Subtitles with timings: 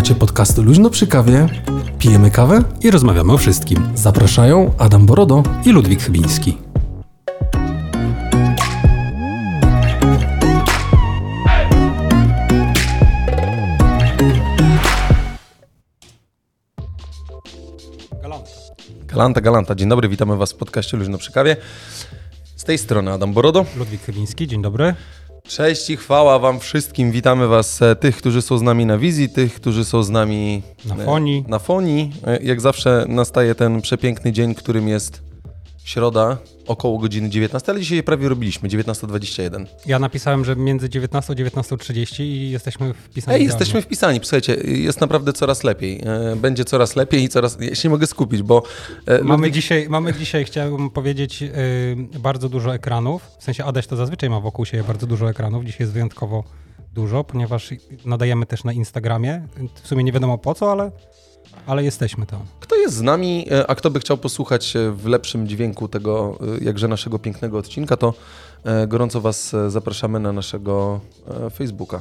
[0.00, 1.46] Słuchacie podcastu Luźno przy kawie,
[1.98, 3.88] pijemy kawę i rozmawiamy o wszystkim.
[3.94, 6.58] Zapraszają Adam Borodo i Ludwik Chybiński.
[18.22, 18.50] Galanta.
[19.06, 19.74] Galanta, galanta.
[19.74, 21.56] Dzień dobry, witamy Was w podcaście Luźno przy kawie.
[22.56, 23.66] Z tej strony Adam Borodo.
[23.76, 24.94] Ludwik Chybiński, dzień dobry.
[25.50, 27.12] Cześć i chwała Wam wszystkim.
[27.12, 30.62] Witamy Was, e, tych, którzy są z nami na wizji, tych, którzy są z nami
[30.84, 31.44] na fonii.
[31.48, 32.12] Na fonii.
[32.26, 35.22] E, jak zawsze nastaje ten przepiękny dzień, którym jest
[35.84, 36.36] środa,
[36.70, 39.66] około godziny 19, ale dzisiaj prawie robiliśmy, 19.21.
[39.86, 43.36] Ja napisałem, że między 19 a 19.30 i jesteśmy wpisani.
[43.36, 46.02] Ej, jesteśmy wpisani, słuchajcie, jest naprawdę coraz lepiej.
[46.32, 47.58] E, będzie coraz lepiej i coraz...
[47.60, 48.62] Ja się nie mogę skupić, bo...
[49.06, 49.54] E, mamy, Ludwik...
[49.54, 51.50] dzisiaj, mamy dzisiaj, chciałbym powiedzieć, yy,
[52.20, 53.22] bardzo dużo ekranów.
[53.38, 55.64] W sensie Adaś to zazwyczaj ma wokół siebie bardzo dużo ekranów.
[55.64, 56.44] Dzisiaj jest wyjątkowo
[56.94, 57.70] dużo, ponieważ
[58.04, 59.46] nadajemy też na Instagramie.
[59.82, 60.90] W sumie nie wiadomo po co, ale
[61.66, 62.40] ale jesteśmy tam.
[62.60, 66.64] Kto jest z nami, e, a kto by chciał posłuchać w lepszym dźwięku tego e,
[66.64, 68.14] jakże naszego pięknego odcinka, to
[68.64, 71.00] e, gorąco Was zapraszamy na naszego
[71.54, 72.00] Facebooka.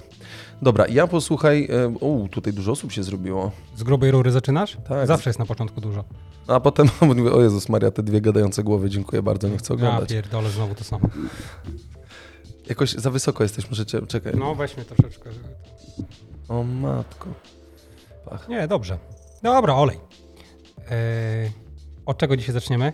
[0.61, 1.70] Dobra, ja posłuchaj.
[2.02, 3.52] O, tutaj dużo osób się zrobiło.
[3.77, 4.77] Z grubej rury zaczynasz?
[4.88, 5.08] Tak.
[5.08, 6.03] Zawsze jest na początku dużo.
[6.47, 10.11] A potem mówię, o Jezus Maria, te dwie gadające głowy, dziękuję bardzo, nie chcę oglądać.
[10.11, 11.09] Ja pierdolę, znowu to samo.
[12.70, 14.33] Jakoś za wysoko jesteś, możecie, czekaj.
[14.38, 15.30] No, weźmy troszeczkę.
[16.50, 17.27] O matko.
[18.25, 18.50] Pach.
[18.50, 18.97] Nie, dobrze.
[19.44, 20.00] Dobra, olej.
[20.92, 21.52] Eee,
[22.06, 22.94] od czego dzisiaj zaczniemy?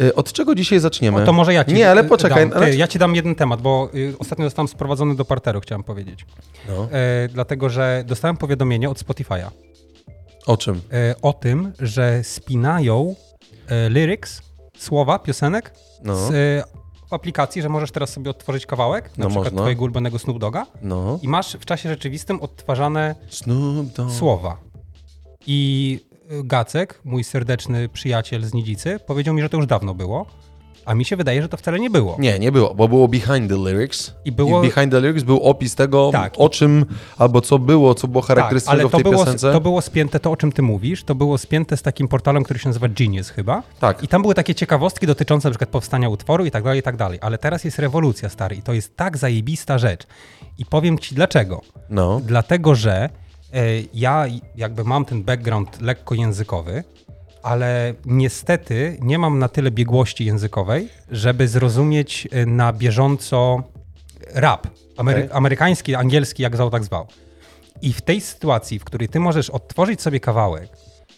[0.00, 1.22] E, od czego dzisiaj zaczniemy?
[1.22, 2.50] O, to może ja ci Nie, ale poczekaj.
[2.50, 2.62] Dam.
[2.62, 6.26] Ty, ja ci dam jeden temat, bo y, ostatnio zostałem sprowadzony do parteru, chciałem powiedzieć.
[6.68, 6.88] No.
[6.92, 9.50] E, dlatego, że dostałem powiadomienie od Spotify'a.
[10.46, 10.80] O czym?
[10.92, 13.14] E, o tym, że spinają
[13.68, 14.42] e, lyrics,
[14.78, 15.72] słowa, piosenek
[16.04, 16.16] no.
[16.16, 16.64] z e,
[17.10, 19.60] aplikacji, że możesz teraz sobie odtworzyć kawałek, na no przykład można.
[19.60, 21.18] twojego ulubionego Snoop Doga no.
[21.22, 23.14] i masz w czasie rzeczywistym odtwarzane
[24.18, 24.56] słowa.
[25.46, 30.26] I Gacek, mój serdeczny przyjaciel z Nidzicy, powiedział mi, że to już dawno było.
[30.84, 32.16] A mi się wydaje, że to wcale nie było.
[32.18, 34.14] Nie, nie było, bo było behind the lyrics.
[34.24, 34.64] I, było...
[34.64, 36.86] I behind the lyrics był opis tego, tak, o czym,
[37.18, 39.52] albo co było, co było charakterystyczne tak, w tej było, piosence.
[39.52, 42.58] to było spięte, to o czym ty mówisz, to było spięte z takim portalem, który
[42.58, 43.62] się nazywa Genius chyba.
[43.80, 44.02] Tak.
[44.02, 46.96] I tam były takie ciekawostki dotyczące na przykład powstania utworu i tak dalej, i tak
[46.96, 47.18] dalej.
[47.22, 50.06] Ale teraz jest rewolucja, stary, i to jest tak zajebista rzecz.
[50.58, 51.60] I powiem ci dlaczego.
[51.90, 52.20] No.
[52.24, 53.08] Dlatego, że
[53.94, 56.84] ja jakby mam ten background lekko językowy,
[57.42, 63.62] ale niestety nie mam na tyle biegłości językowej, żeby zrozumieć e, na bieżąco
[64.34, 64.66] rap.
[64.96, 65.36] Amery okay.
[65.36, 67.06] Amerykański, angielski, jak zwał, tak zwał.
[67.82, 70.68] I w tej sytuacji, w której ty możesz odtworzyć sobie kawałek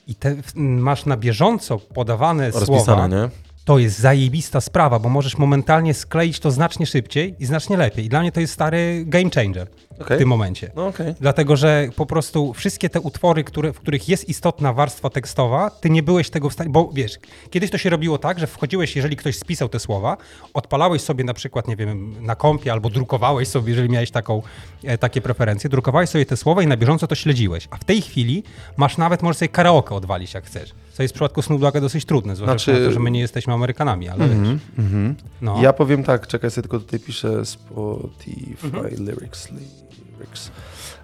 [0.07, 3.29] i te, masz na bieżąco podawane słowa, nie?
[3.69, 8.05] To jest zajebista sprawa, bo możesz momentalnie skleić to znacznie szybciej i znacznie lepiej.
[8.05, 9.67] I dla mnie to jest stary game changer
[10.01, 10.17] okay.
[10.17, 10.71] w tym momencie.
[10.77, 11.15] No okay.
[11.21, 15.91] Dlatego, że po prostu wszystkie te utwory, które, w których jest istotna warstwa tekstowa, ty
[15.91, 17.19] nie byłeś tego w stanie, bo wiesz,
[17.51, 20.17] kiedyś to się robiło tak, że wchodziłeś, jeżeli ktoś spisał te słowa,
[20.55, 24.43] odpalałeś sobie na przykład, nie wiem, na kompie albo drukowałeś sobie, jeżeli miałeś taką,
[24.85, 27.69] e, takie preferencje, drukowałeś sobie te słowa i na bieżąco to śledziłeś.
[27.71, 28.43] A w tej chwili
[28.77, 30.75] masz nawet, możesz sobie karaoke odwalić jak chcesz.
[30.99, 32.87] Co jest w przypadku Snoop Dogga dosyć trudne, zwłaszcza znaczy...
[32.87, 35.15] to, że my nie jesteśmy Amerykanami, ale mm -hmm, mm -hmm.
[35.43, 35.63] No.
[35.63, 39.01] Ja powiem tak, czekaj sobie tylko tutaj piszę Spotify mm -hmm.
[39.01, 39.49] Lyrics.
[39.51, 40.51] Lyrics.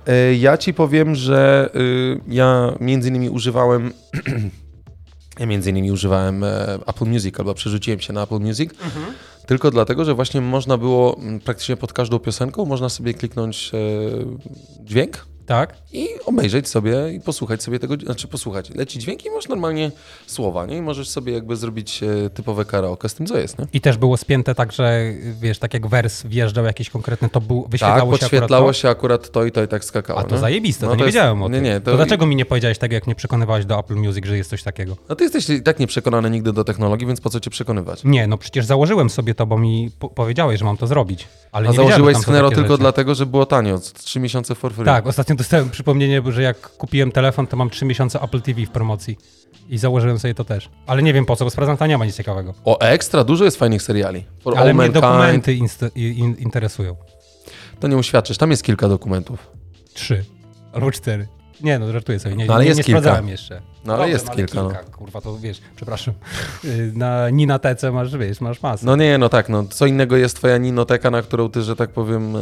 [0.07, 3.93] E, ja ci powiem, że y, ja między innymi używałem
[5.41, 9.07] ja między innymi używałem e, Apple Music albo przerzuciłem się na Apple Music mhm.
[9.47, 13.79] tylko dlatego, że właśnie można było praktycznie pod każdą piosenką można sobie kliknąć e,
[14.85, 15.75] dźwięk tak.
[15.93, 18.71] I obejrzeć sobie i posłuchać sobie tego, znaczy posłuchać.
[18.71, 19.91] Leci dźwięk i masz normalnie
[20.27, 20.77] słowa, nie?
[20.77, 23.67] I możesz sobie jakby zrobić e, typowe karaoke z tym, co jest, nie?
[23.73, 25.01] I też było spięte tak, że
[25.41, 29.31] wiesz, tak jak wers wjeżdżał jakiś konkretny, to był, wyświetlało tak, się podświetlało się akurat
[29.31, 30.21] to i to i tak skakało.
[30.21, 30.41] A to nie?
[30.41, 31.53] zajebiste, no to, to nie jest, wiedziałem o tym.
[31.53, 31.91] Nie, nie, to...
[31.91, 34.63] to dlaczego mi nie powiedziałeś tego, jak mnie przekonywałeś do Apple Music, że jest coś
[34.63, 34.97] takiego?
[35.09, 38.05] No ty jesteś tak nieprzekonany nigdy do technologii, więc po co cię przekonywać?
[38.05, 41.29] Nie, no przecież założyłem sobie to, bo mi po powiedziałeś, że mam to zrobić.
[41.53, 42.81] Ale A nie założyłeś Snero tylko rzeczy.
[42.81, 44.85] dlatego, że było tanio, 3 miesiące for free.
[44.85, 48.71] Tak, ostatnio dostałem przypomnienie że jak kupiłem telefon, to mam 3 miesiące Apple TV w
[48.71, 49.19] promocji.
[49.69, 50.71] I założyłem sobie to też.
[50.87, 52.55] Ale nie wiem po co, bo sprawdzam, tam nie ma nic ciekawego.
[52.65, 54.25] O ekstra, dużo jest fajnych seriali.
[54.41, 56.97] For Ale mnie dokumenty in interesują.
[57.81, 59.51] To nie uświadczysz, tam jest kilka dokumentów.
[59.95, 60.25] Trzy
[60.73, 61.29] albo cztery.
[61.61, 63.01] Nie no, żartuję sobie, nie, no, ale nie, jest nie kilka.
[63.01, 63.63] sprawdzałem jeszcze.
[63.85, 64.61] No ale jest no, kilka.
[64.61, 64.83] kilka.
[64.87, 64.97] No.
[64.97, 66.15] Kurwa, to wiesz, przepraszam.
[66.65, 68.87] Y, na Ninatece masz, wiesz, masz masę.
[68.87, 71.91] No nie, no tak, no co innego jest twoja Ninoteka, na którą ty, że tak
[71.91, 72.37] powiem...
[72.37, 72.41] E...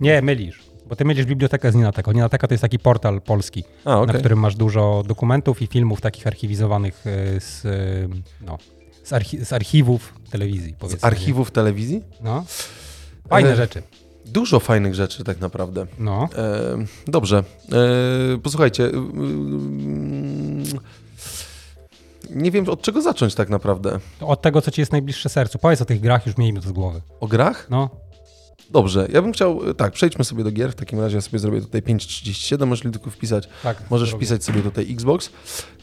[0.00, 0.62] Nie, mylisz.
[0.88, 2.12] Bo ty mylisz bibliotekę z Ninateka.
[2.12, 4.12] Ninateka to jest taki portal polski, A, okay.
[4.12, 7.70] na którym masz dużo dokumentów i filmów takich archiwizowanych e, z, e,
[8.46, 8.58] no,
[9.02, 10.74] z, archi z archiwów telewizji.
[10.98, 12.02] Z archiwów telewizji?
[12.20, 12.44] No.
[13.28, 13.56] Fajne e...
[13.56, 13.82] rzeczy.
[14.26, 15.86] Dużo fajnych rzeczy tak naprawdę.
[15.98, 16.28] No.
[16.36, 17.44] E, dobrze.
[18.34, 18.84] E, posłuchajcie.
[18.84, 18.92] E,
[22.30, 23.98] nie wiem od czego zacząć tak naprawdę.
[24.20, 25.58] Od tego, co ci jest najbliższe sercu.
[25.58, 27.02] Powiedz o tych grach, już miejmy to z głowy.
[27.20, 27.66] O grach?
[27.70, 27.90] No.
[28.70, 31.60] Dobrze, ja bym chciał, tak, przejdźmy sobie do gier, w takim razie ja sobie zrobię
[31.60, 34.26] tutaj 5.37, możesz tylko wpisać, tak, możesz zrobię.
[34.26, 35.30] wpisać sobie tutaj Xbox.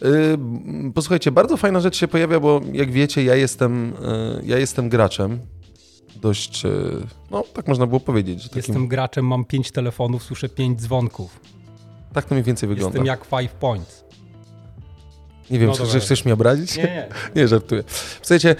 [0.01, 3.93] Yy, posłuchajcie, bardzo fajna rzecz się pojawia, bo jak wiecie, ja jestem,
[4.35, 5.39] yy, ja jestem graczem,
[6.21, 8.43] dość, yy, no tak można było powiedzieć.
[8.43, 8.57] Takim...
[8.57, 11.39] Jestem graczem, mam pięć telefonów, słyszę pięć dzwonków.
[12.13, 12.99] Tak to mniej więcej wygląda.
[12.99, 14.03] Jestem jak Five Points.
[15.49, 16.77] Nie wiem, no czy, czy chcesz mnie obrazić?
[16.77, 17.07] Nie, nie.
[17.41, 17.83] nie, żartuję.
[18.21, 18.55] Słuchajcie,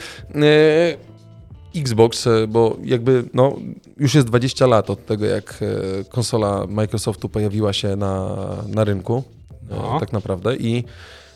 [1.75, 3.55] Xbox, e, bo jakby no,
[3.97, 8.37] już jest 20 lat od tego, jak e, konsola Microsoftu pojawiła się na,
[8.67, 9.23] na rynku,
[9.69, 9.99] e, no.
[9.99, 10.55] tak naprawdę.
[10.55, 10.83] I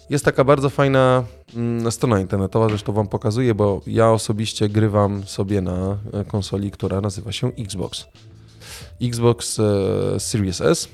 [0.10, 1.24] jest taka bardzo fajna
[1.56, 5.98] mm, strona internetowa, zresztą Wam pokazuję, bo ja osobiście grywam sobie na
[6.28, 8.06] konsoli, która nazywa się Xbox.
[9.02, 9.62] Xbox
[10.18, 10.88] Series S.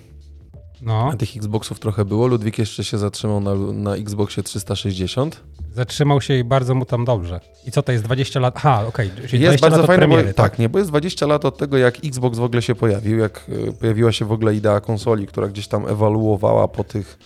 [0.86, 1.14] No.
[1.18, 2.28] Tych Xboxów trochę było.
[2.28, 5.44] Ludwik jeszcze się zatrzymał na, na Xboxie 360.
[5.76, 7.40] Zatrzymał się i bardzo mu tam dobrze.
[7.66, 8.54] I co to jest 20 lat?
[8.58, 9.12] Aha, okej.
[9.26, 9.40] Okay.
[9.40, 10.52] Jest bardzo fajne, premiery, bo, tak?
[10.52, 13.46] tak, nie, bo jest 20 lat od tego, jak Xbox w ogóle się pojawił, jak
[13.50, 17.18] y, pojawiła się w ogóle idea konsoli, która gdzieś tam ewaluowała po tych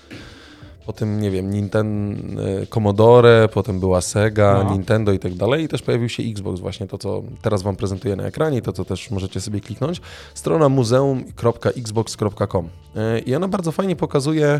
[0.87, 4.71] potem, nie wiem, Nintendo, Commodore, potem była Sega, no.
[4.71, 5.63] Nintendo i tak dalej.
[5.63, 8.85] I też pojawił się Xbox, właśnie to, co teraz Wam prezentuję na ekranie, to, co
[8.85, 10.01] też możecie sobie kliknąć.
[10.33, 12.65] Strona muzeum.xbox.com.
[12.65, 14.59] Y, I ona bardzo fajnie pokazuje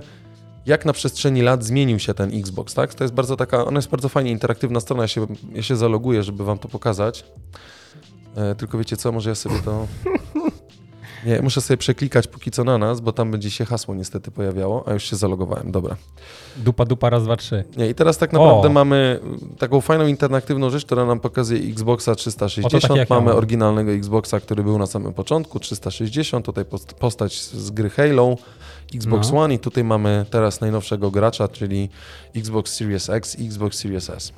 [0.65, 2.93] jak na przestrzeni lat zmienił się ten Xbox, tak?
[2.93, 6.23] To jest bardzo taka, ona jest bardzo fajnie interaktywna strona, ja się, ja się zaloguję,
[6.23, 7.25] żeby wam to pokazać.
[8.35, 9.87] E, tylko wiecie co, może ja sobie to...
[11.25, 14.87] Nie, muszę sobie przeklikać póki co na nas, bo tam będzie się hasło niestety pojawiało,
[14.87, 15.95] a już się zalogowałem, dobra.
[16.57, 17.63] Dupa, dupa, raz, dwa, trzy.
[17.77, 18.71] Nie, i teraz tak naprawdę o.
[18.71, 19.19] mamy
[19.59, 23.09] taką fajną interaktywną rzecz, która nam pokazuje Xboxa 360.
[23.09, 26.65] Mamy oryginalnego Xboxa, który był na samym początku, 360, tutaj
[26.99, 28.35] postać z gry Halo.
[28.95, 29.39] Xbox no.
[29.39, 31.89] One i tutaj mamy teraz najnowszego gracza, czyli
[32.35, 34.33] Xbox Series X i Xbox Series S.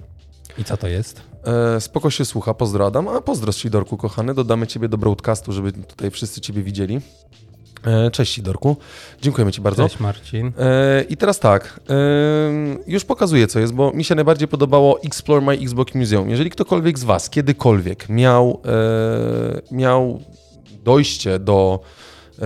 [0.58, 1.29] I co to jest?
[1.44, 3.08] E, spoko się słucha, pozdradam.
[3.08, 7.02] A pozdro Sidorku, kochany, dodamy Ciebie do broadcastu, żeby tutaj wszyscy Ciebie widzieli.
[7.86, 8.78] E, cześć Sidorku,
[9.22, 9.84] dziękujemy Ci bardzo.
[9.90, 10.52] Cześć Marcin.
[10.60, 11.94] E, I teraz tak, e,
[12.88, 16.30] już pokazuję co jest, bo mi się najbardziej podobało Explore My Xbox Museum.
[16.30, 20.20] Jeżeli ktokolwiek z Was kiedykolwiek miał, e, miał
[20.84, 21.80] dojście do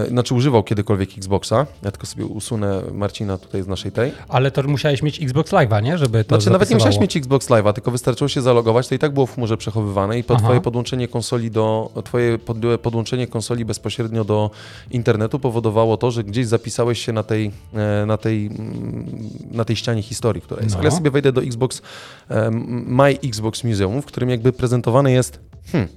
[0.09, 1.65] znaczy używał kiedykolwiek Xboxa.
[1.83, 4.11] Ja tylko sobie usunę Marcina tutaj z naszej tej.
[4.27, 5.97] Ale to musiałeś mieć Xbox Live'a, nie?
[5.97, 6.53] Żeby to Znaczy zapisywało.
[6.53, 9.35] nawet nie musiałeś mieć Xbox Live'a, tylko wystarczyło się zalogować, to i tak było w
[9.35, 12.37] chmurze przechowywane i po twoje podłączenie konsoli do, twoje
[12.81, 14.51] podłączenie konsoli bezpośrednio do
[14.91, 19.05] internetu powodowało to, że gdzieś zapisałeś się na tej, e, na tej, mm,
[19.51, 20.75] na tej ścianie historii, która jest.
[20.75, 20.79] No.
[20.79, 21.81] Ale ja sobie wejdę do Xbox,
[22.29, 22.51] e,
[22.85, 25.39] My Xbox Museum, w którym jakby prezentowany jest
[25.71, 25.89] hmm,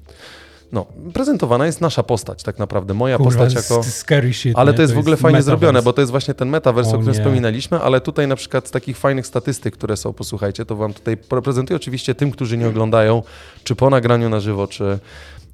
[0.73, 2.95] no, prezentowana jest nasza postać, tak naprawdę.
[2.95, 3.83] Moja Kurwa, postać jako.
[3.83, 5.47] Scary shit, ale to jest, to jest w ogóle fajnie metaverse.
[5.47, 7.21] zrobione, bo to jest właśnie ten metaverse, o, o którym nie.
[7.21, 11.17] wspominaliśmy, ale tutaj na przykład z takich fajnych statystyk, które są, posłuchajcie, to wam tutaj
[11.17, 13.23] prezentuję oczywiście tym, którzy nie oglądają,
[13.65, 14.99] czy po nagraniu na żywo, czy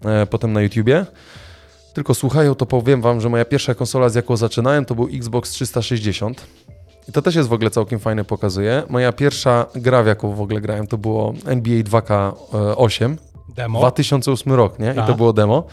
[0.05, 1.07] e, potem na YouTubie.
[1.95, 5.51] Tylko słuchają, to powiem wam, że moja pierwsza konsola, z jaką zaczynałem, to był Xbox
[5.51, 6.47] 360.
[7.09, 8.83] I to też jest w ogóle całkiem fajne, pokazuje.
[8.89, 13.17] Moja pierwsza gra, w jaką w ogóle grałem, to było NBA 2K8
[13.49, 13.79] Demo.
[13.79, 14.93] 2008 rok, nie?
[14.93, 15.17] I to tak.
[15.17, 15.65] było demo.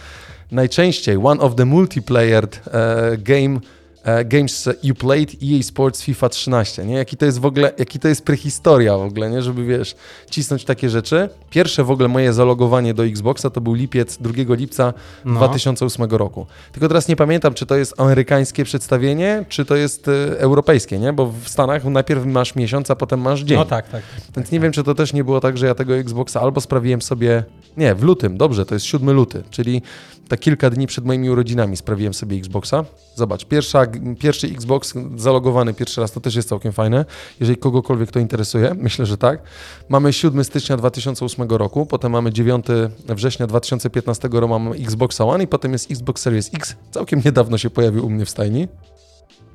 [0.51, 3.78] Najczęściej one of the multiplayer uh, game E,
[4.25, 6.95] games You Played, EA Sports, FIFA 13, nie?
[6.95, 9.41] Jaki to jest w ogóle, jaki to jest prehistoria w ogóle, nie?
[9.41, 9.95] Żeby, wiesz,
[10.29, 11.29] cisnąć takie rzeczy.
[11.49, 14.93] Pierwsze w ogóle moje zalogowanie do Xboxa to był lipiec, 2 lipca
[15.25, 15.35] no.
[15.35, 16.45] 2008 roku.
[16.71, 21.13] Tylko teraz nie pamiętam, czy to jest amerykańskie przedstawienie, czy to jest y, europejskie, nie?
[21.13, 23.57] Bo w Stanach najpierw masz miesiąc, a potem masz dzień.
[23.57, 24.03] No tak, tak.
[24.15, 24.63] Więc tak, nie tak.
[24.63, 27.43] wiem, czy to też nie było tak, że ja tego Xboxa albo sprawiłem sobie,
[27.77, 29.81] nie, w lutym, dobrze, to jest 7 luty, czyli
[30.29, 32.85] tak kilka dni przed moimi urodzinami sprawiłem sobie Xboxa.
[33.15, 33.85] Zobacz, pierwsza,
[34.19, 37.05] pierwszy Xbox zalogowany pierwszy raz, to też jest całkiem fajne.
[37.39, 39.41] Jeżeli kogokolwiek to interesuje, myślę, że tak.
[39.89, 42.65] Mamy 7 stycznia 2008 roku, potem mamy 9
[43.07, 46.75] września 2015 roku mamy Xbox One i potem jest Xbox Series X.
[46.91, 48.67] Całkiem niedawno się pojawił u mnie w stajni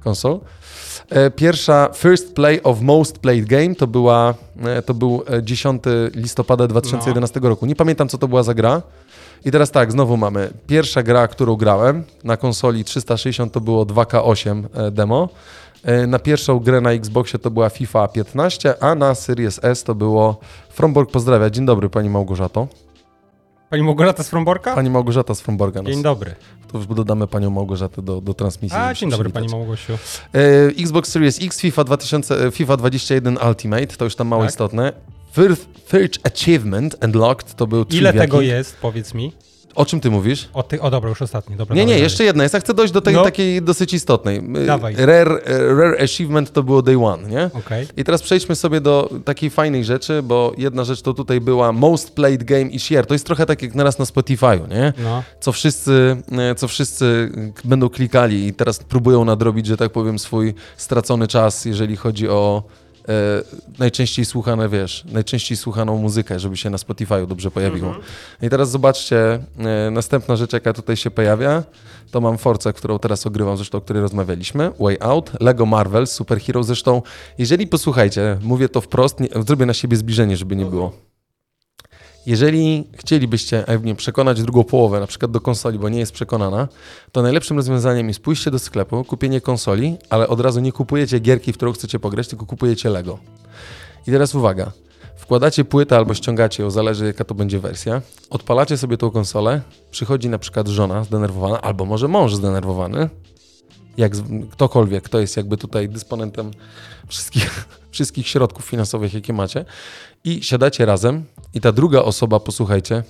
[0.05, 0.41] konsol.
[1.11, 5.91] E, pierwsza First Play of Most Played Game to, była, e, to był 10 e,
[6.15, 7.49] listopada 2011 no.
[7.49, 7.67] roku.
[7.67, 8.83] Nie pamiętam, co to była za gra.
[9.45, 14.65] I teraz tak, znowu mamy pierwsza gra, którą grałem na konsoli 360 to było 2K8
[14.75, 15.29] e, demo.
[15.83, 19.95] E, na pierwszą grę na Xboxie to była FIFA 15, a na Series S to
[19.95, 21.51] było Fromborg pozdrawia.
[21.51, 22.69] Dzień dobry Pani Małgorzato.
[23.71, 24.75] Pani Małgorzata z Fromborka?
[24.75, 25.83] Pani Małgorzata z Fromborga.
[25.83, 26.35] Dzień dobry.
[26.73, 28.79] To już dodamy Panią Małgorzatę do, do transmisji.
[28.79, 29.93] A, dzień dobry Pani Małgosiu.
[29.93, 34.51] E, Xbox Series X, FIFA, 2000, FIFA 21 Ultimate, to już tam mało tak.
[34.51, 34.93] istotne.
[35.35, 39.33] First, Achievement Unlocked to był Ile tego jest, powiedz mi?
[39.75, 40.49] O czym ty mówisz?
[40.53, 41.57] O, ty, o dobra, już ostatni.
[41.57, 42.55] Dobra, nie, nie, jeszcze jedna jest.
[42.55, 43.23] Ja chcę dojść do tej no.
[43.23, 44.43] takiej dosyć istotnej.
[44.67, 44.95] Dawaj.
[44.97, 45.41] Rare,
[45.77, 47.51] rare Achievement to było Day One, nie?
[47.55, 47.87] Okay.
[47.97, 52.15] I teraz przejdźmy sobie do takiej fajnej rzeczy, bo jedna rzecz to tutaj była Most
[52.15, 53.07] Played Game each year.
[53.07, 54.93] To jest trochę tak jak naraz na Spotify'u, nie?
[55.05, 55.23] No.
[55.41, 57.33] Co, wszyscy, e, co wszyscy
[57.65, 62.63] będą klikali i teraz próbują nadrobić, że tak powiem, swój stracony czas, jeżeli chodzi o
[63.79, 67.89] najczęściej słuchane, wiesz, najczęściej słuchaną muzykę, żeby się na Spotify'u dobrze pojawiło.
[67.89, 68.07] Mhm.
[68.43, 71.63] I teraz zobaczcie, e, następna rzecz, jaka tutaj się pojawia,
[72.11, 76.63] to mam Force, którą teraz ogrywam, zresztą o której rozmawialiśmy, Way Out, Lego Marvel, Superhero,
[76.63, 77.03] zresztą,
[77.39, 80.93] jeżeli posłuchajcie, mówię to wprost, nie, zrobię na siebie zbliżenie, żeby nie było.
[82.27, 86.69] Jeżeli chcielibyście Ewnie przekonać drugą połowę, na przykład do konsoli, bo nie jest przekonana,
[87.13, 91.53] to najlepszym rozwiązaniem jest pójście do sklepu, kupienie konsoli, ale od razu nie kupujecie gierki,
[91.53, 93.19] w którą chcecie pograć, tylko kupujecie Lego.
[94.07, 94.73] I teraz uwaga.
[95.17, 98.03] Wkładacie płytę albo ściągacie ją, zależy jaka to będzie wersja.
[98.31, 103.09] Odpalacie sobie tą konsolę, przychodzi na przykład żona zdenerwowana, albo może mąż zdenerwowany,
[103.97, 104.13] jak
[104.51, 106.51] ktokolwiek, kto jest jakby tutaj dysponentem
[107.09, 109.65] wszystkich, wszystkich środków finansowych, jakie macie,
[110.25, 111.25] i siadacie razem,
[111.55, 113.03] i ta druga osoba, posłuchajcie,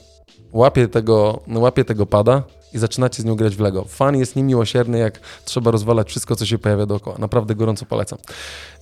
[0.52, 2.42] łapie tego, łapie tego pada
[2.74, 3.84] i zaczynacie z nią grać w Lego.
[3.84, 7.16] Fan jest niemiłosierny, jak trzeba rozwalać wszystko, co się pojawia dookoła.
[7.18, 8.18] Naprawdę gorąco polecam.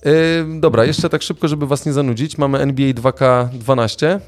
[0.05, 0.11] Yy,
[0.59, 2.37] dobra, jeszcze tak szybko, żeby was nie zanudzić.
[2.37, 4.19] Mamy NBA 2K12,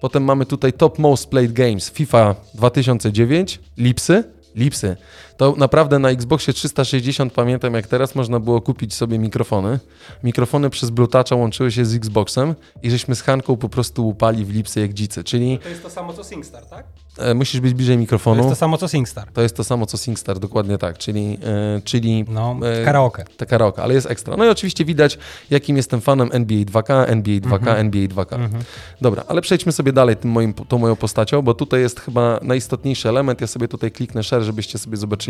[0.00, 4.96] potem mamy tutaj Top Most Played Games FIFA 2009, Lipsy, Lipsy.
[5.38, 9.78] To naprawdę na Xboxie 360 pamiętam jak teraz można było kupić sobie mikrofony.
[10.24, 14.50] Mikrofony przez Bluetooth łączyły się z Xboxem i żeśmy z Hanką po prostu upali w
[14.50, 15.58] Lipsy jak dzicy, czyli...
[15.58, 16.84] To jest to samo co SingStar, tak?
[17.18, 18.36] E, musisz być bliżej mikrofonu.
[18.36, 19.32] To jest to samo co SingStar.
[19.32, 21.38] To jest to samo co SingStar, dokładnie tak, czyli...
[21.44, 23.24] E, czyli no, e, karaoke.
[23.36, 24.36] Te karaoke, ale jest ekstra.
[24.36, 25.18] No i oczywiście widać,
[25.50, 27.76] jakim jestem fanem NBA 2K, NBA 2K, mhm.
[27.76, 28.34] NBA 2K.
[28.34, 28.62] Mhm.
[29.00, 33.08] Dobra, ale przejdźmy sobie dalej tym moim, tą moją postacią, bo tutaj jest chyba najistotniejszy
[33.08, 33.40] element.
[33.40, 35.27] Ja sobie tutaj kliknę share, żebyście sobie zobaczyli.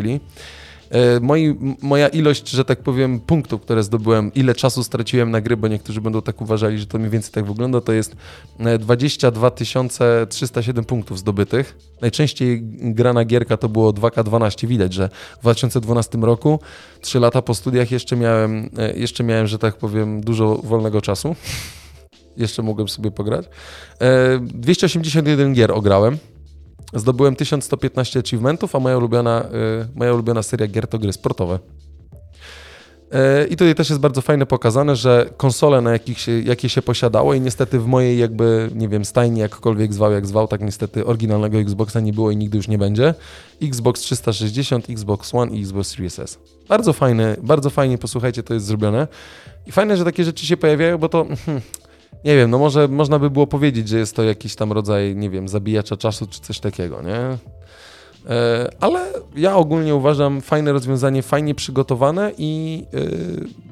[0.91, 5.57] E, moi, moja ilość, że tak powiem, punktów, które zdobyłem, ile czasu straciłem na gry,
[5.57, 8.17] bo niektórzy będą tak uważali, że to mniej więcej tak wygląda, to jest
[8.79, 9.51] 22
[10.01, 11.79] e, 307 punktów zdobytych.
[12.01, 14.67] Najczęściej grana gierka to było 2K12.
[14.67, 16.61] Widać, że w 2012 roku,
[17.01, 21.37] 3 lata po studiach, jeszcze miałem, e, jeszcze miałem, że tak powiem, dużo wolnego czasu.
[22.37, 23.47] jeszcze mogłem sobie pograć.
[24.41, 26.19] 281 gier ograłem.
[26.95, 31.59] Zdobyłem 1115 achievementów, a moja ulubiona, y, moja ulubiona seria gier to gry sportowe.
[33.15, 36.83] Y, I tutaj też jest bardzo fajne pokazane, że konsole, na jakich się, jakie się
[36.83, 41.07] posiadało i niestety w mojej jakby, nie wiem, stajni jakkolwiek zwał, jak zwał, tak niestety
[41.07, 43.15] oryginalnego Xboxa nie było i nigdy już nie będzie.
[43.63, 46.39] Xbox 360, Xbox One i Xbox Series S.
[46.69, 49.09] Bardzo fajne, bardzo fajnie, posłuchajcie, to jest zrobione.
[49.67, 51.27] I fajne, że takie rzeczy się pojawiają, bo to...
[51.47, 51.63] Hmm,
[52.25, 55.31] nie wiem, no może można by było powiedzieć, że jest to jakiś tam rodzaj, nie
[55.31, 57.39] wiem, zabijacza czasu czy coś takiego, nie?
[58.29, 63.01] E, ale ja ogólnie uważam fajne rozwiązanie, fajnie przygotowane i e,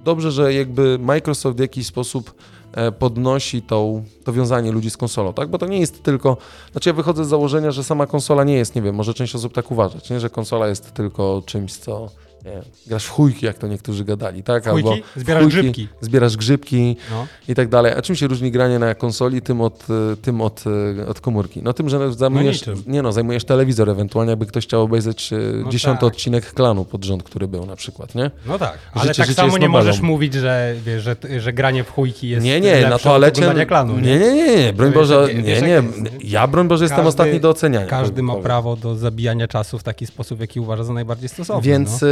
[0.05, 2.35] dobrze, że jakby Microsoft w jakiś sposób
[2.73, 5.49] e, podnosi tą, to wiązanie ludzi z konsolą, tak?
[5.49, 6.37] Bo to nie jest tylko,
[6.73, 9.53] znaczy ja wychodzę z założenia, że sama konsola nie jest, nie wiem, może część osób
[9.53, 10.21] tak uważać, nie?
[10.21, 12.09] że konsola jest tylko czymś, co
[12.47, 14.67] nie, grasz w chujki, jak to niektórzy gadali, tak?
[14.67, 15.89] Albo zbierasz chujki, grzybki.
[16.01, 17.27] Zbierasz grzybki no.
[17.49, 17.93] i tak dalej.
[17.97, 19.87] A czym się różni granie na konsoli tym od,
[20.23, 20.65] tym od,
[21.09, 21.63] od komórki?
[21.63, 25.37] No tym, że zajmujesz, no nie no, zajmujesz telewizor ewentualnie, jakby ktoś chciał obejrzeć e,
[25.65, 26.07] no dziesiąty tak.
[26.07, 28.31] odcinek klanu pod rząd, który był na przykład, nie?
[28.47, 31.85] No tak, ale życie, tak życie samo nie możesz mówić, że, wiesz, że, że granie
[31.85, 33.67] w chujki jest Nie, nie, na toalecie...
[33.67, 35.83] Klanu, nie, nie, nie, nie, broń Boże, nie, nie,
[36.25, 37.87] ja broń Boże jestem ostatni do oceniania.
[37.87, 41.63] Każdy ma prawo do zabijania czasu w taki sposób, jaki uważa za najbardziej stosowny.
[41.63, 42.09] Więc no.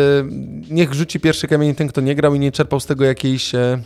[0.71, 3.79] Niech rzuci pierwszy kamień ten, kto nie grał i nie czerpał z tego jakiejś e,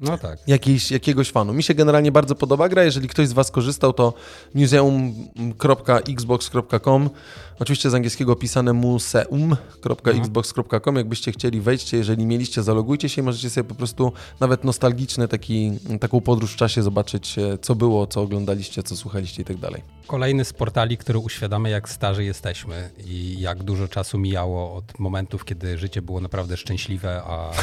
[0.00, 0.38] no tak.
[0.46, 1.52] Jakiejś, jakiegoś fanu.
[1.52, 2.84] Mi się generalnie bardzo podoba gra.
[2.84, 4.14] Jeżeli ktoś z Was korzystał, to
[4.54, 7.10] museum.xbox.com
[7.58, 10.96] Oczywiście z angielskiego pisane museum.xbox.com.
[10.96, 11.96] Jakbyście chcieli, wejdźcie.
[11.96, 16.56] Jeżeli mieliście, zalogujcie się i możecie sobie po prostu nawet nostalgiczny taki, taką podróż w
[16.56, 19.82] czasie zobaczyć, e, co było, co oglądaliście, co słuchaliście i tak dalej.
[20.06, 25.44] Kolejny z portali, który uświadamia, jak starzy jesteśmy i jak dużo czasu mijało od momentów,
[25.44, 27.50] kiedy życie było naprawdę szczęśliwe, a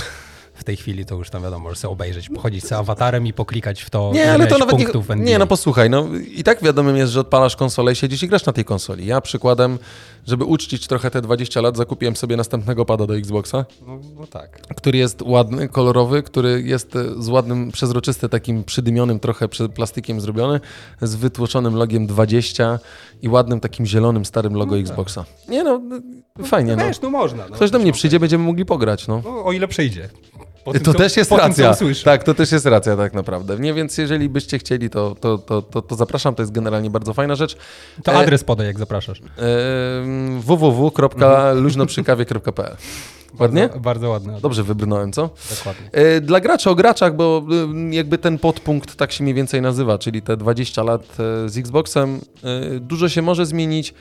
[0.61, 3.81] w tej chwili to już tam wiadomo, możesz sobie obejrzeć, pochodzić z awatarem i poklikać
[3.81, 6.97] w to nie, ale to nawet punktów nie, nie, no posłuchaj, no i tak wiadomym
[6.97, 9.05] jest, że odpalasz konsolę i siedzisz i grasz na tej konsoli.
[9.05, 9.79] Ja przykładem,
[10.27, 13.65] żeby uczcić trochę te 20 lat, zakupiłem sobie następnego pada do Xboxa.
[13.87, 14.61] No, no tak.
[14.75, 20.59] Który jest ładny, kolorowy, który jest z ładnym, przezroczysty, takim przydymionym trochę plastikiem zrobiony,
[21.01, 22.79] z wytłoczonym logiem 20
[23.21, 24.89] i ładnym takim zielonym, starym logo no tak.
[24.89, 25.25] Xboxa.
[25.49, 25.81] Nie no,
[26.43, 26.75] fajnie.
[26.75, 27.09] No, wiesz, no.
[27.09, 27.47] no można.
[27.49, 29.21] No, Ktoś do mnie przyjdzie, będziemy mogli pograć, no.
[29.23, 29.45] no.
[29.45, 30.09] O ile przyjdzie.
[30.65, 31.73] Po tym, to co, też jest racja.
[31.73, 33.59] Tym, tak, to też jest racja tak naprawdę.
[33.59, 36.35] Nie, więc jeżeli byście chcieli, to, to, to, to, to zapraszam.
[36.35, 37.57] To jest generalnie bardzo fajna rzecz.
[38.03, 39.19] To adres podaj, jak zapraszasz.
[39.19, 39.21] E,
[40.39, 42.77] www.luźnoprzykawie.pl
[43.39, 43.61] Ładnie?
[43.61, 44.41] Bardzo, bardzo ładne.
[44.41, 45.29] Dobrze wybrnąłem, co?
[45.57, 45.89] Dokładnie.
[45.91, 47.45] E, dla graczy o graczach, bo
[47.91, 51.57] e, jakby ten podpunkt tak się mniej więcej nazywa, czyli te 20 lat e, z
[51.57, 52.19] Xboxem,
[52.79, 53.93] dużo się może zmienić.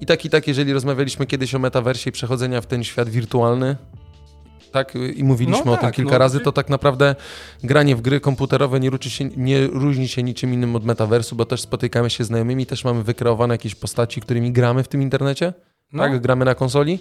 [0.00, 3.76] I tak i tak, jeżeli rozmawialiśmy kiedyś o metaversie i przechodzenia w ten świat wirtualny,
[4.70, 7.14] tak, i mówiliśmy no, o tak, tym kilka no, razy, to tak naprawdę
[7.62, 11.60] granie w gry komputerowe nie, się, nie różni się niczym innym od metaversu, bo też
[11.60, 15.52] spotykamy się z znajomymi, też mamy wykreowane jakieś postaci, którymi gramy w tym internecie.
[15.92, 16.02] No.
[16.02, 16.98] Tak, gramy na konsoli,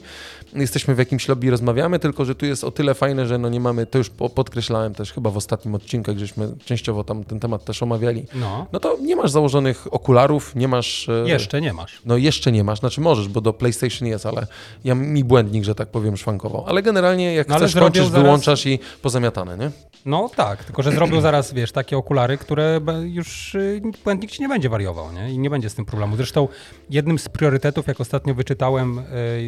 [0.54, 3.60] jesteśmy w jakimś lobby, rozmawiamy, tylko że tu jest o tyle fajne, że no nie
[3.60, 7.84] mamy, to już podkreślałem też chyba w ostatnim odcinku, żeśmy częściowo tam ten temat też
[7.84, 11.10] omawiali, no, no to nie masz założonych okularów, nie masz...
[11.10, 12.02] E, jeszcze nie masz.
[12.06, 14.48] No jeszcze nie masz, znaczy możesz, bo do PlayStation jest, ale
[14.84, 16.64] ja mi błędnik, że tak powiem, szwankował.
[16.68, 18.24] Ale generalnie jak no, chcesz, kończysz, zaraz...
[18.24, 19.72] wyłączasz i pozamiatane, nie?
[20.06, 24.50] No tak, tylko że zrobił zaraz, wiesz, takie okulary, które już y, błędnik ci nie
[24.50, 25.34] będzie wariował, nie?
[25.34, 26.16] I nie będzie z tym problemu.
[26.16, 26.48] Zresztą
[26.90, 29.04] jednym z priorytetów, jak ostatnio wyczytałem, y,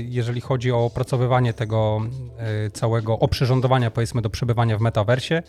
[0.09, 2.01] jeżeli chodzi o opracowywanie tego
[2.67, 5.43] y, całego oprzyrządowania, powiedzmy, do przebywania w metaversie,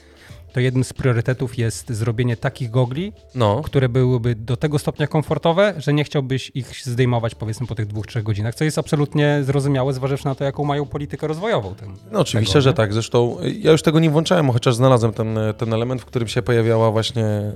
[0.52, 3.62] to jednym z priorytetów jest zrobienie takich gogli, no.
[3.62, 8.06] które byłyby do tego stopnia komfortowe, że nie chciałbyś ich zdejmować powiedzmy po tych dwóch,
[8.06, 11.74] trzech godzinach, co jest absolutnie zrozumiałe, zważywszy na to, jaką mają politykę rozwojową.
[11.74, 12.92] Ten, no oczywiście, tego, że tak.
[12.92, 16.90] Zresztą ja już tego nie włączałem, chociaż znalazłem ten, ten element, w którym się pojawiała
[16.90, 17.52] właśnie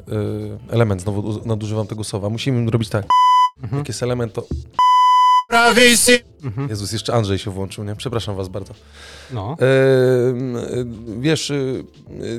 [0.71, 2.29] element, znowu nadużywam tego słowa.
[2.29, 3.07] Musimy robić tak.
[3.63, 3.79] Mhm.
[3.79, 4.47] Jak jest element, to
[6.45, 6.69] Mhm.
[6.69, 7.97] Jezus, jeszcze Andrzej się włączył, nie?
[7.97, 8.75] Przepraszam was bardzo.
[9.33, 9.57] No.
[9.61, 9.67] E,
[11.19, 11.55] wiesz, e,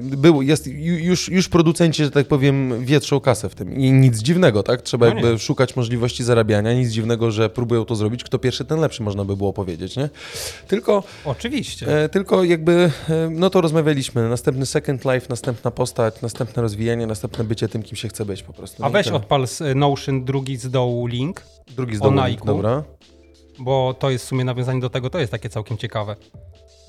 [0.02, 3.80] był, jest, już, już producenci, że tak powiem, wietrzą kasę w tym.
[3.80, 4.82] I nic dziwnego, tak?
[4.82, 5.40] Trzeba no jakby nie.
[5.40, 6.74] szukać możliwości zarabiania.
[6.74, 8.24] Nic dziwnego, że próbują to zrobić.
[8.24, 10.10] Kto pierwszy, ten lepszy, można by było powiedzieć, nie?
[10.68, 11.04] Tylko...
[11.26, 12.04] Oczywiście.
[12.04, 14.30] E, tylko jakby, e, no to rozmawialiśmy.
[14.30, 18.54] Następny second life, następna postać, następne rozwijanie, następne bycie tym, kim się chce być po
[18.54, 18.86] prostu.
[18.86, 21.42] A weź odpal z Notion drugi z dołu link.
[21.76, 22.84] Drugi z dołu link, dobra
[23.60, 26.16] bo to jest w sumie nawiązanie do tego, to jest takie całkiem ciekawe.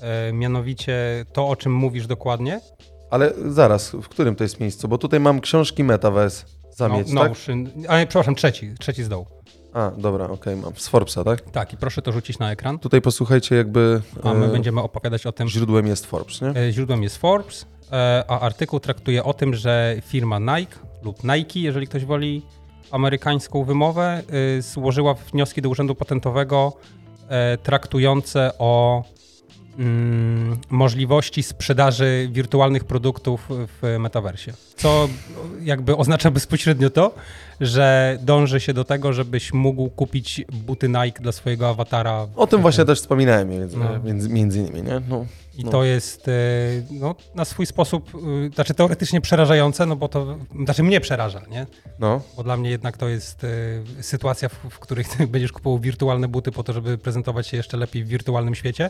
[0.01, 2.61] E, mianowicie to, o czym mówisz dokładnie.
[3.09, 4.87] Ale zaraz, w którym to jest miejscu?
[4.87, 7.31] Bo tutaj mam książki Metaverse zamieć, no, tak?
[7.87, 9.25] A nie, przepraszam, trzeci, trzeci z dołu.
[9.73, 10.73] A, dobra, okej, okay, mam.
[10.75, 11.41] Z Forbesa, tak?
[11.41, 12.79] Tak, i proszę to rzucić na ekran.
[12.79, 14.01] Tutaj posłuchajcie, jakby.
[14.23, 15.49] A my e, będziemy opowiadać o tym.
[15.49, 16.49] Źródłem jest Forbes, nie?
[16.49, 21.59] E, źródłem jest Forbes, e, a artykuł traktuje o tym, że firma Nike lub Nike,
[21.59, 22.41] jeżeli ktoś woli
[22.91, 24.21] amerykańską wymowę,
[24.57, 26.73] y, złożyła wnioski do Urzędu Patentowego
[27.29, 29.03] e, traktujące o
[29.79, 34.53] mm, możliwości sprzedaży wirtualnych produktów w metaversie.
[34.75, 35.09] Co
[35.61, 37.15] jakby oznacza bezpośrednio to,
[37.61, 42.27] że dąży się do tego, żebyś mógł kupić buty Nike dla swojego awatara.
[42.35, 43.99] O tym właśnie też wspominałem między, no.
[44.03, 45.01] między, między innymi, nie?
[45.09, 45.25] No.
[45.57, 45.71] I no.
[45.71, 46.31] to jest e,
[46.91, 51.65] no, na swój sposób, e, znaczy teoretycznie przerażające, no bo to, znaczy mnie przeraża, nie?
[51.99, 52.21] No.
[52.35, 53.47] Bo dla mnie jednak to jest e,
[54.03, 58.03] sytuacja, w, w której będziesz kupował wirtualne buty po to, żeby prezentować się jeszcze lepiej
[58.03, 58.89] w wirtualnym świecie.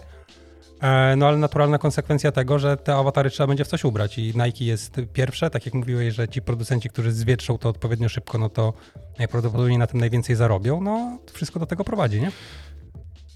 [1.18, 4.66] No ale naturalna konsekwencja tego, że te awatary trzeba będzie w coś ubrać i Nike
[4.66, 8.74] jest pierwsze, tak jak mówiłeś, że ci producenci, którzy zwietrzą to odpowiednio szybko, no to
[9.20, 12.32] najprawdopodobniej na tym najwięcej zarobią, no wszystko do tego prowadzi, nie?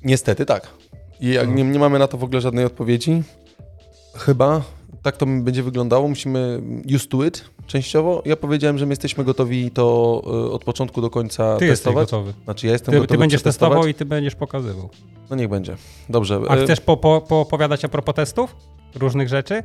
[0.04, 0.74] Niestety tak.
[1.22, 3.24] I jak nie, nie mamy na to w ogóle żadnej odpowiedzi,
[4.16, 4.62] chyba
[5.02, 6.08] tak to będzie wyglądało.
[6.08, 6.62] Musimy
[6.96, 8.22] used to it częściowo.
[8.26, 12.02] Ja powiedziałem, że my jesteśmy gotowi to y, od początku do końca ty testować.
[12.02, 12.34] Jesteś gotowy.
[12.44, 14.90] Znaczy ja jestem ty, gotowy Ty będziesz testował i ty będziesz pokazywał.
[15.30, 15.76] No niech będzie.
[16.10, 16.42] Dobrze.
[16.50, 18.56] A y, chcesz po, po, poopowiadać a propos testów?
[18.96, 19.64] Różnych rzeczy?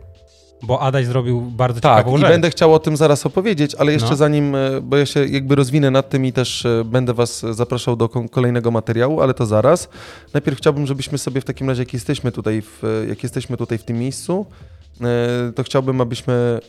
[0.63, 2.23] Bo Adaś zrobił bardzo tak, ciekawą rzecz.
[2.23, 4.17] Tak, i będę chciał o tym zaraz opowiedzieć, ale jeszcze no.
[4.17, 7.97] zanim, e, bo ja się jakby rozwinę nad tym i też e, będę was zapraszał
[7.97, 9.89] do kolejnego materiału, ale to zaraz.
[10.35, 13.85] Najpierw chciałbym, żebyśmy sobie w takim razie, jak jesteśmy tutaj w, jak jesteśmy tutaj w
[13.85, 14.47] tym miejscu,
[15.01, 16.61] e, to chciałbym, abyśmy,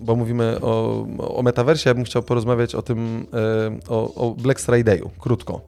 [0.00, 3.26] bo mówimy o, o metaversie, ja bym chciał porozmawiać o tym,
[3.88, 5.60] o, o Black Friday'u, krótko.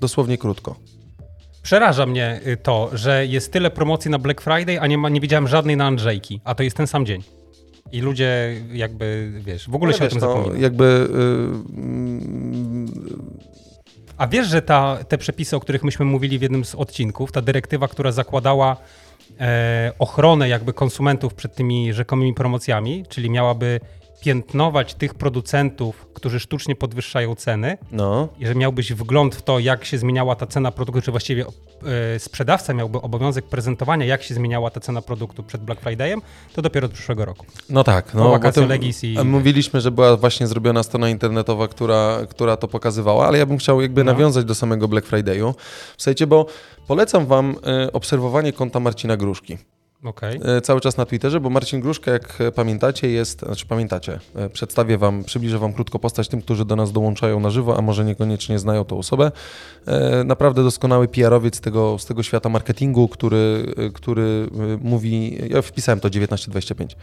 [0.00, 0.76] Dosłownie krótko.
[1.68, 5.20] Przeraża mnie y, to, że jest tyle promocji na Black Friday, a nie, ma, nie
[5.20, 7.22] widziałem żadnej na Andrzejki, a to jest ten sam dzień.
[7.92, 10.62] I ludzie jakby, wiesz, w ogóle no, się wiesz, o tym no, zapomina.
[10.62, 11.08] Jakby...
[11.76, 13.08] Yy...
[14.18, 17.42] A wiesz, że ta, te przepisy, o których myśmy mówili w jednym z odcinków, ta
[17.42, 18.76] dyrektywa, która zakładała
[19.40, 23.80] e, ochronę jakby konsumentów przed tymi rzekomymi promocjami, czyli miałaby
[24.20, 28.28] piętnować tych producentów, którzy sztucznie podwyższają ceny, no.
[28.38, 31.44] i że miałbyś wgląd w to, jak się zmieniała ta cena produktu, czy właściwie
[32.14, 36.22] e, sprzedawca miałby obowiązek prezentowania, jak się zmieniała ta cena produktu przed Black Fridayem,
[36.54, 37.46] to dopiero od przyszłego roku.
[37.70, 38.14] No tak.
[38.14, 39.18] No, bo Legis i...
[39.24, 43.80] Mówiliśmy, że była właśnie zrobiona strona internetowa, która, która to pokazywała, ale ja bym chciał
[43.80, 44.12] jakby no.
[44.12, 45.54] nawiązać do samego Black Friday'u.
[45.96, 46.46] W sensie, bo
[46.86, 49.58] polecam wam y, obserwowanie konta Marcina Gruszki.
[50.04, 50.40] Okay.
[50.44, 54.98] E, cały czas na Twitterze, bo Marcin Gruszka, jak pamiętacie, jest, znaczy pamiętacie, e, przedstawię
[54.98, 58.58] wam, przybliżę wam krótko postać tym, którzy do nas dołączają na żywo, a może niekoniecznie
[58.58, 59.32] znają tą osobę.
[59.86, 64.48] E, naprawdę doskonały PR-owiec z tego, z tego świata marketingu, który, który
[64.80, 66.96] mówi, ja wpisałem to 1925,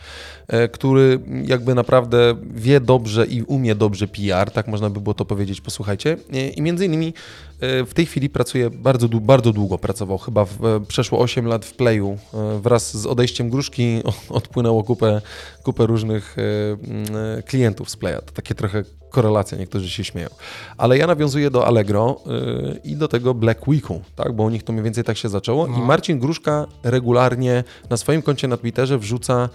[0.71, 5.61] który jakby naprawdę wie dobrze i umie dobrze PR, tak można by było to powiedzieć,
[5.61, 6.17] posłuchajcie.
[6.55, 7.13] I między innymi
[7.61, 12.17] w tej chwili pracuje bardzo, bardzo długo, pracował chyba w, przeszło 8 lat w Playu
[12.61, 15.21] wraz z odejściem Gruszki odpłynęło kupę,
[15.63, 16.35] kupę różnych
[17.37, 18.21] e, klientów z Playa.
[18.25, 20.29] To takie trochę korelacja, niektórzy się śmieją.
[20.77, 24.33] Ale ja nawiązuję do Allegro e, i do tego Black Weeku, tak?
[24.33, 25.67] bo u nich to mniej więcej tak się zaczęło.
[25.67, 25.77] No.
[25.77, 29.49] I Marcin Gruszka regularnie na swoim koncie na Twitterze wrzuca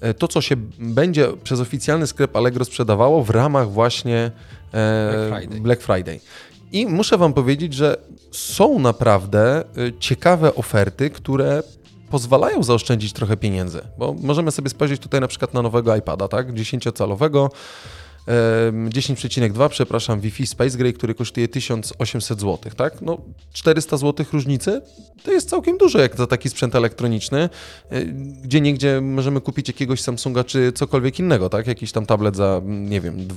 [0.00, 4.30] e, to, co się będzie przez oficjalny sklep Allegro sprzedawało w ramach właśnie
[4.72, 5.60] Black Friday.
[5.60, 6.20] Black Friday.
[6.72, 7.96] I muszę Wam powiedzieć, że
[8.30, 9.64] są naprawdę
[10.00, 11.62] ciekawe oferty, które
[12.10, 16.52] pozwalają zaoszczędzić trochę pieniędzy, bo możemy sobie spojrzeć tutaj na przykład na nowego iPada, tak,
[16.52, 17.48] 10-calowego,
[18.26, 23.02] 10,2, przepraszam, Wi-Fi Space Gray, który kosztuje 1800 zł, tak?
[23.02, 23.18] No
[23.52, 24.82] 400 zł różnicy
[25.26, 27.48] to jest całkiem dużo jak za taki sprzęt elektroniczny,
[27.90, 28.04] e,
[28.42, 31.66] gdzie niegdzie możemy kupić jakiegoś Samsunga czy cokolwiek innego, tak?
[31.66, 33.28] Jakiś tam tablet za, nie wiem,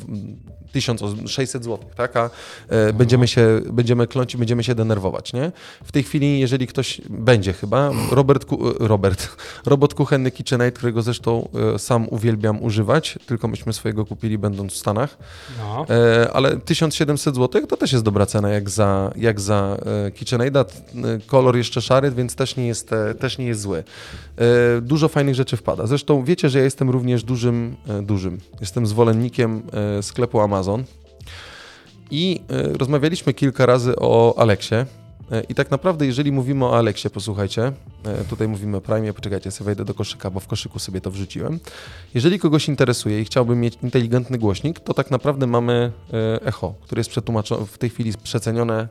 [0.72, 2.18] 1600 zł, tak?
[2.18, 2.30] A
[2.70, 5.52] e, będziemy się, będziemy kląć i będziemy się denerwować, nie?
[5.84, 8.46] W tej chwili, jeżeli ktoś będzie chyba, Robert,
[8.80, 9.30] Robert,
[9.66, 15.18] robot kuchenny KitchenAid, którego zresztą e, sam uwielbiam używać, tylko myśmy swojego kupili będąc Stanach.
[15.60, 15.86] No.
[15.90, 20.66] E, ale 1700 zł to też jest dobra cena jak za, jak za e, KitchenAida.
[21.28, 23.84] Kolor jeszcze szary, więc też nie jest, e, też nie jest zły.
[24.82, 25.88] Dużo fajnych rzeczy wpada.
[25.88, 29.62] Zresztą wiecie, że ja jestem również dużym, dużym, jestem zwolennikiem
[30.02, 30.84] sklepu Amazon.
[32.12, 35.09] I rozmawialiśmy kilka razy o Aleksie, E,
[35.50, 37.72] I tak naprawdę, jeżeli mówimy o Aleksie, posłuchajcie,
[38.04, 41.12] e, tutaj mówimy o Prime, poczekajcie, sobie wejdę do koszyka, bo w koszyku sobie to
[41.12, 41.60] wrzuciłem.
[42.14, 47.00] Jeżeli kogoś interesuje i chciałby mieć inteligentny głośnik, to tak naprawdę mamy e, Echo, które
[47.00, 47.12] jest
[47.68, 48.88] w tej chwili przecenione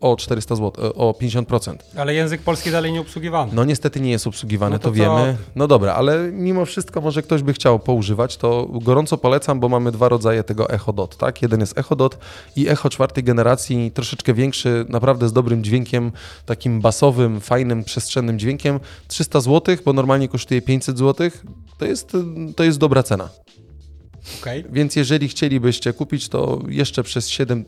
[0.00, 1.76] o 400 zł, o 50%.
[1.96, 3.52] Ale język polski dalej nie obsługiwany.
[3.54, 5.36] No niestety nie jest obsługiwany, no to, to, wiemy.
[5.56, 9.92] No dobra, ale mimo wszystko może ktoś by chciał poużywać, to gorąco polecam, bo mamy
[9.92, 11.42] dwa rodzaje tego Echo Dot, tak?
[11.42, 12.18] Jeden jest Echo Dot
[12.56, 16.12] i Echo czwartej generacji, troszeczkę większy, naprawdę z dobrym dźwiękiem,
[16.46, 18.80] takim basowym, fajnym, przestrzennym dźwiękiem.
[19.08, 21.30] 300 zł, bo normalnie kosztuje 500 zł.
[21.78, 22.12] To jest,
[22.56, 23.28] to jest dobra cena.
[24.40, 24.64] Okay.
[24.72, 27.64] Więc jeżeli chcielibyście kupić, to jeszcze przez 7,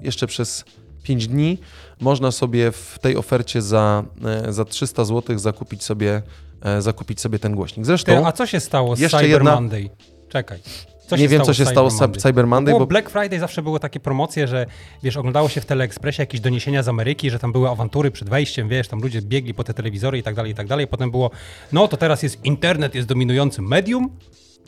[0.00, 0.64] jeszcze przez
[1.08, 1.58] 5 dni
[2.00, 4.04] można sobie w tej ofercie za,
[4.46, 6.22] e, za 300 zł zakupić sobie,
[6.62, 7.86] e, zakupić sobie ten głośnik.
[7.86, 8.12] Zresztą.
[8.12, 9.54] Ty, a co się stało z Cyber jedna...
[9.54, 9.90] Monday?
[10.28, 10.58] Czekaj.
[11.06, 12.78] Co nie wiem, co się stało z Cyber Monday.
[12.78, 14.66] Bo Black Friday zawsze były takie promocje, że
[15.02, 18.68] wiesz, oglądało się w Teleekspresie jakieś doniesienia z Ameryki, że tam były awantury przed wejściem,
[18.68, 20.86] wiesz, tam ludzie biegli po te telewizory i tak dalej, i tak dalej.
[20.86, 21.30] Potem było,
[21.72, 24.10] no to teraz jest internet, jest dominującym medium,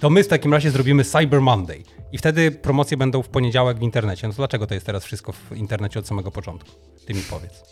[0.00, 1.82] to my w takim razie zrobimy Cyber Monday.
[2.12, 4.26] I wtedy promocje będą w poniedziałek w internecie.
[4.26, 6.70] No to dlaczego to jest teraz wszystko w internecie od samego początku?
[7.06, 7.62] Ty mi powiedz.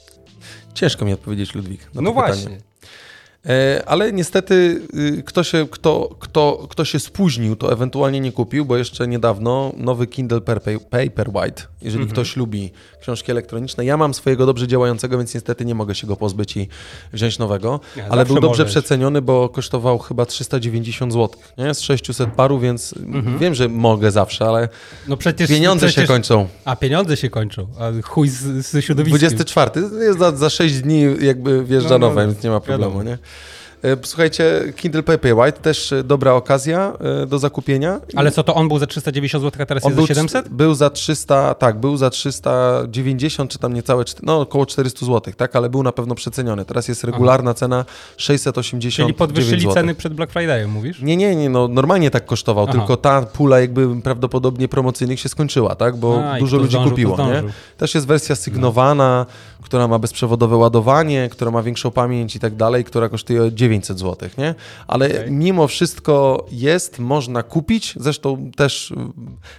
[0.75, 1.91] Ciężko mi odpowiedzieć, Ludwik.
[1.95, 2.59] no właśnie.
[3.47, 4.81] E, ale niestety
[5.19, 9.73] y, kto się, kto, kto, kto się spóźnił, to ewentualnie nie kupił, bo jeszcze niedawno
[9.77, 10.41] nowy Kindle
[10.91, 12.11] Paperwhite, jeżeli mhm.
[12.11, 12.71] ktoś lubi
[13.01, 13.85] książki elektroniczne.
[13.85, 16.69] Ja mam swojego dobrze działającego, więc niestety nie mogę się go pozbyć i
[17.13, 18.71] wziąć nowego, ale był dobrze możesz.
[18.71, 21.75] przeceniony, bo kosztował chyba 390 zł, nie?
[21.75, 23.39] z 600 paru, więc mhm.
[23.39, 24.69] wiem, że mogę zawsze, ale
[25.09, 26.05] no przecież, pieniądze przecież...
[26.05, 26.49] się kończą.
[26.65, 29.19] A pieniądze się kończą, a chuj z, z środowiskiem.
[29.19, 29.71] 24,
[30.01, 33.11] jest za, za 6 dni jakby wjeżdża no, no, nowe, więc nie ma problemu, wiadomo.
[33.11, 33.19] nie?
[33.83, 38.01] E, słuchajcie, Kindle Paperwhite też e, dobra okazja e, do zakupienia.
[38.17, 40.49] Ale co to on był za 390 zł, a teraz on jest za 700?
[40.49, 45.57] Był za 300, tak, był za 390 czy tam niecałe, no około 400 zł, tak,
[45.57, 46.65] ale był na pewno przeceniony.
[46.65, 47.59] Teraz jest regularna Aha.
[47.59, 47.85] cena
[48.17, 49.75] 680 Czyli podwyższyli zł.
[49.75, 51.01] ceny przed Black Friday'em, mówisz?
[51.01, 52.79] Nie, nie, nie, no normalnie tak kosztował, Aha.
[52.79, 57.17] tylko ta pula jakby prawdopodobnie promocyjnych się skończyła, tak, bo a, dużo ludzi zdążył, kupiło,
[57.17, 57.43] nie?
[57.77, 59.58] Też jest wersja sygnowana, no.
[59.63, 63.99] Która ma bezprzewodowe ładowanie, która ma większą pamięć i tak dalej, która kosztuje 9 900
[63.99, 64.55] zł, nie?
[64.87, 65.31] Ale okay.
[65.31, 67.95] mimo wszystko jest, można kupić.
[68.01, 68.95] Zresztą też y,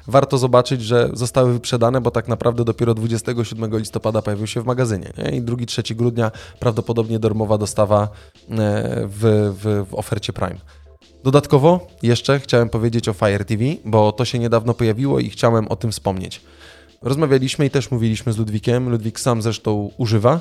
[0.08, 5.14] warto zobaczyć, że zostały wyprzedane, bo tak naprawdę dopiero 27 listopada pojawił się w magazynie.
[5.18, 5.38] Nie?
[5.38, 8.08] I 2-3 grudnia prawdopodobnie darmowa dostawa e,
[9.08, 10.60] w, w, w ofercie Prime.
[11.24, 15.76] Dodatkowo jeszcze chciałem powiedzieć o Fire TV, bo to się niedawno pojawiło i chciałem o
[15.76, 16.42] tym wspomnieć.
[17.02, 18.90] Rozmawialiśmy i też mówiliśmy z Ludwikiem.
[18.90, 20.40] Ludwik sam zresztą używa.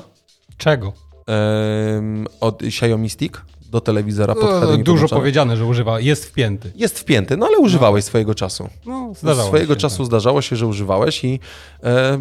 [0.57, 0.93] Czego?
[2.39, 3.41] od Xiaomi Stick
[3.71, 6.71] do telewizora pod no, Dużo powiedziane, że używa, jest wpięty.
[6.75, 8.07] Jest wpięty, no ale używałeś no.
[8.07, 8.69] swojego czasu.
[8.85, 10.05] No, zdarzało swojego się, czasu tak.
[10.05, 11.39] zdarzało się, że używałeś i...
[11.83, 12.17] E,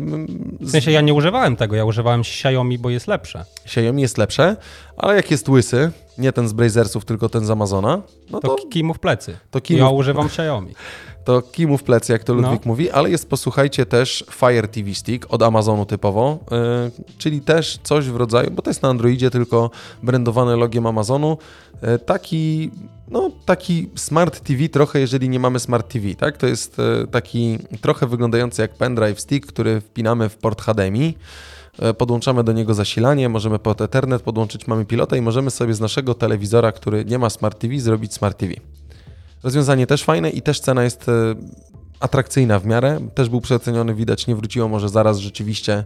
[0.61, 3.45] w sensie ja nie używałem tego, ja używałem Xiaomi, bo jest lepsze.
[3.65, 4.57] Xiaomi jest lepsze,
[4.99, 8.67] ale jak jest łysy, nie ten z Brazersów, tylko ten z Amazona, no to, to
[8.69, 9.37] kij w plecy.
[9.51, 10.75] To kij ja używam Xiaomi.
[11.25, 12.69] To kij w plecy, jak to Ludwik no.
[12.69, 16.59] mówi, ale jest, posłuchajcie, też Fire TV Stick od Amazonu typowo, yy,
[17.19, 19.71] czyli też coś w rodzaju, bo to jest na Androidzie, tylko
[20.03, 21.39] brandowane logiem Amazonu,
[21.83, 22.71] yy, taki,
[23.09, 26.37] no, taki Smart TV trochę, jeżeli nie mamy Smart TV, tak?
[26.37, 31.15] To jest yy, taki trochę wyglądający jak pendrive stick, który wpinamy w port HDMI,
[31.99, 36.15] podłączamy do niego zasilanie, możemy pod Ethernet podłączyć, mamy pilota i możemy sobie z naszego
[36.15, 38.55] telewizora, który nie ma Smart TV, zrobić Smart TV.
[39.43, 41.13] Rozwiązanie też fajne i też cena jest e,
[42.01, 43.01] atrakcyjna w miarę.
[43.15, 45.85] Też był przeceniony, widać, nie wróciło, może zaraz rzeczywiście e,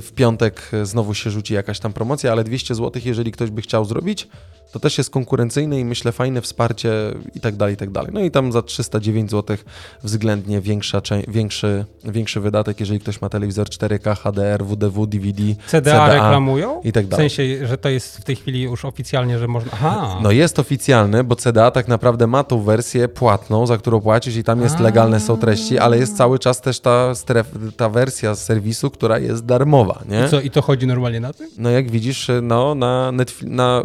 [0.00, 3.84] w piątek znowu się rzuci jakaś tam promocja, ale 200 zł, jeżeli ktoś by chciał
[3.84, 4.28] zrobić,
[4.74, 6.90] to też jest konkurencyjne i myślę fajne wsparcie
[7.34, 8.10] i tak dalej, i tak dalej.
[8.14, 9.56] No i tam za 309 zł
[10.02, 16.08] względnie większa, większy, większy wydatek, jeżeli ktoś ma telewizor 4K, HDR, WDW, DVD, CDA, CDA
[16.14, 16.80] reklamują?
[16.84, 17.28] I tak dalej.
[17.28, 19.72] W sensie, że to jest w tej chwili już oficjalnie, że można...
[19.74, 20.18] Aha.
[20.22, 24.44] No jest oficjalny, bo CDA tak naprawdę ma tą wersję płatną, za którą płacisz i
[24.44, 27.90] tam jest legalne są treści, ale jest cały czas też ta, stref, ta
[28.34, 30.24] z serwisu, która jest darmowa, nie?
[30.26, 31.50] I co, i to chodzi normalnie na tym?
[31.58, 33.82] No jak widzisz, no na, Netflix, na,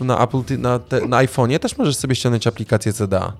[0.00, 3.32] na Apple, na, te, na iPhone'ie też możesz sobie ściągnąć aplikację CDA.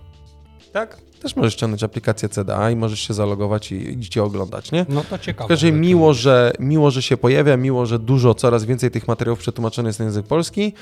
[0.73, 0.97] Tak?
[1.23, 4.87] Też możesz ściągnąć aplikację CDA i możesz się zalogować i, i cię oglądać, nie?
[4.89, 5.49] No to ciekawe.
[5.49, 9.89] Także miło, że, miło, że się pojawia, miło, że dużo, coraz więcej tych materiałów przetłumaczonych
[9.89, 10.73] jest na język polski.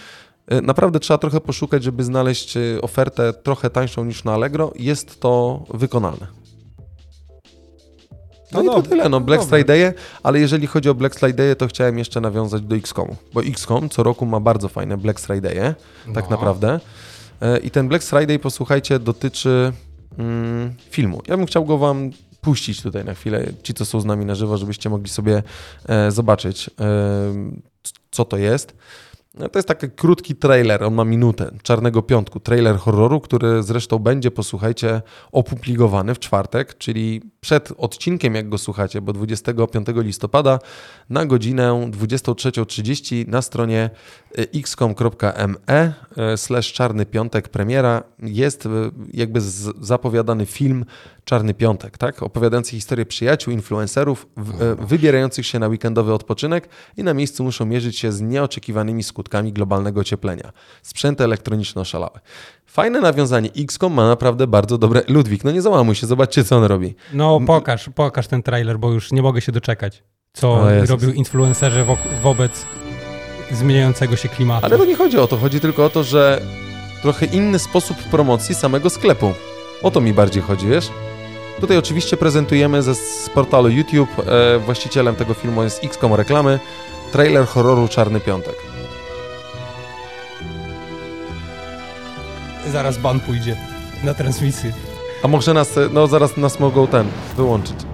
[0.53, 4.73] Y, naprawdę trzeba trochę poszukać, żeby znaleźć y, ofertę trochę tańszą niż na Allegro.
[4.77, 6.27] Jest to wykonalne.
[8.53, 11.67] No, no i to tyle, no Black Friday, ale jeżeli chodzi o Black Friday, to
[11.67, 15.75] chciałem jeszcze nawiązać do XCOM, bo XCOM co roku ma bardzo fajne Black Friday,
[16.15, 16.31] tak no.
[16.31, 16.81] naprawdę.
[17.41, 19.73] E, I ten Black Friday, posłuchajcie, dotyczy
[20.19, 21.23] mm, filmu.
[21.27, 24.35] Ja bym chciał go wam puścić tutaj na chwilę, ci co są z nami na
[24.35, 25.43] żywo, żebyście mogli sobie
[25.89, 26.93] e, zobaczyć, e,
[28.11, 28.75] co to jest.
[29.39, 33.99] No, to jest taki krótki trailer, on ma minutę, Czarnego Piątku, trailer horroru, który zresztą
[33.99, 40.59] będzie, posłuchajcie, opublikowany w czwartek, czyli przed odcinkiem, jak go słuchacie, bo 25 listopada
[41.11, 43.91] na godzinę 23.30 na stronie
[44.39, 48.03] e, xcom.me e, slash czarny piątek premiera.
[48.23, 48.69] Jest e,
[49.13, 49.41] jakby
[49.81, 50.85] zapowiadany film
[51.29, 52.23] Czarny Piątek, tak?
[52.23, 54.27] opowiadający historię przyjaciół, influencerów
[54.79, 60.01] wybierających się na weekendowy odpoczynek i na miejscu muszą mierzyć się z nieoczekiwanymi skutkami globalnego
[60.01, 60.53] ocieplenia.
[60.83, 62.21] Sprzęty elektroniczne oszalałe.
[62.67, 63.51] Fajne nawiązanie.
[63.57, 65.03] XCOM ma naprawdę bardzo dobre.
[65.09, 66.95] Ludwik, no nie załamuj się, zobaczcie, co on robi.
[67.13, 70.03] No pokaż, pokaż ten trailer, bo już nie mogę się doczekać.
[70.33, 72.67] Co robił influencerzy wo wobec
[73.53, 74.67] zmieniającego się klimatu.
[74.67, 76.41] Ale to nie chodzi o to, chodzi tylko o to, że
[77.03, 79.33] trochę inny sposób promocji samego sklepu.
[79.83, 80.91] O to mi bardziej chodzi, wiesz?
[81.61, 86.61] Tutaj oczywiście prezentujemy ze, z portalu YouTube, e, właścicielem tego filmu jest XCOM Reklamy,
[87.13, 88.55] trailer horroru Czarny Piątek.
[92.73, 93.57] Zaraz ban pójdzie
[94.05, 94.73] na transmisję.
[95.23, 97.77] A może nas, no zaraz nas mogą ten, wyłączyć.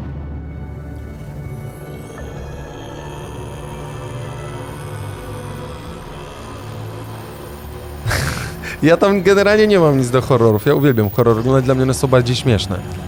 [8.82, 10.66] Ja tam generalnie nie mam nic do horrorów.
[10.66, 13.03] Ja uwielbiam horror, ale dla mnie one są bardziej śmieszne.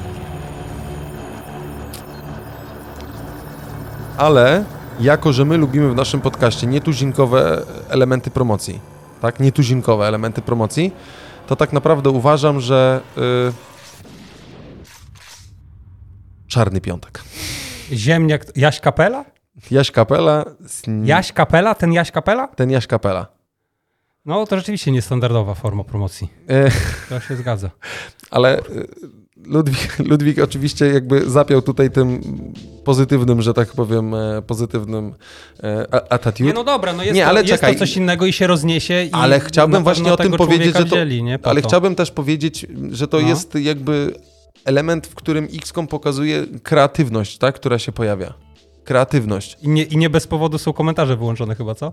[4.17, 4.65] Ale
[5.01, 8.81] jako, że my lubimy w naszym podcaście nietuzinkowe elementy promocji,
[9.21, 9.41] tak?
[9.41, 10.93] Nietuzinkowe elementy promocji,
[11.47, 13.53] to tak naprawdę uważam, że yy...
[16.47, 17.23] Czarny Piątek.
[17.93, 19.25] Ziemniak, Jaś Kapela?
[19.71, 20.45] Jaś Kapela.
[21.05, 21.75] Jaś Kapela?
[21.75, 22.49] Ten Jaś Kapela?
[22.49, 23.27] Ten Jaś Kapela.
[24.25, 26.29] No to rzeczywiście niestandardowa forma promocji.
[26.49, 26.71] E...
[27.09, 27.71] To się zgadza.
[28.31, 28.89] Ale y,
[29.45, 32.21] Ludwik, Ludwik oczywiście jakby zapiął tutaj tym
[32.85, 35.15] pozytywnym, że tak powiem, e, pozytywnym
[35.63, 36.45] e, attitude.
[36.45, 37.71] Nie, no dobra, no jest, nie, ale to, czekaj.
[37.71, 39.05] jest to coś innego i się rozniesie.
[39.05, 41.69] I ale chciałbym właśnie o tym powiedzieć, że to, wzięli, nie, ale to.
[41.69, 43.29] chciałbym też powiedzieć, że to no.
[43.29, 44.15] jest jakby
[44.65, 48.35] element, w którym XCOM pokazuje kreatywność, tak, która się pojawia.
[48.85, 49.57] Kreatywność.
[49.63, 51.93] I nie, I nie bez powodu są komentarze wyłączone chyba, co?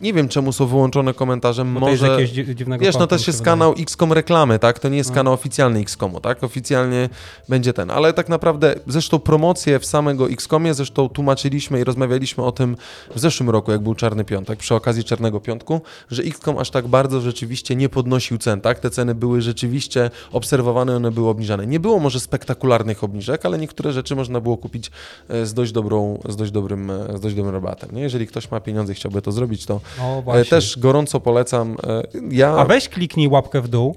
[0.00, 1.64] Nie wiem, czemu są wyłączone komentarze.
[1.64, 2.06] Bo Może.
[2.06, 4.78] To jest dziwnego Wiesz, no też jest kanał XCOM reklamy, tak?
[4.78, 5.14] To nie jest no.
[5.14, 6.44] kanał oficjalny XCOMu, tak?
[6.44, 7.08] Oficjalnie
[7.48, 7.90] będzie ten.
[7.90, 12.76] Ale tak naprawdę, zresztą promocję w samego XCOMie, zresztą tłumaczyliśmy i rozmawialiśmy o tym
[13.14, 15.80] w zeszłym roku, jak był Czarny Piątek, przy okazji Czarnego Piątku,
[16.10, 18.80] że XCOM aż tak bardzo rzeczywiście nie podnosił cen, tak?
[18.80, 21.66] Te ceny były rzeczywiście obserwowane, one były obniżane.
[21.66, 24.90] Nie było może spektakularnych obniżek, ale niektóre rzeczy można było kupić
[25.28, 27.90] e, z dość dobrą, z dość dobrym, e, z dość dobrym rabatem.
[27.92, 28.02] Nie?
[28.02, 31.76] Jeżeli ktoś ma pieniądze i chciałby to zrobić, to o, e, Też gorąco polecam.
[31.84, 32.56] E, ja...
[32.56, 33.96] A weź kliknij łapkę w dół.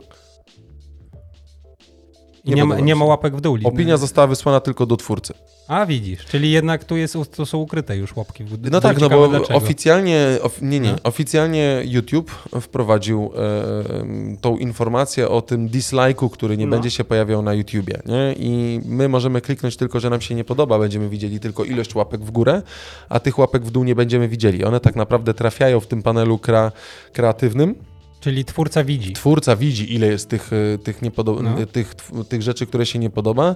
[2.45, 3.57] Nie, nie, ma, nie ma łapek w dół.
[3.63, 5.33] Opinia została wysłana tylko do twórcy.
[5.67, 8.71] A widzisz, czyli jednak tu jest, to są ukryte już łapki w dół.
[8.71, 9.59] No tak, no bo dlaczego.
[9.59, 10.97] oficjalnie, of, nie, nie, no.
[11.03, 16.71] oficjalnie YouTube wprowadził e, tą informację o tym dislike'u, który nie no.
[16.71, 18.01] będzie się pojawiał na YouTubie.
[18.05, 18.35] Nie?
[18.37, 22.21] I my możemy kliknąć tylko, że nam się nie podoba, będziemy widzieli tylko ilość łapek
[22.21, 22.61] w górę,
[23.09, 24.63] a tych łapek w dół nie będziemy widzieli.
[24.63, 26.71] One tak naprawdę trafiają w tym panelu kra
[27.13, 27.90] kreatywnym
[28.21, 29.13] Czyli twórca widzi.
[29.13, 31.65] Twórca widzi, ile jest tych, e, tych, niepodo- no.
[31.65, 31.95] tych,
[32.29, 33.55] tych rzeczy, które się nie podoba.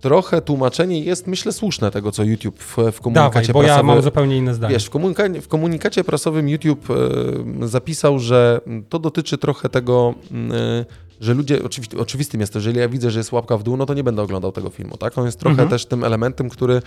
[0.00, 3.88] Trochę tłumaczenie jest, myślę, słuszne tego, co YouTube w, w komunikacie Dawaj, bo prasowym...
[3.88, 4.74] ja mam zupełnie inne zdanie.
[4.74, 10.14] Wiesz, w, komunikacie, w komunikacie prasowym YouTube e, zapisał, że to dotyczy trochę tego,
[10.52, 10.84] e,
[11.20, 13.76] że ludzie, oczywi, oczywistym jest to, że jeżeli ja widzę, że jest łapka w dół,
[13.76, 15.18] no to nie będę oglądał tego filmu, tak?
[15.18, 15.68] On jest trochę mhm.
[15.68, 16.82] też tym elementem, który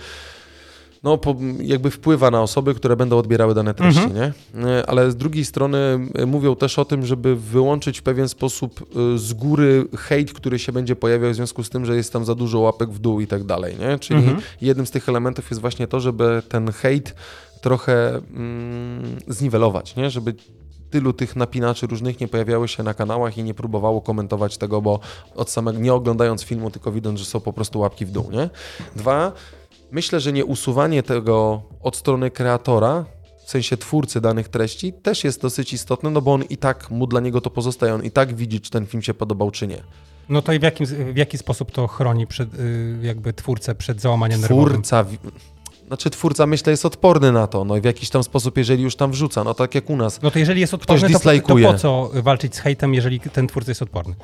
[1.02, 4.32] no, po, jakby wpływa na osoby, które będą odbierały dane treści, mhm.
[4.54, 4.68] nie?
[4.68, 5.78] E, ale z drugiej strony
[6.14, 8.80] e, mówią też o tym, żeby wyłączyć w pewien sposób
[9.14, 12.24] e, z góry hejt, który się będzie pojawiał w związku z tym, że jest tam
[12.24, 13.98] za dużo łapek w dół i tak dalej, nie?
[13.98, 14.40] Czyli mhm.
[14.60, 17.14] jednym z tych elementów jest właśnie to, żeby ten hejt
[17.60, 20.10] trochę mm, zniwelować, nie?
[20.10, 20.34] Żeby
[20.90, 25.00] tylu tych napinaczy różnych nie pojawiały się na kanałach i nie próbowało komentować tego, bo
[25.34, 28.50] od samego, nie oglądając filmu, tylko widząc, że są po prostu łapki w dół, nie?
[28.96, 29.32] Dwa,
[29.92, 33.04] Myślę, że nie usuwanie tego od strony kreatora,
[33.46, 37.06] w sensie twórcy danych treści, też jest dosyć istotne, no bo on i tak mu
[37.06, 39.82] dla niego to pozostaje, on i tak widzi, czy ten film się podobał, czy nie.
[40.28, 44.00] No to i w, jakim, w jaki sposób to chroni przed, y, jakby twórcę przed
[44.00, 45.32] załamaniem twórca, nerwowym?
[45.86, 48.96] Znaczy twórca, myślę, jest odporny na to, no i w jakiś tam sposób, jeżeli już
[48.96, 50.22] tam wrzuca, no tak jak u nas.
[50.22, 53.70] No to jeżeli jest odporny, to, to po co walczyć z hejtem, jeżeli ten twórca
[53.70, 54.14] jest odporny?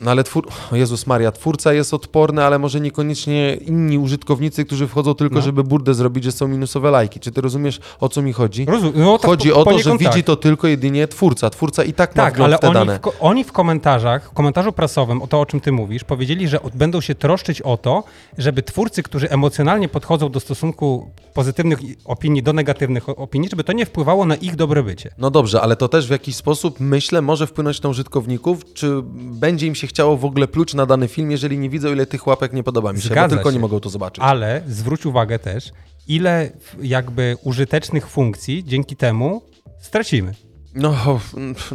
[0.00, 0.48] No ale twór...
[0.72, 5.40] O Jezus Maria, twórca jest odporny, ale może niekoniecznie inni użytkownicy, którzy wchodzą tylko, no.
[5.40, 7.20] żeby burdę zrobić, że są minusowe lajki.
[7.20, 8.64] Czy ty rozumiesz, o co mi chodzi?
[8.64, 10.24] Rozum no, tak chodzi o to, że widzi tak.
[10.24, 11.50] to tylko jedynie twórca.
[11.50, 12.98] Twórca i tak, tak ma ale w te oni dane.
[12.98, 16.60] W, oni w komentarzach, w komentarzu prasowym, o to, o czym ty mówisz, powiedzieli, że
[16.74, 18.04] będą się troszczyć o to,
[18.38, 23.86] żeby twórcy, którzy emocjonalnie podchodzą do stosunku pozytywnych opinii do negatywnych opinii, żeby to nie
[23.86, 25.10] wpływało na ich dobrobycie.
[25.18, 29.66] No dobrze, ale to też w jakiś sposób, myślę, może wpłynąć na użytkowników, czy będzie
[29.66, 32.52] im się chciało w ogóle pluć na dany film, jeżeli nie widzą, ile tych łapek
[32.52, 33.54] nie podoba mi się, Zgadza bo tylko się.
[33.54, 34.24] nie mogą to zobaczyć.
[34.24, 35.72] Ale zwróć uwagę też,
[36.08, 36.50] ile
[36.82, 39.42] jakby użytecznych funkcji dzięki temu
[39.80, 40.34] stracimy.
[40.74, 41.20] No,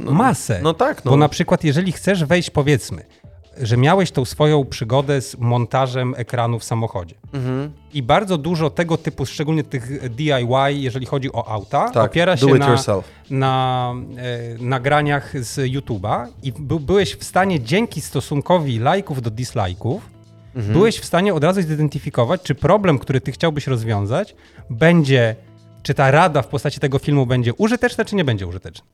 [0.03, 0.59] no masę.
[0.63, 1.05] No tak.
[1.05, 1.11] No.
[1.11, 3.05] Bo na przykład, jeżeli chcesz wejść, powiedzmy,
[3.61, 7.15] że miałeś tą swoją przygodę z montażem ekranu w samochodzie.
[7.33, 7.71] Mhm.
[7.93, 12.53] I bardzo dużo tego typu, szczególnie tych DIY, jeżeli chodzi o auta, tak, opiera się
[12.53, 12.77] na,
[13.29, 19.99] na e, nagraniach z YouTube'a i by, byłeś w stanie dzięki stosunkowi lajków do dislike'ów,
[20.55, 20.73] mhm.
[20.73, 24.35] byłeś w stanie od razu zidentyfikować, czy problem, który ty chciałbyś rozwiązać,
[24.69, 25.35] będzie,
[25.83, 28.85] czy ta rada w postaci tego filmu będzie użyteczna, czy nie będzie użyteczna.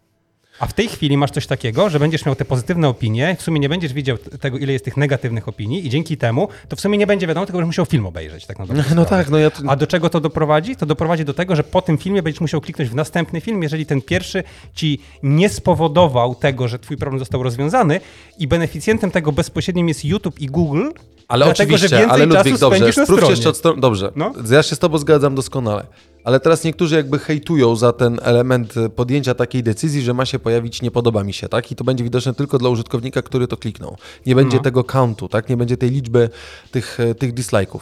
[0.61, 3.59] A w tej chwili masz coś takiego, że będziesz miał te pozytywne opinie, w sumie
[3.59, 6.97] nie będziesz widział tego, ile jest tych negatywnych opinii i dzięki temu to w sumie
[6.97, 8.45] nie będzie wiadomo, tylko będziesz musiał film obejrzeć.
[8.45, 9.51] Tak no, no tak, no ja...
[9.67, 10.75] A do czego to doprowadzi?
[10.75, 13.85] To doprowadzi do tego, że po tym filmie będziesz musiał kliknąć w następny film, jeżeli
[13.85, 14.43] ten pierwszy
[14.73, 17.99] ci nie spowodował tego, że twój problem został rozwiązany
[18.39, 20.89] i beneficjentem tego bezpośrednim jest YouTube i Google,
[21.27, 23.81] ale Dlatego, oczywiście, ale Ludwik, dobrze, spróbź jeszcze od strony.
[23.81, 24.33] Dobrze, no?
[24.51, 25.85] ja się z tobą zgadzam doskonale.
[26.23, 30.81] Ale teraz niektórzy jakby hejtują za ten element podjęcia takiej decyzji, że ma się pojawić
[30.81, 31.71] nie podoba mi się, tak?
[31.71, 33.97] I to będzie widoczne tylko dla użytkownika, który to kliknął.
[34.25, 34.63] Nie będzie no.
[34.63, 35.49] tego countu, tak?
[35.49, 36.29] Nie będzie tej liczby
[36.71, 37.79] tych, tych dislike'ów.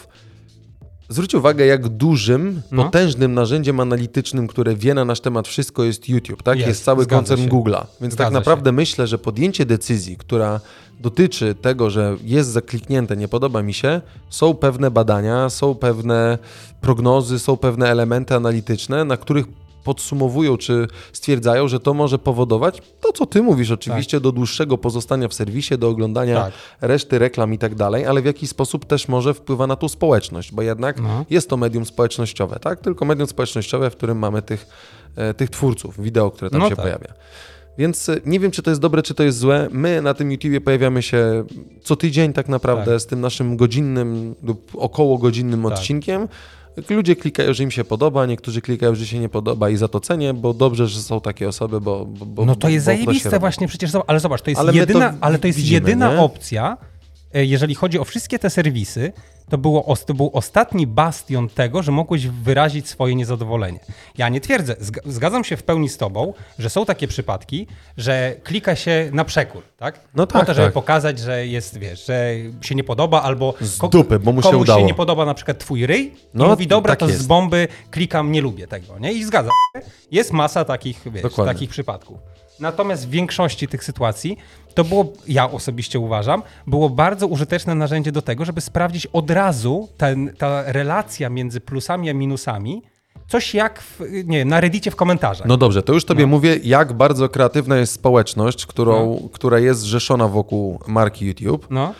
[1.09, 2.83] Zwróć uwagę, jak dużym, no.
[2.83, 6.57] potężnym narzędziem analitycznym, które wie na nasz temat wszystko, jest YouTube, tak?
[6.57, 7.85] Jest, jest cały koncern Google'a.
[8.01, 8.73] Więc Zgadza tak naprawdę się.
[8.73, 10.59] myślę, że podjęcie decyzji, która
[10.99, 16.37] dotyczy tego, że jest zakliknięte, nie podoba mi się, są pewne badania, są pewne
[16.81, 19.45] prognozy, są pewne elementy analityczne, na których
[19.89, 24.23] podsumowują czy stwierdzają, że to może powodować to, co ty mówisz oczywiście, tak.
[24.23, 26.53] do dłuższego pozostania w serwisie, do oglądania tak.
[26.81, 30.51] reszty reklam i tak dalej, ale w jakiś sposób też może wpływa na tą społeczność,
[30.51, 31.25] bo jednak no.
[31.29, 32.79] jest to medium społecznościowe, tak?
[32.79, 34.67] Tylko medium społecznościowe, w którym mamy tych,
[35.15, 36.85] e, tych twórców wideo, które tam no się tak.
[36.85, 37.13] pojawia.
[37.77, 39.67] Więc e, nie wiem, czy to jest dobre, czy to jest złe.
[39.71, 41.43] My na tym YouTubie pojawiamy się
[41.81, 43.01] co tydzień tak naprawdę tak.
[43.01, 45.71] z tym naszym godzinnym lub około godzinnym tak.
[45.71, 46.27] odcinkiem.
[46.89, 49.99] Ludzie klikają, że im się podoba, niektórzy klikają, że się nie podoba i za to
[49.99, 52.05] cenię, bo dobrze, że są takie osoby, bo...
[52.05, 55.09] bo no to jest bo, zajebiste to właśnie przecież, ale zobacz, to jest ale jedyna,
[55.09, 56.19] to ale to jest widzimy, jedyna nie?
[56.19, 56.77] opcja,
[57.33, 59.13] e, jeżeli chodzi o wszystkie te serwisy,
[59.49, 63.79] to, było, to był ostatni bastion tego, że mogłeś wyrazić swoje niezadowolenie.
[64.17, 64.75] Ja nie twierdzę,
[65.05, 69.63] zgadzam się w pełni z tobą, że są takie przypadki, że klika się na przekór,
[69.77, 69.99] tak?
[70.15, 70.73] No tak, po to, żeby tak.
[70.73, 74.61] pokazać, że jest, wiesz, że się nie podoba, albo z dupy, bo mu się komuś
[74.61, 74.79] udało.
[74.79, 77.21] się nie podoba na przykład twój ryj no, i mówi, dobra, tak to jest.
[77.21, 79.13] z bomby klikam, nie lubię tego, nie?
[79.13, 79.81] I zgadzam się.
[80.11, 82.17] Jest masa takich, wiesz, takich przypadków.
[82.59, 84.37] Natomiast w większości tych sytuacji
[84.73, 89.89] to było, ja osobiście uważam, było bardzo użyteczne narzędzie do tego, żeby sprawdzić od razu
[89.97, 92.81] ten, ta relacja między plusami a minusami,
[93.27, 95.47] coś jak w, nie na Reddicie w komentarzach.
[95.47, 96.27] No dobrze, to już tobie no.
[96.27, 99.29] mówię, jak bardzo kreatywna jest społeczność, którą, no.
[99.29, 101.67] która jest zrzeszona wokół marki YouTube.
[101.69, 101.93] No.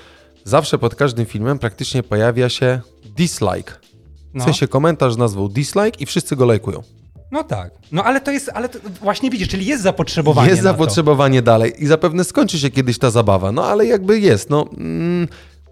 [0.43, 2.81] Zawsze pod każdym filmem praktycznie pojawia się
[3.15, 3.71] dislike.
[4.33, 4.43] W no.
[4.43, 6.83] sensie komentarz z nazwą dislike i wszyscy go lajkują.
[7.31, 7.71] No tak.
[7.91, 10.49] No ale to jest, ale to właśnie widzisz, czyli jest zapotrzebowanie.
[10.49, 13.51] Jest zapotrzebowanie dalej i zapewne skończy się kiedyś ta zabawa.
[13.51, 14.65] No ale jakby jest, no.
[14.77, 15.27] Mm.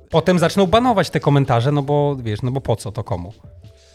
[0.09, 3.33] Potem zaczną banować te komentarze, no bo wiesz, no bo po co to komu?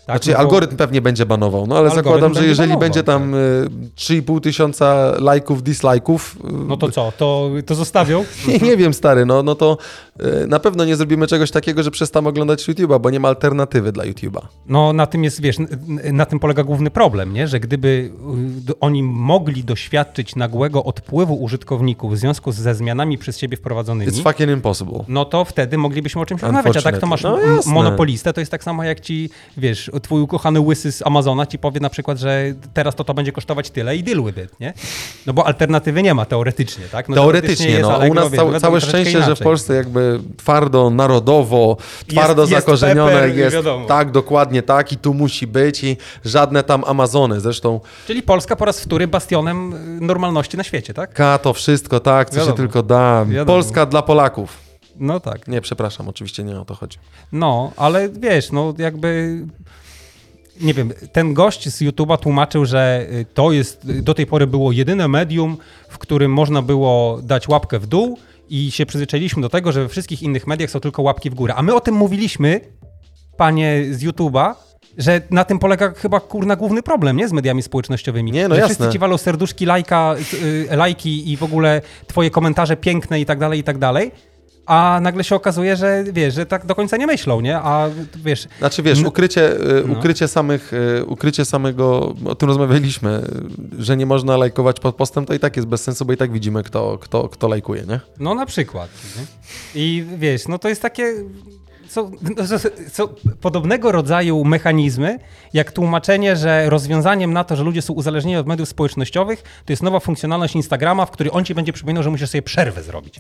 [0.07, 3.33] Tak, znaczy, no algorytm pewnie będzie banował, no ale zakładam, że jeżeli banował, będzie tam
[3.33, 3.95] tak.
[3.97, 6.37] 3,5 tysiąca lajków, dislajków.
[6.69, 8.25] No to co, to, to zostawią?
[8.49, 9.79] nie, nie wiem, stary, no, no to
[10.21, 13.93] y, na pewno nie zrobimy czegoś takiego, że przestamy oglądać YouTube'a, bo nie ma alternatywy
[13.93, 14.41] dla YouTube'a.
[14.67, 15.57] No na tym jest, wiesz,
[16.13, 17.49] na tym polega główny problem, nie?
[17.49, 18.11] że gdyby
[18.69, 24.13] y, oni mogli doświadczyć nagłego odpływu użytkowników w związku ze zmianami przez siebie wprowadzonymi.
[24.13, 25.05] It's fucking impossible.
[25.09, 28.51] No to wtedy moglibyśmy o czymś rozmawiać, a tak to masz no, monopolistę, to jest
[28.51, 32.45] tak samo jak ci, wiesz, twój ukochany łysy z Amazona ci powie na przykład, że
[32.75, 34.75] teraz to to będzie kosztować tyle i deal with it, nie?
[35.27, 37.09] No bo alternatywy nie ma teoretycznie, tak?
[37.09, 37.95] No, teoretycznie, teoretycznie no.
[37.95, 39.29] Allegro, u nas całe, całe szczęście, inaczej.
[39.29, 41.77] że w Polsce jakby twardo, narodowo,
[42.07, 46.85] twardo jest, zakorzenione jest, jest tak, dokładnie tak i tu musi być i żadne tam
[46.85, 47.81] Amazony, zresztą...
[48.07, 51.15] Czyli Polska po raz wtóry bastionem y, normalności na świecie, tak?
[51.15, 52.53] Ka, to wszystko, tak, co wiadomo.
[52.53, 53.25] się tylko da.
[53.25, 53.57] Wiadomo.
[53.57, 54.59] Polska dla Polaków.
[54.97, 55.49] No tak.
[55.49, 56.99] Nie, przepraszam, oczywiście nie o to chodzi.
[57.33, 59.41] No, ale wiesz, no jakby
[60.63, 64.47] nie wiem, ten gość z YouTube'a tłumaczył, że y, to jest, y, do tej pory
[64.47, 65.57] było jedyne medium,
[65.89, 69.89] w którym można było dać łapkę w dół i się przyzwyczailiśmy do tego, że we
[69.89, 71.55] wszystkich innych mediach są tylko łapki w górę.
[71.55, 72.61] A my o tym mówiliśmy,
[73.37, 74.55] panie z YouTube'a,
[74.99, 77.29] że na tym polega chyba kurna główny problem, nie?
[77.29, 78.33] Z mediami społecznościowymi.
[78.33, 78.75] Nie, no że jasne.
[78.75, 80.15] wszyscy ci walą serduszki, lajka,
[80.71, 84.11] yy, lajki i w ogóle twoje komentarze piękne i tak dalej, i tak dalej
[84.67, 87.59] a nagle się okazuje, że wiesz, że tak do końca nie myślą, nie?
[87.59, 88.49] A wiesz...
[88.59, 89.99] Znaczy wiesz, ukrycie, y, no.
[89.99, 93.23] ukrycie samych, y, ukrycie samego, o tym rozmawialiśmy,
[93.79, 96.33] że nie można lajkować pod postem, to i tak jest bez sensu, bo i tak
[96.33, 98.01] widzimy, kto, kto, kto lajkuje, nie?
[98.19, 98.91] No na przykład.
[99.17, 99.25] Nie?
[99.83, 101.15] I wiesz, no to jest takie...
[101.89, 102.11] Co,
[102.93, 103.09] co,
[103.41, 105.19] podobnego rodzaju mechanizmy,
[105.53, 109.83] jak tłumaczenie, że rozwiązaniem na to, że ludzie są uzależnieni od mediów społecznościowych, to jest
[109.83, 113.19] nowa funkcjonalność Instagrama, w której on ci będzie przypominał, że musisz sobie przerwę zrobić.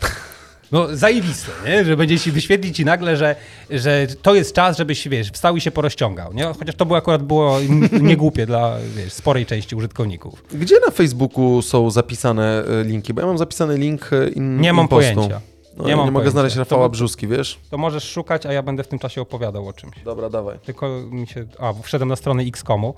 [0.72, 1.84] No zajebiste, nie?
[1.84, 3.36] Że będzie ci wyświetlić ci nagle, że,
[3.70, 6.44] że to jest czas, żebyś, wiesz, wstał i się porozciągał, nie?
[6.44, 7.58] Chociaż to było akurat było
[8.00, 10.44] niegłupie dla, wiesz, sporej części użytkowników.
[10.52, 13.14] Gdzie na Facebooku są zapisane e, linki?
[13.14, 15.40] Bo ja mam zapisany link e, in, Nie mam pojęcia.
[15.76, 17.58] No, nie, mam nie mogę znaleźć Rafała to, Brzuski, wiesz?
[17.70, 19.94] To możesz szukać, a ja będę w tym czasie opowiadał o czymś.
[20.04, 20.58] Dobra, dawaj.
[20.58, 21.46] Tylko mi się...
[21.58, 22.94] A, wszedłem na stronę Xcomu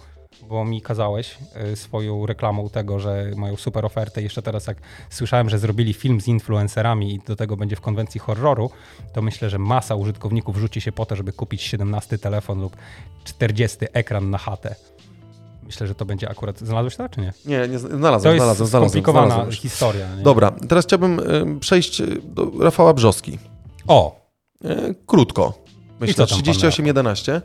[0.48, 1.38] bo mi kazałeś
[1.72, 4.22] y, swoją reklamą tego, że mają super ofertę.
[4.22, 4.78] Jeszcze teraz, jak
[5.10, 8.70] słyszałem, że zrobili film z influencerami i do tego będzie w konwencji horroru,
[9.12, 12.76] to myślę, że masa użytkowników rzuci się po to, żeby kupić 17 telefon lub
[13.24, 14.74] 40 ekran na chatę.
[15.62, 16.58] Myślę, że to będzie akurat.
[16.58, 17.32] Znalazłeś to, czy nie?
[17.46, 18.38] Nie, nie znalazłem.
[18.38, 20.16] To jest znalazłem, skomplikowana znalazłem historia.
[20.16, 20.22] Nie?
[20.22, 21.20] Dobra, teraz chciałbym
[21.60, 23.38] przejść do Rafała Brzoski.
[23.86, 24.24] O!
[25.06, 25.64] Krótko.
[26.00, 27.42] Myślę, 3811.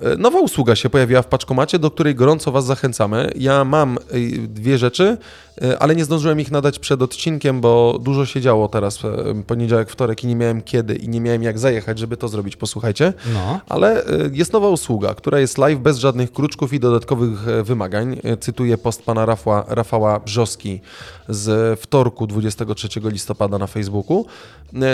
[0.00, 3.30] E, nowa usługa się pojawiła w paczkomacie, do której gorąco Was zachęcamy.
[3.36, 4.00] Ja mam e,
[4.48, 5.16] dwie rzeczy,
[5.62, 8.98] e, ale nie zdążyłem ich nadać przed odcinkiem, bo dużo się działo teraz
[9.46, 12.56] poniedziałek, wtorek i nie miałem kiedy i nie miałem jak zajechać, żeby to zrobić.
[12.56, 13.12] Posłuchajcie.
[13.34, 13.60] No.
[13.68, 18.20] Ale jest nowa usługa, która jest live bez żadnych kruczków i dodatkowych wymagań.
[18.40, 20.80] Cytuję post pana Rafała, Rafała Brzoski
[21.28, 24.26] z wtorku 23 listopada na Facebooku.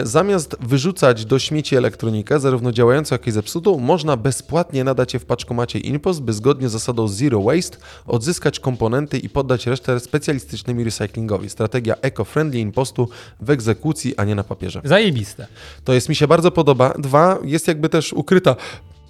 [0.02, 5.24] Zamiast wyrzucać do śmieci elektronikę, zarówno działającą, jak i zepsutą, można bezpłatnie nadać je w
[5.24, 11.50] paczkomacie InPost, by zgodnie z zasadą Zero Waste odzyskać komponenty i poddać resztę specjalistycznemu recyklingowi.
[11.50, 13.08] Strategia eco-friendly InPostu
[13.40, 14.80] w egzekucji, a nie na papierze.
[14.84, 15.46] Zajebiste.
[15.84, 16.94] To jest mi się bardzo podoba.
[16.98, 18.56] Dwa, jest jakby też ukryta.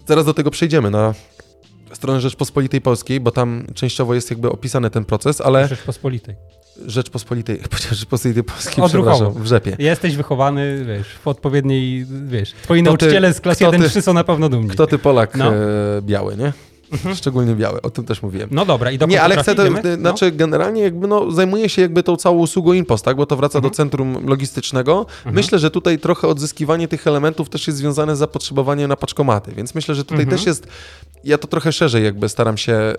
[0.07, 1.15] Zaraz do tego przejdziemy na
[1.93, 5.69] stronę Rzeczpospolitej Polskiej, bo tam częściowo jest jakby opisany ten proces, ale...
[5.69, 6.35] Rzeczpospolitej.
[6.87, 9.77] Rzeczpospolitej, chociaż Rzeczpospolitej Polskiej, przepraszam, w rzepie.
[9.79, 14.25] Jesteś wychowany, wiesz, w odpowiedniej, wiesz, twoi kto nauczyciele ty, z klas 1-3 są na
[14.25, 14.71] pewno dumni.
[14.71, 15.55] Kto ty Polak no.
[15.55, 16.53] e, biały, nie?
[16.93, 17.15] Mhm.
[17.15, 18.49] Szczególnie białe, o tym też mówiłem.
[18.53, 19.97] No dobra, i do Nie, ale chcę to, no.
[19.97, 23.17] znaczy generalnie jakby no, zajmuje się jakby tą całą usługą InPost, tak?
[23.17, 23.71] bo to wraca mhm.
[23.71, 24.99] do centrum logistycznego.
[24.99, 25.35] Mhm.
[25.35, 29.75] Myślę, że tutaj trochę odzyskiwanie tych elementów też jest związane z zapotrzebowaniem na paczkomaty, więc
[29.75, 30.39] myślę, że tutaj mhm.
[30.39, 30.67] też jest
[31.25, 32.95] ja to trochę szerzej jakby staram się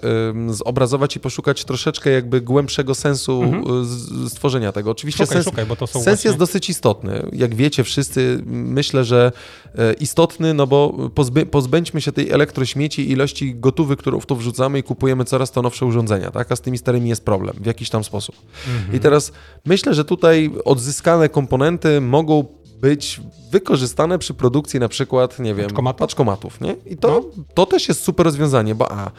[0.49, 3.85] zobrazować i poszukać troszeczkę jakby głębszego sensu mhm.
[4.29, 4.91] stworzenia tego.
[4.91, 6.27] Oczywiście szukaj, sens, szukaj, sens właśnie...
[6.27, 7.29] jest dosyć istotny.
[7.33, 9.31] Jak wiecie wszyscy, myślę, że
[9.77, 14.79] e, istotny, no bo pozby, pozbędźmy się tej elektrośmieci, ilości gotowych, którą w to wrzucamy
[14.79, 16.51] i kupujemy coraz to nowsze urządzenia, tak?
[16.51, 18.35] A z tymi starymi jest problem w jakiś tam sposób.
[18.67, 18.95] Mhm.
[18.95, 19.31] I teraz
[19.65, 22.45] myślę, że tutaj odzyskane komponenty mogą
[22.81, 23.21] być
[23.51, 26.75] wykorzystane przy produkcji na przykład, nie wiem, paczkomatów, paczkomatów nie?
[26.85, 27.43] I to, no.
[27.53, 29.11] to też jest super rozwiązanie, bo a,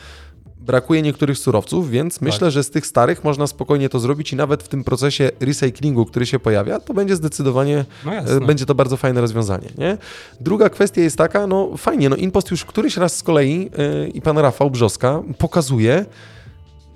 [0.66, 2.22] brakuje niektórych surowców, więc tak.
[2.22, 6.06] myślę, że z tych starych można spokojnie to zrobić i nawet w tym procesie recyklingu,
[6.06, 9.68] który się pojawia, to będzie zdecydowanie, no e, będzie to bardzo fajne rozwiązanie.
[9.78, 9.98] Nie?
[10.40, 14.22] Druga kwestia jest taka, no fajnie, no Impost już któryś raz z kolei yy, i
[14.22, 16.06] pan Rafał Brzoska pokazuje,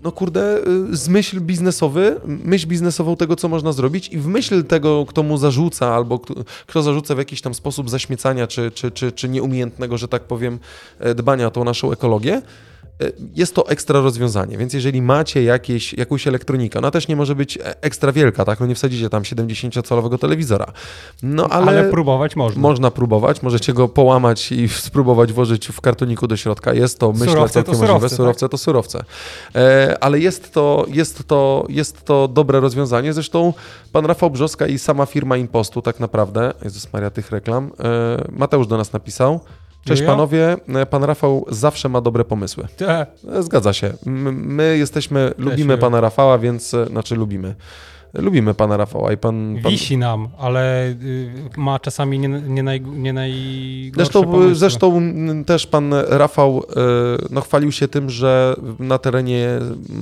[0.03, 0.59] no kurde,
[0.93, 5.39] y, zmyśl biznesowy, myśl biznesową tego, co można zrobić i w myśl tego, kto mu
[5.39, 6.35] zarzuca albo kto,
[6.67, 10.59] kto zarzuca w jakiś tam sposób zaśmiecania czy, czy, czy, czy nieumiejętnego, że tak powiem,
[10.99, 12.76] e, dbania o tą naszą ekologię, E,
[13.35, 17.57] jest to ekstra rozwiązanie, więc jeżeli macie jakieś, jakąś elektronikę, ona też nie może być
[17.57, 18.61] e, ekstra wielka, tak?
[18.61, 20.67] No nie wsadzicie tam 70-calowego telewizora.
[21.23, 22.63] No ale, ale próbować można.
[22.63, 26.75] Można próbować, możecie go połamać i spróbować włożyć w kartoniku do środka.
[26.75, 27.99] Jest to, myślę, surowce całkiem to możliwe.
[27.99, 28.51] Surowce, surowce tak?
[28.51, 29.05] to surowce.
[29.55, 33.13] E, ale jest to, jest, to, jest to dobre rozwiązanie.
[33.13, 33.53] Zresztą
[33.93, 38.67] pan Rafał Brzoska i sama firma Impostu tak naprawdę, Jezus Maria tych reklam, e, Mateusz
[38.67, 39.41] do nas napisał,
[39.87, 40.57] Cześć panowie,
[40.91, 42.65] pan Rafał zawsze ma dobre pomysły.
[42.77, 43.11] Tak.
[43.41, 43.93] Zgadza się.
[44.33, 47.55] My jesteśmy, lubimy pana Rafała, więc, znaczy lubimy.
[48.19, 49.59] Lubimy pana Rafała i pan...
[49.63, 49.73] pan...
[49.73, 54.55] Wisi nam, ale y, ma czasami nie, nie, naj, nie najgorsze zresztą, pomysły.
[54.55, 55.03] zresztą
[55.47, 56.63] też pan Rafał y,
[57.31, 59.49] no, chwalił się tym, że na terenie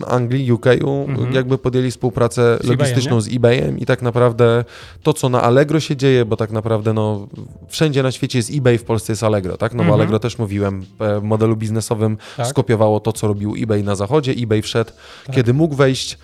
[0.07, 1.33] Anglii, UK mhm.
[1.33, 4.65] jakby podjęli współpracę z logistyczną z eBayem i tak naprawdę
[5.03, 7.27] to, co na Allegro się dzieje, bo tak naprawdę no,
[7.69, 9.73] wszędzie na świecie jest eBay, w Polsce jest Allegro, tak?
[9.73, 10.01] No bo mhm.
[10.01, 12.47] Allegro też mówiłem, w modelu biznesowym tak.
[12.47, 14.33] skopiowało to, co robił eBay na zachodzie.
[14.33, 14.91] eBay wszedł,
[15.27, 15.37] tak.
[15.37, 16.19] kiedy mógł wejść E,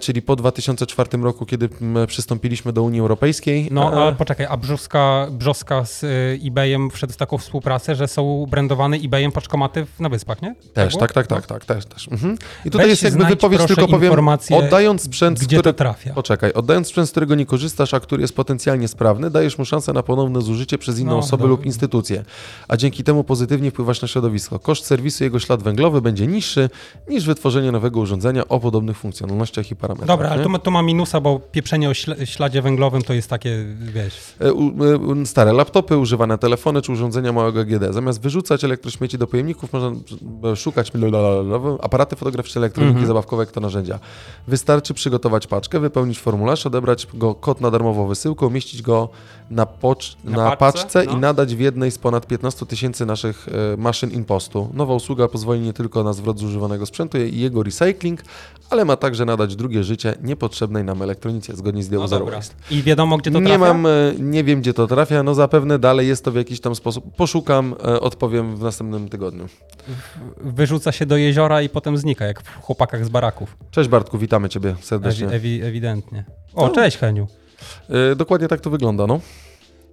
[0.00, 1.68] czyli po 2004 roku, kiedy
[2.06, 3.68] przystąpiliśmy do Unii Europejskiej.
[3.70, 6.08] No, e, ale poczekaj, a Brzoska, Brzoska z e,
[6.46, 10.54] eBayem wszedł w taką współpracę, że są brandowane eBayem paczkomaty na Wyspach, nie?
[10.74, 12.08] Też, tak, tak, tak, tak, też, też.
[12.08, 12.38] Mhm.
[12.64, 16.14] I tutaj jest jakby wypowiedź, tylko powiem, oddając sprzęt, gdzie który, to trafia.
[16.14, 19.92] Poczekaj, oddając sprzęt, z którego nie korzystasz, a który jest potencjalnie sprawny, dajesz mu szansę
[19.92, 21.48] na ponowne zużycie przez inną no, osobę no.
[21.48, 22.24] lub instytucję,
[22.68, 24.58] a dzięki temu pozytywnie wpływasz na środowisko.
[24.58, 26.70] Koszt serwisu jego ślad węglowy będzie niższy
[27.08, 30.08] niż wytworzenie nowego urządzenia o podobnych funkcjonalnościach i parametrach.
[30.08, 31.94] Dobra, ale to ma, to ma minusa, bo pieprzenie o
[32.24, 34.14] śladzie węglowym to jest takie, wiesz...
[34.40, 34.48] E,
[35.20, 37.92] e, stare laptopy, używane telefony czy urządzenia małego GD.
[37.92, 39.90] Zamiast wyrzucać elektrośmieci do pojemników, można
[40.56, 40.92] szukać
[41.80, 43.06] aparaty fotograficzne, elektroniki mhm.
[43.06, 43.98] zabawkowe, jak to narzędzia.
[44.48, 49.08] Wystarczy przygotować paczkę, wypełnić formularz, odebrać go kod na darmową wysyłkę, umieścić go
[49.50, 51.12] na, pocz- na, na paczce no.
[51.12, 54.70] i nadać w jednej z ponad 15 tysięcy naszych e, maszyn impostu.
[54.74, 58.22] Nowa usługa pozwoli nie tylko na zwrot zużywanego sprzętu i jego recycling,
[58.70, 62.30] ale ma także nadać drugie życie niepotrzebnej nam elektronice, zgodnie z Diało no
[62.70, 63.52] I wiadomo, gdzie to trafia?
[63.52, 66.60] Nie mam, e, nie wiem, gdzie to trafia, no zapewne dalej jest to w jakiś
[66.60, 67.16] tam sposób.
[67.16, 69.48] Poszukam, e, odpowiem w następnym tygodniu.
[70.40, 73.56] Wyrzuca się do jeziora i potem znika, jak w chłopakach z baraków.
[73.70, 75.28] Cześć Bartku, witamy Ciebie serdecznie.
[75.28, 76.24] Ewi ewidentnie.
[76.54, 76.72] O, no.
[76.72, 77.26] cześć Heniu.
[78.16, 79.20] Dokładnie tak to wygląda, no.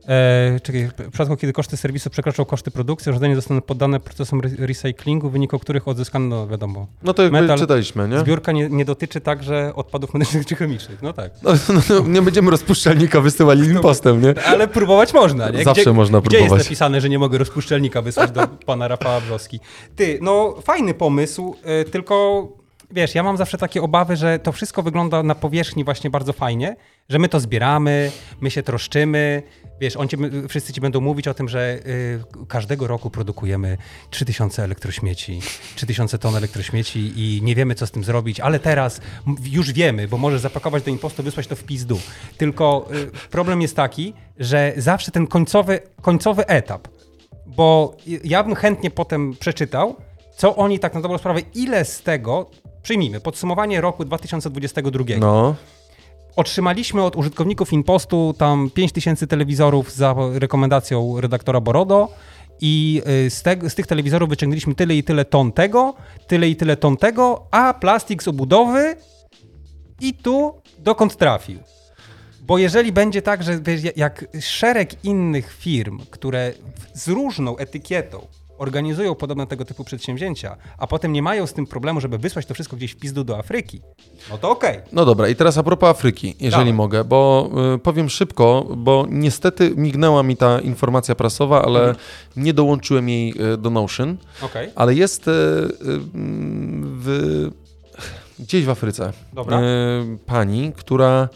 [0.07, 5.29] E, czekaj, w przypadku, kiedy koszty serwisu przekroczą koszty produkcji, urządzenia zostaną poddane procesom recyklingu,
[5.29, 6.87] w wyniku których odzyskano, no wiadomo.
[7.03, 8.19] No to jakby metal, czytaliśmy, nie?
[8.19, 11.31] Zbiórka nie, nie, dotyczy także odpadów medycznych czy chemicznych, no tak.
[11.43, 14.33] No, no, no nie będziemy rozpuszczalnika wysyłali impostem, nie?
[14.45, 15.63] Ale próbować można, nie?
[15.63, 16.45] Zawsze gdzie, można próbować.
[16.45, 19.59] Gdzie jest napisane, że nie mogę rozpuszczalnika wysłać do pana Rafała Brzoski?
[19.95, 22.47] Ty, no fajny pomysł, y, tylko
[22.91, 26.75] wiesz, ja mam zawsze takie obawy, że to wszystko wygląda na powierzchni właśnie bardzo fajnie,
[27.09, 28.11] że my to zbieramy,
[28.41, 29.43] my się troszczymy,
[29.81, 30.17] wiesz, on ci,
[30.49, 33.77] wszyscy ci będą mówić o tym, że y, każdego roku produkujemy
[34.09, 35.41] 3000 elektrośmieci,
[35.75, 39.01] 3000 ton elektrośmieci i nie wiemy, co z tym zrobić, ale teraz
[39.43, 41.99] już wiemy, bo możesz zapakować do impostu, wysłać to w pizdu.
[42.37, 46.87] Tylko y, problem jest taki, że zawsze ten końcowy, końcowy etap,
[47.45, 49.95] bo ja bym chętnie potem przeczytał,
[50.37, 52.49] co oni tak na dobrą sprawę, ile z tego,
[52.83, 55.03] przyjmijmy, podsumowanie roku 2022.
[55.19, 55.55] No.
[56.35, 62.09] Otrzymaliśmy od użytkowników Impostu tam 5000 telewizorów za rekomendacją redaktora Borodo
[62.61, 65.93] i y, z, te, z, tych telewizorów wyciągnęliśmy tyle i tyle ton tego,
[66.27, 68.95] tyle i tyle ton tego, a plastik z obudowy
[70.01, 71.59] i tu dokąd trafił.
[72.41, 73.59] Bo jeżeli będzie tak, że
[73.95, 76.53] jak szereg innych firm, które
[76.93, 78.27] z różną etykietą
[78.63, 82.53] organizują podobne tego typu przedsięwzięcia, a potem nie mają z tym problemu, żeby wysłać to
[82.53, 83.81] wszystko gdzieś w pizdu do Afryki,
[84.29, 84.77] no to okej.
[84.77, 84.89] Okay.
[84.91, 86.73] No dobra, i teraz a propos Afryki, jeżeli Dawaj.
[86.73, 91.97] mogę, bo y, powiem szybko, bo niestety mignęła mi ta informacja prasowa, ale mhm.
[92.35, 94.71] nie dołączyłem jej y, do Notion, okay.
[94.75, 95.73] ale jest y, y,
[96.83, 97.49] w,
[98.39, 99.61] gdzieś w Afryce Dobra.
[99.61, 99.63] Y,
[100.25, 101.29] pani, która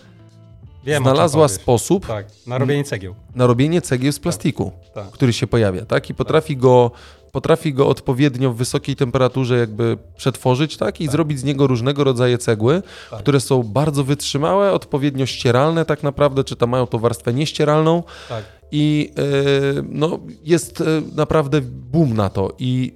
[0.84, 3.16] Wiem, znalazła sposób tak, na robienie cegieł.
[3.36, 5.14] Na robienie cegieł z plastiku, tak, tak.
[5.14, 6.10] który się pojawia, tak?
[6.10, 6.62] I potrafi tak.
[6.62, 6.92] go
[7.32, 11.02] potrafi go odpowiednio w wysokiej temperaturze jakby przetworzyć, tak?
[11.02, 11.12] I tak.
[11.12, 13.20] zrobić z niego różnego rodzaju cegły, tak.
[13.20, 18.04] które są bardzo wytrzymałe, odpowiednio ścieralne tak naprawdę, czy tam mają tą warstwę nieścieralną.
[18.30, 18.44] Tak.
[18.72, 19.12] I
[19.76, 22.94] yy, no, jest yy, naprawdę boom na to i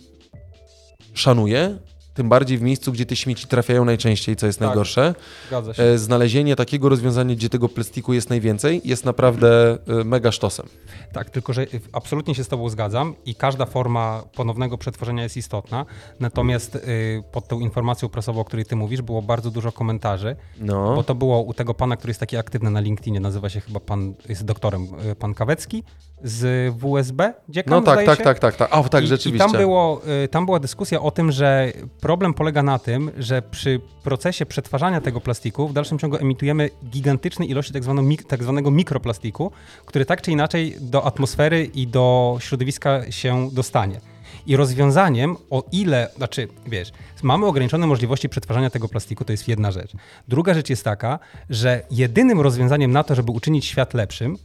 [1.13, 1.77] szanuję,
[2.13, 5.15] tym bardziej w miejscu, gdzie te śmieci trafiają najczęściej, co jest tak, najgorsze.
[5.47, 5.83] Zgadza się.
[5.83, 10.65] E, znalezienie takiego rozwiązania, gdzie tego plastiku jest najwięcej, jest naprawdę e, mega sztosem.
[11.13, 15.85] Tak, tylko że absolutnie się z Tobą zgadzam i każda forma ponownego przetworzenia jest istotna.
[16.19, 20.95] Natomiast y, pod tą informacją prasową, o której Ty mówisz, było bardzo dużo komentarzy, no.
[20.95, 23.79] bo to było u tego pana, który jest taki aktywny na LinkedInie, nazywa się chyba
[23.79, 25.83] pan, jest doktorem, y, pan Kawecki
[26.23, 28.75] z WSB, dziekan, No tak, tak, tak, tak, tak.
[28.77, 29.47] O, tak, I, rzeczywiście.
[29.47, 33.41] I tam, było, y, tam była dyskusja o tym, że problem polega na tym, że
[33.41, 38.71] przy procesie przetwarzania tego plastiku w dalszym ciągu emitujemy gigantyczne ilości tak, zwaną, tak zwanego
[38.71, 39.51] mikroplastiku,
[39.85, 44.01] który tak czy inaczej do atmosfery i do środowiska się dostanie.
[44.45, 46.91] I rozwiązaniem, o ile, znaczy, wiesz,
[47.23, 49.91] mamy ograniczone możliwości przetwarzania tego plastiku, to jest jedna rzecz.
[50.27, 51.19] Druga rzecz jest taka,
[51.49, 54.37] że jedynym rozwiązaniem na to, żeby uczynić świat lepszym,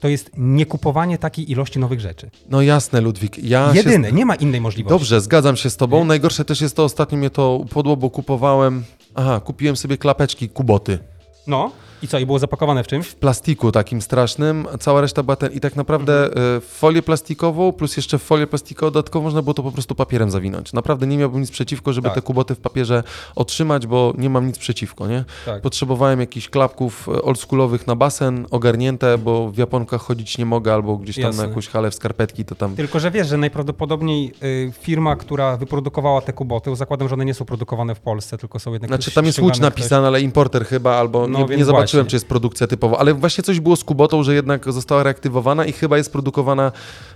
[0.00, 2.30] to jest niekupowanie takiej ilości nowych rzeczy.
[2.50, 3.38] No jasne, Ludwik.
[3.38, 4.14] Ja Jedyne, się...
[4.14, 4.98] nie ma innej możliwości.
[4.98, 6.04] Dobrze, zgadzam się z tobą.
[6.04, 8.84] Najgorsze też jest to, ostatnio mnie to upodło, bo kupowałem,
[9.14, 10.98] aha, kupiłem sobie klapeczki Kuboty.
[11.46, 11.70] No.
[12.02, 13.06] I co, i było zapakowane w czymś?
[13.06, 16.56] W plastiku takim strasznym, cała reszta była ten, i tak naprawdę mhm.
[16.56, 20.72] E, folię plastikową, plus jeszcze folię plastikową dodatkowo można było to po prostu papierem zawinąć.
[20.72, 22.14] Naprawdę nie miałbym nic przeciwko, żeby tak.
[22.14, 23.02] te kuboty w papierze
[23.36, 25.24] otrzymać, bo nie mam nic przeciwko, nie?
[25.46, 25.62] Tak.
[25.62, 30.96] Potrzebowałem jakichś klapków e, oldschoolowych na basen, ogarnięte, bo w Japonkach chodzić nie mogę, albo
[30.96, 31.42] gdzieś tam Jasne.
[31.42, 32.76] na jakąś halę w skarpetki, to tam...
[32.76, 37.34] Tylko, że wiesz, że najprawdopodobniej y, firma, która wyprodukowała te kuboty, zakładam, że one nie
[37.34, 38.88] są produkowane w Polsce, tylko są jednak...
[38.88, 42.16] Znaczy tam jest Łódź napisane, ale importer chyba, albo no, nie, nie zobaczyłem zobaczyłem, czy
[42.16, 45.96] jest produkcja typowa, ale właśnie coś było z Kubotą, że jednak została reaktywowana i chyba
[45.96, 46.72] jest produkowana,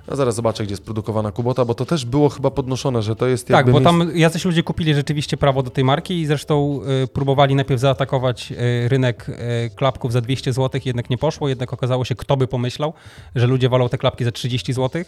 [0.09, 3.27] no zaraz zobaczę, gdzie jest produkowana Kubota, bo to też było chyba podnoszone, że to
[3.27, 7.09] jest Tak, bo tam jacyś ludzie kupili rzeczywiście prawo do tej marki i zresztą y,
[7.09, 12.05] próbowali najpierw zaatakować y, rynek y, klapków za 200 zł, jednak nie poszło, jednak okazało
[12.05, 12.93] się, kto by pomyślał,
[13.35, 15.05] że ludzie wolą te klapki za 30 zł.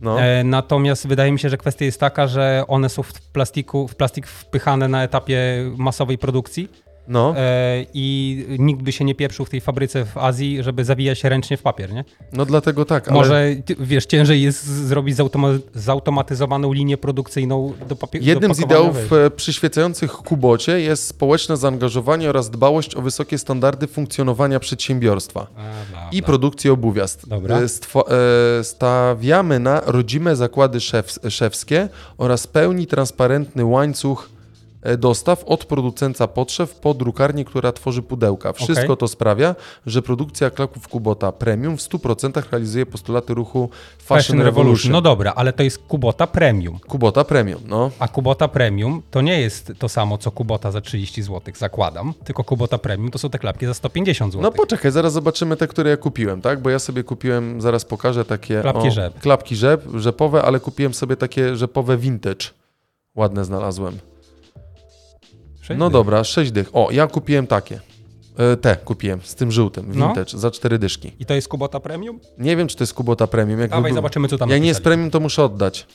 [0.00, 0.20] No.
[0.20, 3.94] E, natomiast wydaje mi się, że kwestia jest taka, że one są w plastiku, w
[3.94, 5.38] plastik wpychane na etapie
[5.76, 6.68] masowej produkcji
[7.10, 7.34] no.
[7.36, 11.56] E, I nikt by się nie pieprzył w tej fabryce w Azji, żeby zawijać ręcznie
[11.56, 12.04] w papier, nie?
[12.32, 13.08] No dlatego tak.
[13.08, 13.18] Ale...
[13.18, 18.24] Może, wiesz, ciężej jest zrobić zautoma zautomatyzowaną linię produkcyjną do papieru.
[18.24, 19.32] Jednym z ideałów wiesz.
[19.36, 26.22] przyświecających Kubocie jest społeczne zaangażowanie oraz dbałość o wysokie standardy funkcjonowania przedsiębiorstwa A, bla, i
[26.22, 27.00] produkcji obuwia.
[27.26, 27.58] Dobra.
[27.58, 31.88] E, e, stawiamy na rodzime zakłady szef szewskie
[32.18, 34.39] oraz pełni transparentny łańcuch E,
[34.98, 38.52] dostaw od producenta potrzeb po drukarnię, która tworzy pudełka.
[38.52, 38.96] Wszystko okay.
[38.96, 39.54] to sprawia,
[39.86, 44.56] że produkcja klaków Kubota Premium w 100% realizuje postulaty ruchu Fashion, Fashion Revolution.
[44.56, 44.92] Revolution.
[44.92, 46.78] No dobra, ale to jest Kubota Premium.
[46.78, 47.90] Kubota Premium, no.
[47.98, 52.44] A Kubota Premium to nie jest to samo, co Kubota za 30 zł, zakładam, tylko
[52.44, 54.42] Kubota Premium to są te klapki za 150 zł.
[54.42, 56.62] No poczekaj, zaraz zobaczymy te, które ja kupiłem, tak?
[56.62, 58.60] Bo ja sobie kupiłem, zaraz pokażę takie...
[58.60, 59.20] Klapki o, rzep.
[59.20, 62.46] Klapki rzep, rzepowe, ale kupiłem sobie takie rzepowe vintage.
[63.14, 64.09] Ładne znalazłem.
[65.76, 65.92] No dych.
[65.92, 66.70] dobra, 6 dych.
[66.72, 67.80] O, ja kupiłem takie.
[68.38, 70.06] E, te kupiłem z tym żółtym, no.
[70.06, 70.38] vintage, no.
[70.38, 71.12] za cztery dyszki.
[71.18, 72.20] I to jest Kubota Premium?
[72.38, 73.60] Nie wiem, czy to jest Kubota Premium.
[73.60, 75.86] Jak Dawaj, zobaczymy, co tam Jak nie jest Premium, to muszę oddać.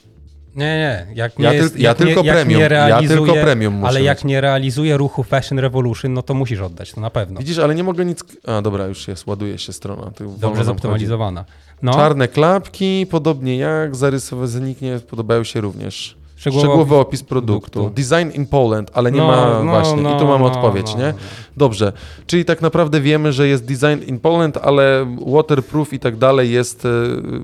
[0.56, 1.08] Nie, nie.
[1.16, 2.60] Jak nie ja, jest, ty, ja tylko nie, premium.
[2.60, 6.34] Nie realizuje, ja tylko premium muszę Ale jak nie realizuje ruchu Fashion Revolution, no to
[6.34, 7.40] musisz oddać, to na pewno.
[7.40, 8.24] Widzisz, ale nie mogę nic...
[8.48, 10.12] A, dobra, już jest, ładuje się strona.
[10.38, 11.46] Dobrze zoptymalizowana.
[11.82, 11.94] No.
[11.94, 16.18] Czarne klapki, podobnie jak zarysowe zaniknie, podobają się również.
[16.46, 17.72] Szczegółowy, Szczegółowy opis produktu.
[17.72, 18.02] produktu.
[18.02, 20.02] Design in Poland, ale nie no, ma no, właśnie.
[20.02, 21.08] No, I tu mamy no, odpowiedź, no, nie?
[21.08, 21.14] No.
[21.58, 21.94] Dobrze.
[22.28, 26.86] Czyli tak naprawdę wiemy, że jest design in Poland, ale waterproof i tak dalej jest,
[26.86, 26.90] e,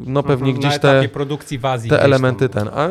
[0.06, 2.68] no pewnie mhm, gdzieś te, produkcji w Azji te elementy ten.
[2.68, 2.90] A,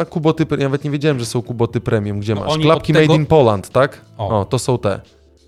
[0.00, 2.20] a kuboty, ja nawet nie wiedziałem, że są kuboty premium.
[2.20, 2.58] Gdzie masz?
[2.58, 3.06] Klapki tego...
[3.06, 4.00] made in Poland, tak?
[4.18, 4.40] O.
[4.40, 5.00] o, to są te.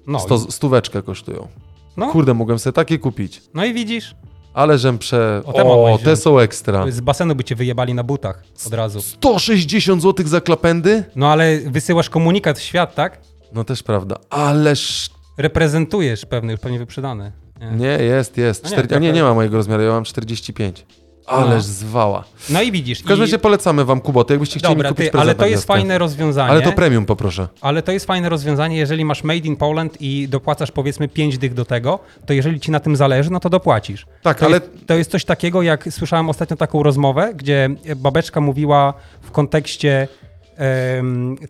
[0.06, 0.18] No.
[0.18, 1.48] Sto, stóweczkę kosztują.
[1.96, 2.12] No.
[2.12, 3.42] Kurde, mogłem sobie takie kupić.
[3.54, 4.14] No i widzisz.
[4.56, 5.42] Ale żem prze...
[5.44, 6.90] O, o te są ekstra.
[6.90, 9.02] Z basenu by cię wyjebali na butach od razu.
[9.02, 11.04] 160 zł za klapędy?
[11.16, 13.20] No ale wysyłasz komunikat w świat, tak?
[13.52, 14.16] No też prawda.
[14.30, 15.10] Ależ...
[15.38, 17.32] Reprezentujesz pewnie, pewnie wyprzedany.
[17.60, 18.64] Nie, nie jest, jest.
[18.64, 19.00] No nie, Czter...
[19.00, 20.86] nie, nie ma mojego rozmiaru, ja mam 45.
[21.26, 21.72] Ależ no.
[21.72, 22.24] zwała.
[22.50, 23.00] No i widzisz.
[23.00, 23.38] W każdym razie i...
[23.38, 26.50] polecamy wam Kuboty, jakbyście chcieli Dobra, kupić ty, ale to jest fajne rozwiązanie.
[26.50, 27.48] Ale to premium poproszę.
[27.60, 31.54] Ale to jest fajne rozwiązanie, jeżeli masz made in Poland i dopłacasz powiedzmy 5 dych
[31.54, 34.06] do tego, to jeżeli ci na tym zależy, no to dopłacisz.
[34.22, 34.54] Tak, to ale...
[34.56, 40.08] Jest, to jest coś takiego, jak słyszałem ostatnio taką rozmowę, gdzie babeczka mówiła w kontekście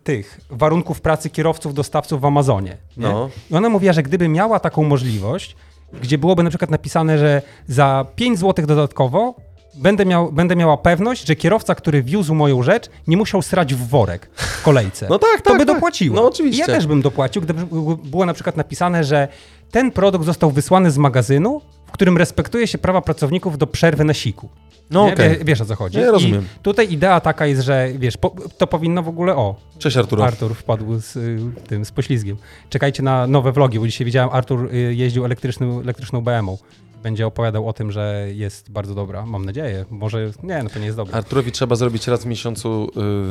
[0.03, 2.77] tych warunków pracy kierowców, dostawców w Amazonie.
[2.97, 3.29] No.
[3.51, 5.55] I ona mówiła, że gdyby miała taką możliwość,
[6.01, 9.35] gdzie byłoby na przykład napisane, że za 5 zł dodatkowo
[9.77, 13.87] będę, miał, będę miała pewność, że kierowca, który wiózł moją rzecz, nie musiał srać w
[13.87, 15.07] worek w kolejce.
[15.09, 15.41] No tak, tak.
[15.41, 15.67] To by tak.
[15.67, 16.15] dopłaciło.
[16.15, 16.61] No oczywiście.
[16.61, 17.65] ja też bym dopłacił, gdyby
[18.03, 19.27] było na przykład napisane, że
[19.71, 24.13] ten produkt został wysłany z magazynu, w którym respektuje się prawa pracowników do przerwy na
[24.13, 24.49] siku.
[24.89, 25.39] No okay.
[25.45, 25.99] wiesz o co chodzi.
[25.99, 26.41] Ja rozumiem.
[26.41, 29.55] I tutaj idea taka jest, że wiesz, po, to powinno w ogóle o.
[29.77, 30.21] Cześć Artur.
[30.21, 32.37] Artur wpadł z y, tym, z poślizgiem.
[32.69, 36.57] Czekajcie na nowe vlogi, bo dzisiaj widziałem, Artur y, jeździł elektryczną, elektryczną BMW
[37.03, 39.25] będzie opowiadał o tym, że jest bardzo dobra.
[39.25, 39.85] Mam nadzieję.
[39.89, 41.15] Może nie, no to nie jest dobre.
[41.15, 42.89] Arturowi trzeba zrobić raz w miesiącu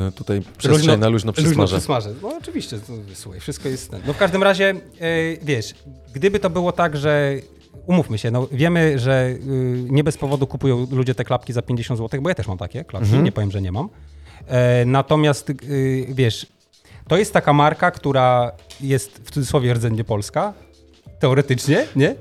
[0.08, 1.76] y, tutaj przestrzeń luźno, na luźno przysmażę.
[1.76, 3.92] Luźno No oczywiście, to, słuchaj, wszystko jest...
[4.06, 5.74] No w każdym razie, y, wiesz,
[6.14, 7.34] gdyby to było tak, że
[7.86, 9.38] umówmy się, no wiemy, że y,
[9.90, 12.84] nie bez powodu kupują ludzie te klapki za 50 zł, bo ja też mam takie
[12.84, 13.24] klapki, mhm.
[13.24, 13.88] nie powiem, że nie mam.
[14.46, 16.46] E, natomiast y, wiesz,
[17.08, 20.52] to jest taka marka, która jest w cudzysłowie rdzennie polska,
[21.18, 22.14] teoretycznie, nie?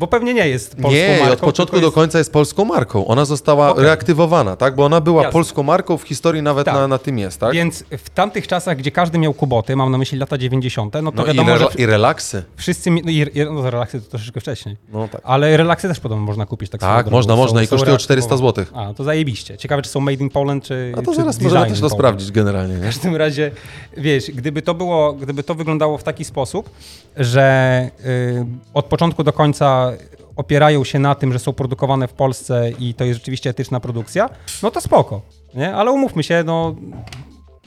[0.00, 1.26] Bo pewnie nie jest polską nie, marką.
[1.26, 1.88] Nie, od początku jest...
[1.88, 3.06] do końca jest polską marką.
[3.06, 3.84] Ona została okay.
[3.84, 4.74] reaktywowana, tak?
[4.74, 5.32] Bo ona była Jasne.
[5.32, 6.74] polską marką, w historii nawet tak.
[6.74, 7.52] na, na tym jest, tak?
[7.52, 11.16] Więc w tamtych czasach, gdzie każdy miał kuboty, mam na myśli lata 90., no to
[11.16, 11.66] no wiadomo, i, że...
[11.78, 12.42] i relaksy.
[12.56, 14.76] Wszyscy, no, i, no relaksy to troszeczkę wcześniej.
[14.92, 15.20] No tak.
[15.24, 18.64] Ale relaksy też podobno można kupić tak Tak, można, są, można i kosztują 400 zł.
[18.74, 19.58] A, to zajebiście.
[19.58, 22.74] Ciekawe, czy są made in Poland, czy A to zaraz możemy też to sprawdzić generalnie,
[22.74, 22.80] nie?
[22.80, 23.50] W każdym razie,
[23.96, 26.70] wiesz, gdyby to było, gdyby to wyglądało w taki sposób,
[27.16, 29.89] że y, od początku do końca
[30.36, 34.28] opierają się na tym, że są produkowane w Polsce i to jest rzeczywiście etyczna produkcja,
[34.62, 35.22] no to spoko,
[35.54, 35.74] nie?
[35.74, 36.76] Ale umówmy się, no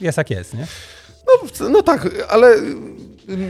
[0.00, 0.66] jest jak jest, nie?
[1.26, 2.56] No, no tak, ale...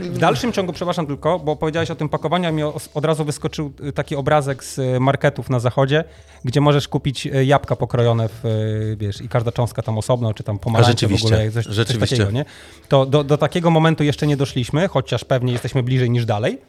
[0.01, 2.63] W dalszym ciągu, przepraszam tylko, bo powiedziałeś o tym pakowaniu, a mi
[2.93, 6.03] od razu wyskoczył y, taki obrazek z y, marketów na zachodzie,
[6.45, 8.43] gdzie możesz kupić y, jabłka pokrojone w,
[8.97, 12.15] wiesz, i każda cząstka tam osobno, czy tam pomarańcze w ogóle, coś, rzeczywiście.
[12.15, 12.45] coś takiego, nie?
[12.87, 16.61] To do, do takiego momentu jeszcze nie doszliśmy, chociaż pewnie jesteśmy bliżej niż dalej.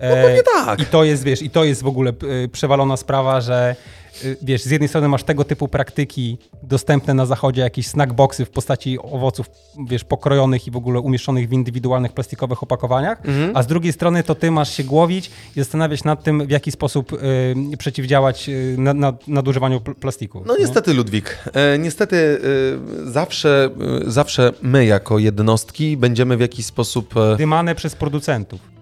[0.00, 0.80] No pewnie tak.
[0.80, 2.12] I to jest, wiesz, i to jest w ogóle
[2.44, 3.76] y, przewalona sprawa, że
[4.24, 8.50] y, wiesz, z jednej strony masz tego typu praktyki dostępne na zachodzie, jakieś snackboxy w
[8.50, 9.46] postaci owoców,
[9.88, 13.56] wiesz, pokrojonych i w ogóle umieszczonych w indywidualnych plastikowych opakowaniach, mhm.
[13.56, 16.72] a z drugiej strony to ty masz się głowić i zastanawiać nad tym, w jaki
[16.72, 20.42] sposób y, przeciwdziałać y, na, na, nadużywaniu plastiku.
[20.46, 22.40] No niestety, Ludwik, e, niestety
[23.06, 23.70] e, zawsze,
[24.06, 27.16] e, zawsze my jako jednostki będziemy w jakiś sposób...
[27.16, 28.75] E, Dymane przez producentów.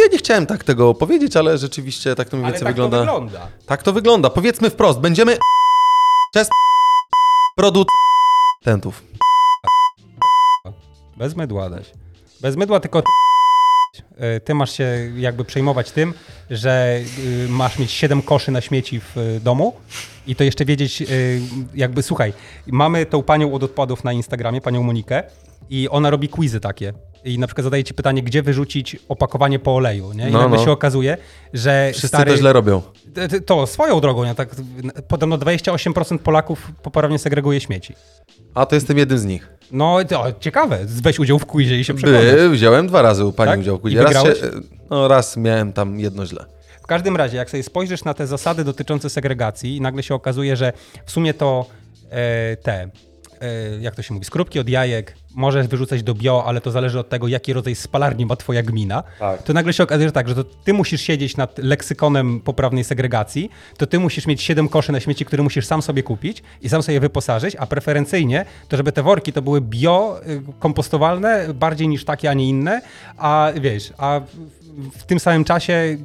[0.00, 2.96] Ja nie chciałem tak tego powiedzieć, ale rzeczywiście tak to mniej więcej tak wygląda.
[2.96, 3.48] To wygląda.
[3.66, 4.30] Tak to wygląda.
[4.30, 5.36] Powiedzmy wprost, będziemy
[6.30, 6.48] przez
[7.56, 9.02] producentów.
[11.16, 11.92] Bez mydła dać.
[12.40, 13.02] Bez mydła, tylko
[14.16, 16.14] e, ty masz się jakby przejmować tym,
[16.50, 17.00] że
[17.44, 19.76] y, masz mieć 7 koszy na śmieci w y, domu
[20.26, 21.40] i to jeszcze wiedzieć, y,
[21.74, 22.32] jakby słuchaj,
[22.66, 25.22] mamy tą panią od odpadów na Instagramie, panią Monikę
[25.70, 26.92] i ona robi quizy takie
[27.24, 30.28] i na przykład zadaje ci pytanie, gdzie wyrzucić opakowanie po oleju, nie?
[30.28, 30.64] I no, nagle no.
[30.64, 31.16] się okazuje,
[31.52, 32.82] że Wszyscy stary, to źle robią.
[33.46, 34.34] To swoją drogą, nie?
[34.34, 34.56] Tak,
[35.08, 37.94] podobno 28% Polaków poprawnie segreguje śmieci.
[38.54, 39.48] A to jestem jednym z nich.
[39.72, 40.78] No, to ciekawe.
[40.86, 42.24] Weź udział w quizie i się przekonasz.
[42.24, 43.60] By, wziąłem dwa razy u pani tak?
[43.60, 44.02] udział w quizie.
[44.02, 44.34] Raz, się,
[44.90, 46.44] no, raz miałem tam jedno źle.
[46.82, 50.56] W każdym razie, jak sobie spojrzysz na te zasady dotyczące segregacji i nagle się okazuje,
[50.56, 50.72] że
[51.06, 51.66] w sumie to
[52.10, 52.90] e, te
[53.80, 57.08] jak to się mówi, skrupki od jajek możesz wyrzucać do bio, ale to zależy od
[57.08, 59.42] tego, jaki rodzaj spalarni ma twoja gmina, tak.
[59.42, 63.50] to nagle się okazuje, że tak, że to ty musisz siedzieć nad leksykonem poprawnej segregacji,
[63.76, 66.82] to ty musisz mieć 7 koszy na śmieci, które musisz sam sobie kupić i sam
[66.82, 72.04] sobie wyposażyć, a preferencyjnie to, żeby te worki to były bio, y, kompostowalne, bardziej niż
[72.04, 72.80] takie, a nie inne,
[73.16, 74.20] a wiesz, a
[74.98, 75.96] w tym samym czasie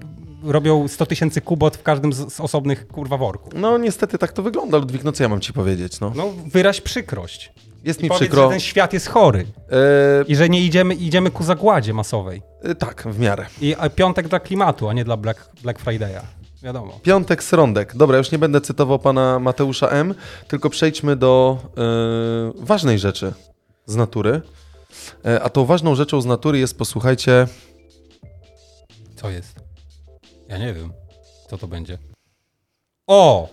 [0.46, 3.54] robią 100 tysięcy kubot w każdym z, z, osobnych kurwa worków.
[3.56, 6.12] No niestety tak to wygląda, Ludwik, no co ja mam ci powiedzieć, no.
[6.16, 7.54] No wyraź przykrość.
[7.84, 8.44] Jest I mi powiedz, przykro.
[8.44, 9.46] że ten świat jest chory.
[9.72, 9.76] E...
[10.28, 12.42] I że nie idziemy, idziemy ku zagładzie masowej.
[12.64, 13.46] E, tak, w miarę.
[13.62, 16.22] I piątek dla klimatu, a nie dla Black, Black Friday'a.
[16.64, 17.00] Wiadomo.
[17.04, 17.96] Piątek srądek.
[17.96, 20.16] Dobra, już nie będę cytował pana Mateusza M.,
[20.48, 23.34] tylko przejdźmy do e, ważnej rzeczy
[23.86, 24.42] z natury.
[25.26, 27.48] E, a tą ważną rzeczą z natury jest, posłuchajcie...
[29.16, 29.65] Co jest?
[30.50, 30.94] Ja nie wiem,
[31.50, 31.98] co to będzie.
[33.08, 33.50] O!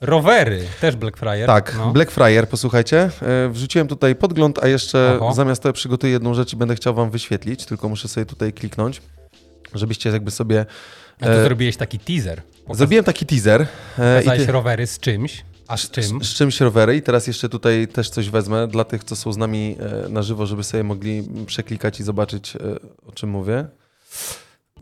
[0.00, 1.46] Rowery, też Blackfriar.
[1.46, 1.92] Tak, no.
[1.92, 3.10] Blackfriar, posłuchajcie.
[3.22, 5.34] E, wrzuciłem tutaj podgląd, a jeszcze Oho.
[5.34, 9.02] zamiast tego przygotuję jedną rzecz i będę chciał wam wyświetlić, tylko muszę sobie tutaj kliknąć,
[9.74, 10.66] żebyście jakby sobie...
[11.20, 11.44] A tu e...
[11.44, 12.42] zrobiłeś taki teaser.
[12.62, 12.78] Pokaz...
[12.78, 13.62] Zrobiłem taki teaser.
[13.62, 13.66] E,
[13.96, 14.52] Pokazałeś ty...
[14.52, 16.04] rowery z czymś, A z czym?
[16.04, 19.32] Z, z czymś rowery i teraz jeszcze tutaj też coś wezmę dla tych, co są
[19.32, 22.56] z nami e, na żywo, żeby sobie mogli przeklikać i zobaczyć,
[23.06, 23.66] o czym mówię.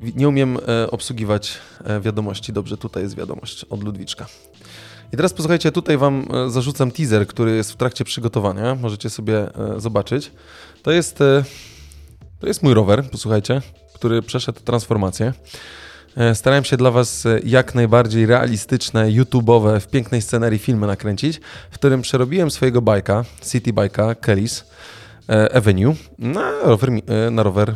[0.01, 1.59] Nie umiem e, obsługiwać
[2.01, 2.53] wiadomości.
[2.53, 4.27] Dobrze, tutaj jest wiadomość od Ludwiczka.
[5.13, 8.75] I teraz posłuchajcie, tutaj wam zarzucam teaser, który jest w trakcie przygotowania.
[8.75, 9.47] Możecie sobie
[9.77, 10.33] zobaczyć.
[10.83, 11.19] To jest,
[12.39, 13.63] to jest mój rower, posłuchajcie,
[13.95, 15.33] który przeszedł transformację.
[16.17, 21.41] E, starałem się dla Was e, jak najbardziej realistyczne, YouTube'owe, w pięknej scenerii filmy nakręcić,
[21.71, 24.65] w którym przerobiłem swojego bajka, city bajka Kellys
[25.29, 26.91] e, Avenue na rower,
[27.31, 27.75] na rower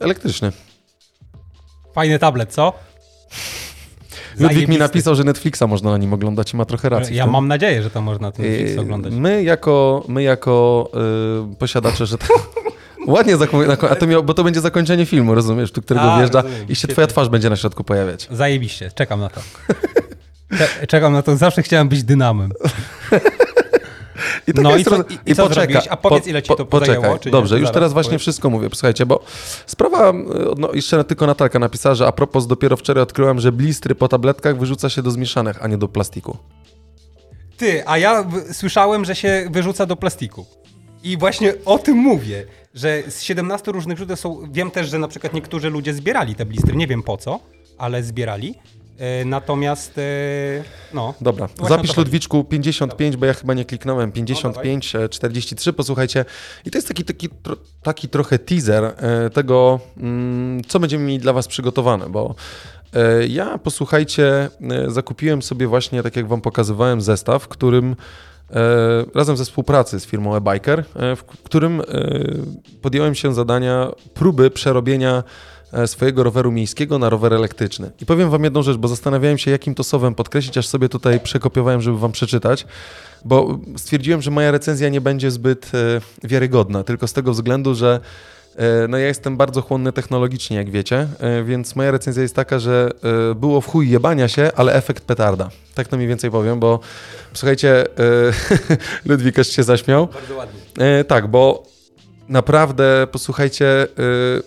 [0.00, 0.52] elektryczny.
[1.94, 2.72] Fajny tablet, co?
[4.40, 7.16] Ludwik mi napisał, że Netflixa można na nim oglądać i ma trochę racji.
[7.16, 9.12] Ja mam nadzieję, że to można na Netflixa oglądać.
[9.12, 10.88] My jako, my jako
[11.48, 12.16] yy, posiadacze, że...
[13.06, 16.42] Ładnie zakończenie, a to miał, bo to będzie zakończenie filmu, rozumiesz, tu którego a, wjeżdża
[16.42, 16.68] rozumiem.
[16.68, 18.28] i się twoja twarz będzie na środku pojawiać.
[18.30, 19.40] Zajebiście, czekam na to.
[20.88, 22.52] czekam na to, zawsze chciałem być dynamem.
[24.46, 27.00] I no i co, i, i co poczeka, A powiedz, po, ile ci to poczekaj.
[27.00, 27.18] zajęło?
[27.30, 28.68] Dobrze, już teraz właśnie wszystko mówię.
[28.72, 29.24] Słuchajcie, bo
[29.66, 30.12] sprawa,
[30.56, 34.58] no, jeszcze tylko Natalka napisała, że a propos dopiero wczoraj odkryłem, że blistry po tabletkach
[34.58, 36.36] wyrzuca się do zmieszanych, a nie do plastiku.
[37.56, 40.46] Ty, a ja słyszałem, że się wyrzuca do plastiku.
[41.02, 44.48] I właśnie o tym mówię, że z 17 różnych źródeł są.
[44.50, 47.40] Wiem też, że na przykład niektórzy ludzie zbierali te blistry, nie wiem po co,
[47.78, 48.54] ale zbierali.
[48.98, 50.02] E, natomiast, e,
[50.94, 51.14] no.
[51.20, 53.20] Dobra, zapisz Ludwiczku 55, Dobra.
[53.20, 54.12] bo ja chyba nie kliknąłem.
[54.12, 56.24] 55, no, 43, posłuchajcie.
[56.64, 57.28] I to jest taki, taki,
[57.82, 62.34] taki trochę teaser e, tego, mm, co będziemy mieli dla Was przygotowane, bo
[63.28, 64.48] ja, posłuchajcie,
[64.86, 67.96] zakupiłem sobie właśnie, tak jak Wam pokazywałem, zestaw, w którym
[68.50, 71.84] E, razem ze współpracy z firmą e-Biker, e, w którym e,
[72.82, 75.22] podjąłem się zadania próby przerobienia
[75.86, 77.90] swojego roweru miejskiego na rower elektryczny.
[78.00, 81.20] I powiem wam jedną rzecz, bo zastanawiałem się, jakim to słowem podkreślić, aż sobie tutaj
[81.20, 82.66] przekopiowałem, żeby wam przeczytać,
[83.24, 85.72] bo stwierdziłem, że moja recenzja nie będzie zbyt
[86.24, 88.00] wiarygodna, tylko z tego względu, że
[88.88, 91.08] no ja jestem bardzo chłonny technologicznie, jak wiecie,
[91.44, 92.90] więc moja recenzja jest taka, że
[93.36, 95.50] było w chuj jebania się, ale efekt petarda.
[95.74, 96.80] Tak to mniej więcej powiem, bo
[97.32, 97.86] słuchajcie, e,
[99.10, 100.06] Ludwik się zaśmiał.
[100.06, 100.60] Bardzo ładnie.
[100.78, 101.75] E, tak, bo
[102.28, 103.86] naprawdę, posłuchajcie, e,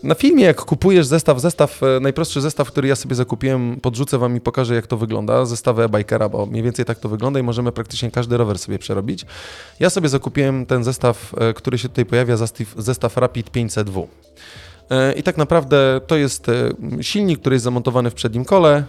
[0.04, 4.42] na filmie jak kupujesz zestaw, zestaw, najprostszy zestaw, który ja sobie zakupiłem, podrzucę wam i
[4.42, 8.12] pokażę jak to wygląda, zestawę e-bikera, bo mniej więcej tak to wygląda i możemy praktycznie
[8.12, 9.26] każdy rower sobie przerobić.
[9.80, 12.36] Ja sobie zakupiłem ten zestaw, który się tutaj pojawia,
[12.78, 14.08] zestaw Rapid 500W.
[15.16, 16.48] I tak naprawdę to jest
[17.02, 18.84] silnik, który jest zamontowany w przednim kole.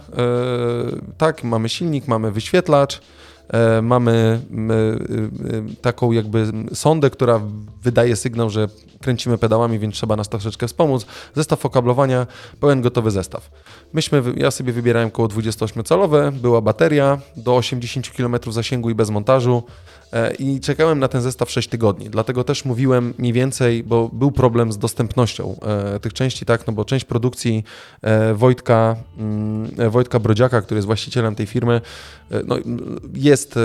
[1.17, 3.01] Tak, mamy silnik, mamy wyświetlacz,
[3.81, 4.41] mamy
[5.81, 7.41] taką jakby sondę, która
[7.83, 8.67] wydaje sygnał, że
[9.01, 11.05] kręcimy pedałami, więc trzeba nas troszeczkę wspomóc.
[11.35, 12.27] Zestaw okablowania,
[12.59, 13.49] pełen gotowy zestaw.
[13.93, 19.63] Myśmy, ja sobie wybierałem około 28-calowe, była bateria do 80 km zasięgu i bez montażu.
[20.13, 22.09] E, i czekałem na ten zestaw 6 tygodni.
[22.09, 26.73] Dlatego też mówiłem mniej więcej, bo był problem z dostępnością e, tych części, tak, no
[26.73, 27.63] bo część produkcji
[28.01, 31.81] e, Wojtka, mm, Wojtka Brodziaka, który jest właścicielem tej firmy,
[32.45, 32.57] no,
[33.13, 33.55] jest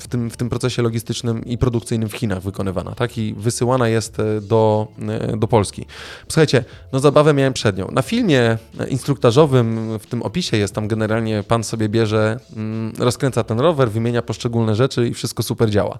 [0.00, 4.16] w tym, w tym procesie logistycznym i produkcyjnym w Chinach wykonywana, tak, i wysyłana jest
[4.42, 4.88] do,
[5.36, 5.86] do Polski.
[6.28, 7.88] Słuchajcie, no zabawę miałem przed nią.
[7.92, 8.58] Na filmie
[8.88, 14.22] instruktażowym, w tym opisie jest tam generalnie pan sobie bierze, mm, rozkręca ten rower, wymienia
[14.22, 15.98] poszczególne rzeczy i wszystko super działa.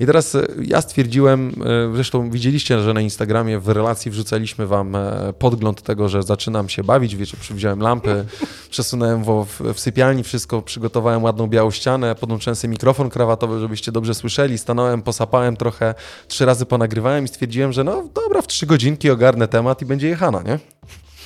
[0.00, 4.96] I teraz e, ja stwierdziłem, e, zresztą widzieliście, że na Instagramie w relacji wrzucaliśmy wam
[4.96, 8.24] e, podgląd tego, że zaczynam się bawić, wiecie, wziąłem lampy,
[8.70, 14.14] przesunąłem w, w sypialni wszystko, przygotowałem ładną białą ścianę, podłączyłem sobie mikrofon krawatowy, żebyście dobrze
[14.14, 15.94] słyszeli, stanąłem, posapałem trochę,
[16.28, 20.08] trzy razy ponagrywałem i stwierdziłem, że no dobra, w trzy godzinki ogarnę temat i będzie
[20.08, 20.58] jechana, nie?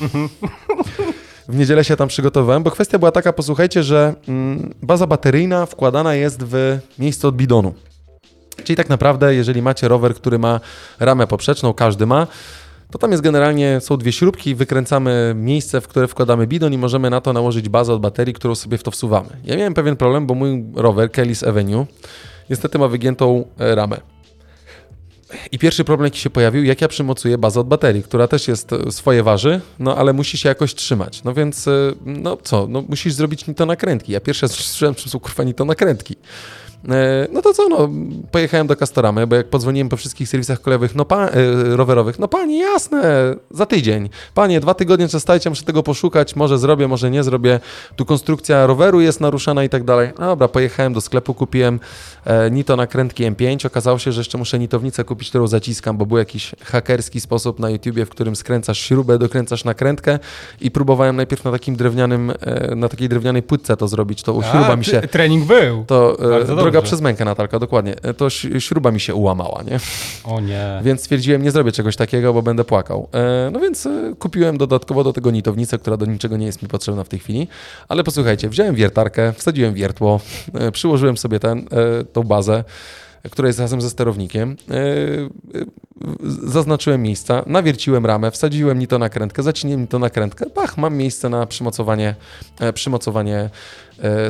[1.49, 6.15] w niedzielę się tam przygotowałem, bo kwestia była taka, posłuchajcie, że mm, baza bateryjna wkładana
[6.15, 7.75] jest w miejsce od bidonu.
[8.65, 10.61] Czyli tak naprawdę, jeżeli macie rower, który ma
[11.01, 12.27] ramę poprzeczną, każdy ma,
[12.91, 17.11] to tam jest generalnie, są dwie śrubki, wykręcamy miejsce, w które wkładamy bidon i możemy
[17.11, 19.29] na to nałożyć bazę od baterii, którą sobie w to wsuwamy.
[19.45, 21.87] Ja miałem pewien problem, bo mój rower Kelly's Avenue
[22.51, 24.14] niestety ma wygiętą e, ramę.
[25.53, 28.73] I pierwszy problem, jaki się pojawił, jak ja przymocuję bazę od baterii, która też jest
[28.73, 31.25] e, swoje waży, no ale musi się jakoś trzymać.
[31.25, 34.13] No więc, e, no co, no musisz zrobić to nakrętki.
[34.13, 36.17] Ja pierwsze słyszałem, że są kurwa to nakrętki.
[36.89, 37.89] E, no to co, no,
[38.31, 42.29] pojechałem do Castoramy, bo jak podzwoniłem po wszystkich serwisach kolejowych, no pa, e, rowerowych, no
[42.29, 44.09] panie, jasne, za tydzień.
[44.35, 47.61] Panie, dwa tygodnie czestajcie, muszę tego poszukać, może zrobię, może nie zrobię.
[47.97, 50.11] Tu konstrukcja roweru jest naruszana i tak dalej.
[50.19, 51.81] No dobra, pojechałem do sklepu, kupiłem
[52.25, 53.67] e, nito nakrętki M5.
[53.67, 57.71] Okazało się, że jeszcze muszę nitownicę kupić, którą zaciskam, bo był jakiś hakerski sposób na
[57.71, 60.19] YouTubie, w którym skręcasz śrubę, dokręcasz nakrętkę
[60.61, 64.23] i próbowałem najpierw na takim drewnianym, e, na takiej drewnianej płytce to zrobić.
[64.23, 65.01] To A, śruba mi się...
[65.01, 65.85] Trening był.
[65.87, 67.95] To e, droga przez mękę, Natalka, dokładnie.
[68.03, 69.79] E, to śruba mi się ułamała, nie?
[70.25, 70.81] O nie.
[70.85, 73.09] Więc stwierdziłem, nie zrobię czegoś takiego, bo będę płakał.
[73.53, 77.09] No więc kupiłem dodatkowo do tego nitownicę, która do niczego nie jest mi potrzebna w
[77.09, 77.49] tej chwili.
[77.89, 80.21] Ale posłuchajcie, wziąłem wiertarkę, wsadziłem wiertło,
[80.73, 81.67] przyłożyłem sobie ten,
[82.13, 82.65] tą bazę,
[83.31, 84.57] która jest razem ze sterownikiem.
[86.47, 91.29] Zaznaczyłem miejsca, nawierciłem ramę, wsadziłem ni to nakrętkę, zaciniłem ni to nakrętkę, pach, mam miejsce
[91.29, 92.15] na przymocowanie,
[92.75, 93.51] przymocowanie E,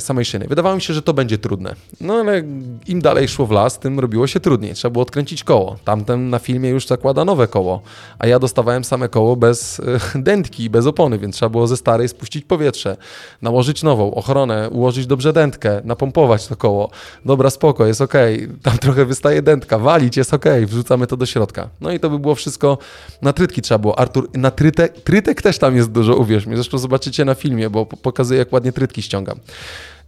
[0.00, 0.46] samej szyny.
[0.48, 1.74] Wydawało mi się, że to będzie trudne.
[2.00, 2.42] No ale
[2.86, 4.74] im dalej szło w las, tym robiło się trudniej.
[4.74, 5.76] Trzeba było odkręcić koło.
[5.84, 7.82] Tamten na filmie już zakłada nowe koło,
[8.18, 9.82] a ja dostawałem same koło bez e,
[10.30, 12.96] dętki, bez opony, więc trzeba było ze starej spuścić powietrze,
[13.42, 16.90] nałożyć nową, ochronę, ułożyć dobrze dętkę, napompować to koło.
[17.24, 18.14] Dobra, spoko, jest ok.
[18.62, 21.68] Tam trochę wystaje dętka, walić, jest ok, wrzucamy to do środka.
[21.80, 22.78] No i to by było wszystko,
[23.22, 23.98] na trytki trzeba było.
[23.98, 26.54] Artur, na trytek, trytek też tam jest dużo, uwierz mi.
[26.54, 29.38] Zresztą zobaczycie na filmie, bo pokazuję, jak ładnie trytki ściągam.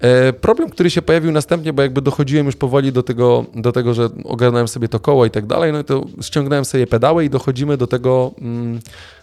[0.00, 3.94] E, problem, który się pojawił następnie, bo jakby dochodziłem już powoli do tego, do tego
[3.94, 7.76] że ogarnąłem sobie to koło i tak dalej, no to ściągnąłem sobie pedały i dochodzimy
[7.76, 8.80] do tego, mm,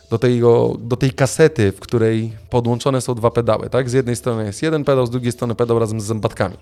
[0.10, 3.70] do, tego, do tej kasety, w której podłączone są dwa pedały.
[3.70, 3.90] Tak?
[3.90, 6.56] Z jednej strony jest jeden pedał, z drugiej strony pedał razem z zębatkami.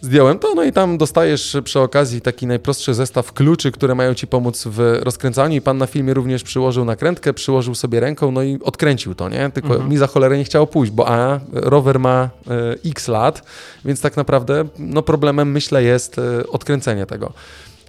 [0.00, 4.26] Zdjąłem to, no i tam dostajesz przy okazji taki najprostszy zestaw kluczy, które mają ci
[4.26, 8.58] pomóc w rozkręcaniu i pan na filmie również przyłożył nakrętkę, przyłożył sobie ręką, no i
[8.62, 9.50] odkręcił to, nie?
[9.50, 9.90] Tylko mhm.
[9.90, 13.42] mi za cholerę nie chciało pójść, bo a, rower ma e, x lat,
[13.84, 17.32] więc tak naprawdę no problemem myślę jest e, odkręcenie tego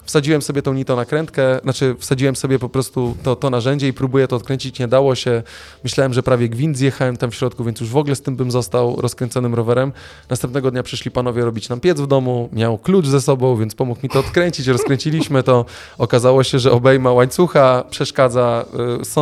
[0.07, 4.27] wsadziłem sobie tą nito nakrętkę, znaczy wsadziłem sobie po prostu to, to narzędzie i próbuję
[4.27, 5.43] to odkręcić, nie dało się.
[5.83, 8.51] Myślałem, że prawie gwint zjechałem tam w środku, więc już w ogóle z tym bym
[8.51, 9.91] został rozkręconym rowerem.
[10.29, 13.99] Następnego dnia przyszli panowie robić nam piec w domu, miał klucz ze sobą, więc pomógł
[14.03, 15.65] mi to odkręcić, rozkręciliśmy to.
[15.97, 18.65] Okazało się, że obejma łańcucha przeszkadza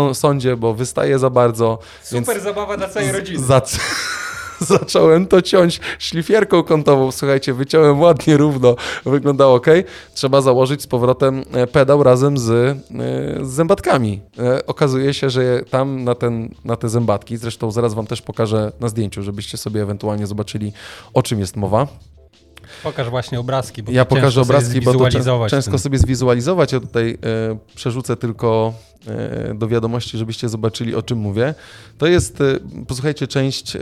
[0.10, 1.80] y, sądzie, bo wystaje za bardzo.
[2.04, 3.44] Super zabawa dla całej rodziny.
[3.44, 3.62] Za...
[4.80, 7.12] zacząłem to ciąć szlifierką kątową.
[7.12, 9.68] Słuchajcie, wyciąłem ładnie równo, wyglądało ok.
[10.14, 12.76] Trzeba założyć z powrotem e, pedał razem z, e,
[13.46, 14.22] z zębatkami.
[14.40, 18.72] E, okazuje się, że tam na, ten, na te zębatki, zresztą zaraz wam też pokażę
[18.80, 20.74] na zdjęciu, żebyście sobie ewentualnie zobaczyli,
[21.14, 21.88] o czym jest mowa.
[22.86, 23.84] Pokaż właśnie obrazki.
[23.84, 25.10] Bo ja pokażę obrazki, bo to
[25.50, 26.72] ciężko sobie zwizualizować.
[26.72, 27.18] Ja tutaj
[27.52, 28.74] e, przerzucę tylko
[29.08, 31.54] e, do wiadomości, żebyście zobaczyli, o czym mówię.
[31.98, 33.76] To jest, e, posłuchajcie, część...
[33.76, 33.80] E,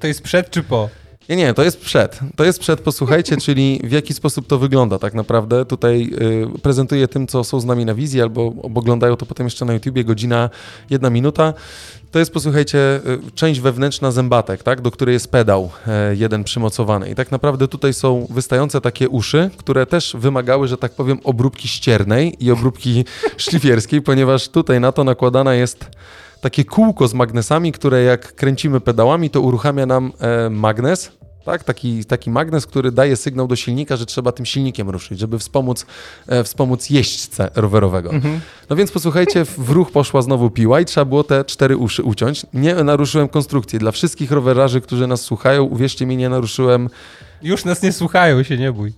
[0.00, 0.88] to jest przed czy po?
[1.28, 2.18] Nie, nie, to jest przed.
[2.36, 5.64] To jest przed, posłuchajcie, czyli w jaki sposób to wygląda tak naprawdę.
[5.64, 6.10] Tutaj
[6.56, 9.72] y, prezentuję tym, co są z nami na wizji, albo oglądają to potem jeszcze na
[9.72, 10.50] YouTubie, godzina,
[10.90, 11.54] jedna minuta.
[12.10, 12.78] To jest, posłuchajcie,
[13.28, 17.10] y, część wewnętrzna zębatek, tak, do której jest pedał e, jeden przymocowany.
[17.10, 21.68] I tak naprawdę tutaj są wystające takie uszy, które też wymagały, że tak powiem, obróbki
[21.68, 23.04] ściernej i obróbki
[23.36, 25.86] szlifierskiej, ponieważ tutaj na to nakładana jest
[26.40, 31.17] takie kółko z magnesami, które jak kręcimy pedałami, to uruchamia nam e, magnes,
[31.48, 31.64] tak?
[31.64, 35.86] Taki, taki magnes, który daje sygnał do silnika, że trzeba tym silnikiem ruszyć, żeby wspomóc,
[36.26, 38.10] e, wspomóc jeźdźcę rowerowego.
[38.10, 38.40] Mhm.
[38.70, 42.46] No więc posłuchajcie, w ruch poszła znowu piła i trzeba było te cztery uszy uciąć.
[42.54, 43.78] Nie naruszyłem konstrukcji.
[43.78, 46.88] Dla wszystkich rowerarzy, którzy nas słuchają, uwierzcie mi, nie naruszyłem
[47.42, 48.92] już nas nie słuchają, się nie bój.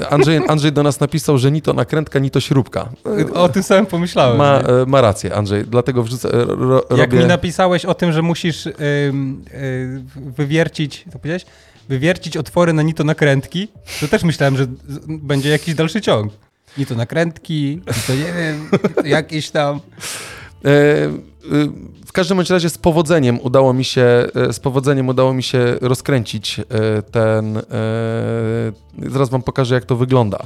[0.00, 2.88] E, Andrzej, Andrzej do nas napisał, że ni to nakrętka, ni to śrubka.
[3.34, 4.38] O tym samym pomyślałem.
[4.38, 6.28] Ma, e, ma rację, Andrzej, dlatego wrzucę.
[6.46, 11.44] Ro, Jak mi napisałeś o tym, że musisz yy, yy, wywiercić, co powiedziałeś?
[11.88, 13.68] Wywiercić otwory na nito nakrętki,
[14.00, 14.66] to też myślałem, że
[15.08, 16.32] będzie jakiś dalszy ciąg.
[16.78, 18.68] Nito nakrętki, nie wiem,
[19.04, 19.80] jakieś tam.
[22.06, 26.60] W każdym bądź razie z powodzeniem udało mi się, z powodzeniem udało mi się rozkręcić
[27.10, 27.62] ten.
[29.08, 30.38] Zaraz wam pokażę, jak to wygląda.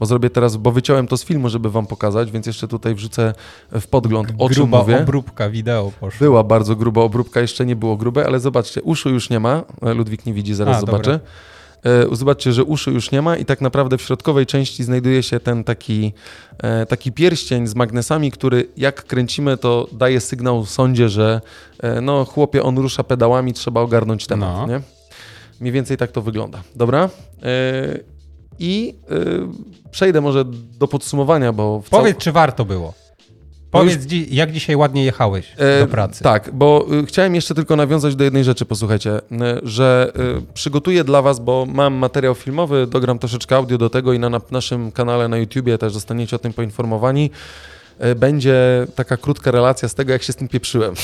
[0.00, 3.34] Bo zrobię teraz, bo wyciąłem to z filmu, żeby wam pokazać, więc jeszcze tutaj wrzucę
[3.80, 5.02] w podgląd, o gruba mówię.
[5.02, 6.18] obróbka wideo poszła.
[6.20, 9.62] Była bardzo gruba obróbka, jeszcze nie było grube, ale zobaczcie, uszu już nie ma.
[9.94, 11.12] Ludwik nie widzi, zaraz A, zobaczę.
[11.12, 11.26] Dobra.
[11.86, 15.40] E, zobaczcie, że uszu już nie ma i tak naprawdę w środkowej części znajduje się
[15.40, 16.12] ten taki,
[16.58, 21.40] e, taki pierścień z magnesami, który jak kręcimy, to daje sygnał sądzie, że
[21.78, 24.66] e, no chłopie, on rusza pedałami, trzeba ogarnąć temat, no.
[24.66, 24.80] nie?
[25.60, 26.62] Mniej więcej tak to wygląda.
[26.76, 27.08] Dobra?
[28.58, 28.94] I
[29.90, 30.44] przejdę może
[30.78, 31.82] do podsumowania, bo...
[31.90, 32.94] Powiedz, czy warto było?
[33.72, 34.28] Powiedz, już...
[34.30, 36.24] jak dzisiaj ładnie jechałeś e, do pracy.
[36.24, 39.20] Tak, bo y, chciałem jeszcze tylko nawiązać do jednej rzeczy, posłuchajcie, y,
[39.62, 44.18] że y, przygotuję dla was, bo mam materiał filmowy, dogram troszeczkę audio do tego i
[44.18, 47.30] na, na naszym kanale na YouTubie też zostaniecie o tym poinformowani.
[48.16, 50.94] Będzie taka krótka relacja z tego, jak się z tym pieprzyłem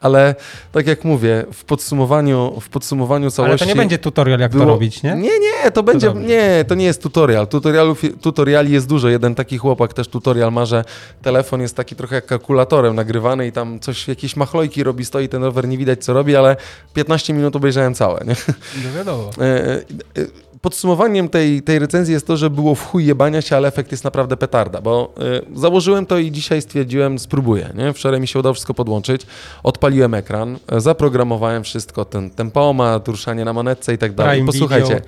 [0.00, 0.34] ale
[0.72, 3.52] tak jak mówię, w podsumowaniu, w podsumowaniu całości...
[3.52, 4.64] Ale to nie będzie tutorial, jak było...
[4.64, 5.14] to robić, nie?
[5.14, 6.06] Nie, nie, to będzie...
[6.06, 7.48] To nie, to nie jest tutorial.
[7.48, 9.08] Tutorialów, tutoriali jest dużo.
[9.08, 10.84] Jeden taki chłopak też tutorial ma, że
[11.22, 15.44] telefon jest taki trochę jak kalkulatorem nagrywany i tam coś, jakieś machlojki robi, stoi ten
[15.44, 16.56] rower, nie widać co robi, ale
[16.94, 18.36] 15 minut obejrzałem całe, nie?
[18.84, 19.30] No wiadomo.
[20.56, 23.68] E, e, podsumowaniem tej, tej recenzji jest to, że było w chuj jebania się, ale
[23.68, 25.14] efekt jest naprawdę petarda, bo
[25.54, 27.70] y, założyłem to i dzisiaj stwierdziłem, spróbuję.
[27.74, 27.92] Nie?
[27.92, 29.22] Wczoraj mi się udało wszystko podłączyć,
[29.62, 34.44] odpaliłem ekran, zaprogramowałem wszystko, ten tempomat, ruszanie na manetce i tak dalej.
[34.44, 34.94] Posłuchajcie.
[34.94, 35.06] Video.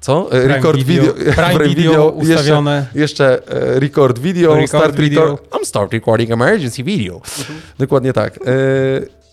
[0.00, 0.22] Co?
[0.22, 2.86] Prime record video, video, Prime Prime video, video ustawione.
[2.94, 5.22] Jeszcze, jeszcze e, record video, record start video.
[5.22, 7.14] Record, I'm start recording emergency video.
[7.14, 7.60] Mhm.
[7.78, 8.36] Dokładnie tak.
[8.36, 8.50] E,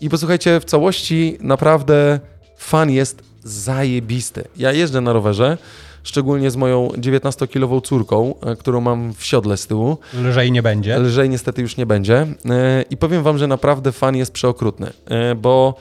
[0.00, 2.20] I posłuchajcie, w całości naprawdę
[2.56, 4.44] fan jest zajebisty.
[4.56, 5.58] Ja jeżdżę na rowerze,
[6.02, 9.98] szczególnie z moją 19-kilową córką, e, którą mam w siodle z tyłu.
[10.14, 10.98] Lżej nie będzie.
[10.98, 12.26] Lżej niestety już nie będzie.
[12.50, 15.74] E, I powiem wam, że naprawdę fan jest przeokrutny, e, bo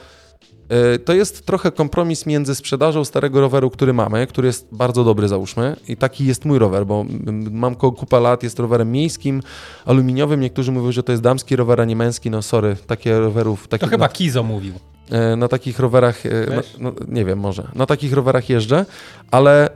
[1.06, 5.76] to jest trochę kompromis między sprzedażą starego roweru, który mamy, który jest bardzo dobry, załóżmy,
[5.88, 7.06] i taki jest mój rower, bo
[7.52, 9.42] mam kupę lat, jest rowerem miejskim,
[9.86, 10.40] aluminiowym.
[10.40, 12.30] Niektórzy mówią, że to jest damski rower, a nie męski.
[12.30, 13.68] No sorry, takie rowerów...
[13.68, 14.74] Takie, to chyba Kizo mówił.
[15.12, 16.30] E, na takich rowerach, e,
[16.80, 18.86] no, nie wiem, może, na takich rowerach jeżdżę,
[19.32, 19.70] ale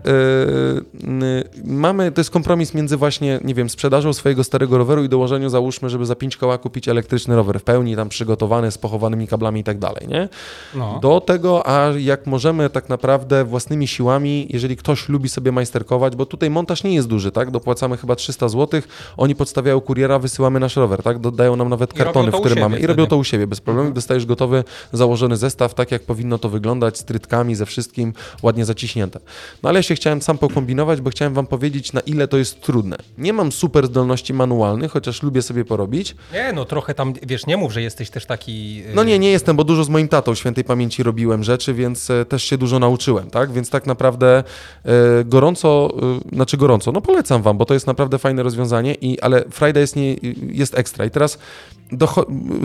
[1.04, 5.50] yy, mamy, to jest kompromis między właśnie, nie wiem, sprzedażą swojego starego roweru i dołożeniem,
[5.50, 9.60] załóżmy, żeby za 5 koła kupić elektryczny rower w pełni, tam przygotowany, z pochowanymi kablami
[9.60, 10.30] i tak dalej, nie?
[10.76, 11.00] No.
[11.02, 16.26] Do tego, a jak możemy tak naprawdę własnymi siłami, jeżeli ktoś lubi sobie majsterkować, bo
[16.26, 17.52] tutaj montaż nie jest duży, tak?
[17.52, 18.82] Dopłacamy chyba 300 zł,
[19.18, 21.20] oni podstawiają kuriera, wysyłamy nasz rower, tak?
[21.20, 23.94] Dodają nam nawet kartony, w które mamy i robią to u siebie bez problemu, mhm.
[23.94, 24.64] dostajesz gotowy,
[24.94, 28.14] założony zestaw, tak jak powinno to wyglądać, z trytkami, ze wszystkim,
[28.44, 29.20] ładnie zaciśnięte.
[29.64, 32.62] No ale ja się chciałem sam pokombinować, bo chciałem wam powiedzieć, na ile to jest
[32.62, 32.98] trudne.
[33.18, 36.16] Nie mam super zdolności manualnych, chociaż lubię sobie porobić.
[36.34, 38.76] Nie, no trochę tam, wiesz, nie mów, że jesteś też taki...
[38.76, 38.96] Yy...
[38.96, 42.26] No nie, nie jestem, bo dużo z moim tatą świętej pamięci robiłem rzeczy, więc e,
[42.26, 43.52] też się dużo nauczyłem, tak?
[43.52, 44.44] Więc tak naprawdę
[44.86, 45.94] e, gorąco,
[46.32, 49.82] e, znaczy gorąco, no polecam wam, bo to jest naprawdę fajne rozwiązanie, i, ale Friday
[49.82, 50.16] jest, nie,
[50.52, 51.06] jest ekstra.
[51.06, 51.38] I teraz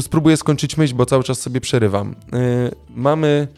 [0.00, 2.14] spróbuję skończyć myśl, bo cały czas sobie przerywam.
[2.88, 3.48] mamy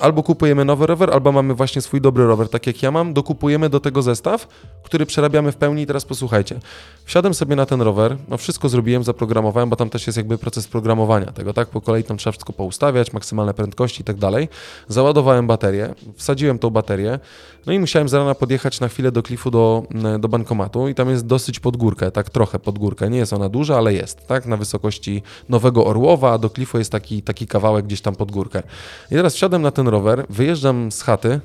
[0.00, 3.68] albo kupujemy nowy rower, albo mamy właśnie swój dobry rower, tak jak ja mam, dokupujemy
[3.68, 4.48] do tego zestaw,
[4.82, 6.60] który przerabiamy w pełni i teraz posłuchajcie.
[7.04, 10.68] Wsiadłem sobie na ten rower, no wszystko zrobiłem, zaprogramowałem, bo tam też jest jakby proces
[10.68, 11.68] programowania tego, tak?
[11.68, 14.48] Po kolei tam trzeba wszystko poustawiać, maksymalne prędkości i tak dalej.
[14.88, 17.18] Załadowałem baterię, wsadziłem tą baterię,
[17.66, 19.82] no i musiałem z rana podjechać na chwilę do klifu do,
[20.18, 23.10] do bankomatu i tam jest dosyć pod górkę, tak trochę pod górkę.
[23.10, 24.46] Nie jest ona duża, ale jest, tak?
[24.46, 28.62] Na wysokości Nowego Orłowa, a do klifu jest taki, taki kawałek gdzieś tam pod górkę.
[29.10, 31.40] I teraz wsiadłem na ten rower, wyjeżdżam z chaty,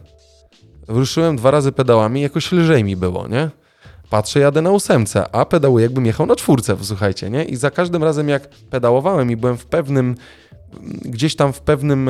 [0.87, 3.49] ruszyłem dwa razy pedałami, jakoś lżej mi było, nie?
[4.09, 7.43] Patrzę, jadę na ósemce, a pedałuję jakbym jechał na czwórce, słuchajcie, nie?
[7.43, 10.15] I za każdym razem jak pedałowałem i byłem w pewnym,
[11.01, 12.09] gdzieś tam w pewnym,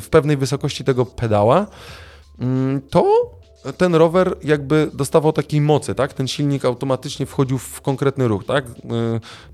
[0.00, 1.66] w pewnej wysokości tego pedała,
[2.40, 3.39] mm, to
[3.76, 6.12] ten rower jakby dostawał takiej mocy, tak?
[6.12, 8.64] Ten silnik automatycznie wchodził w konkretny ruch, tak?
[8.66, 8.70] Y,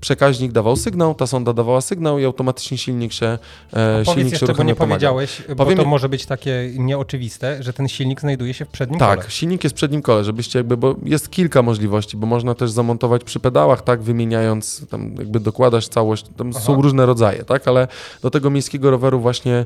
[0.01, 3.37] przekaźnik dawał sygnał, ta sonda dawała sygnał i automatycznie silnik się
[3.73, 5.77] e, silnik jeszcze, się bo nie powiedziałeś, bo Powiem...
[5.77, 9.21] to może być takie nieoczywiste, że ten silnik znajduje się w przednim tak, kole.
[9.21, 12.71] Tak, silnik jest w przednim kole, żebyście jakby, bo jest kilka możliwości, bo można też
[12.71, 14.01] zamontować przy pedałach, tak?
[14.01, 16.59] Wymieniając, tam jakby dokładasz całość, tam Aha.
[16.59, 17.67] są różne rodzaje, tak?
[17.67, 17.87] Ale
[18.21, 19.65] do tego miejskiego roweru właśnie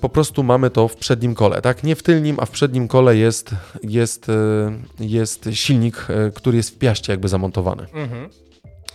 [0.00, 1.84] po prostu mamy to w przednim kole, tak?
[1.84, 6.70] Nie w tylnim, a w przednim kole jest, jest, yy, jest silnik, yy, który jest
[6.70, 7.82] w piaście jakby zamontowany.
[7.82, 8.28] Mhm.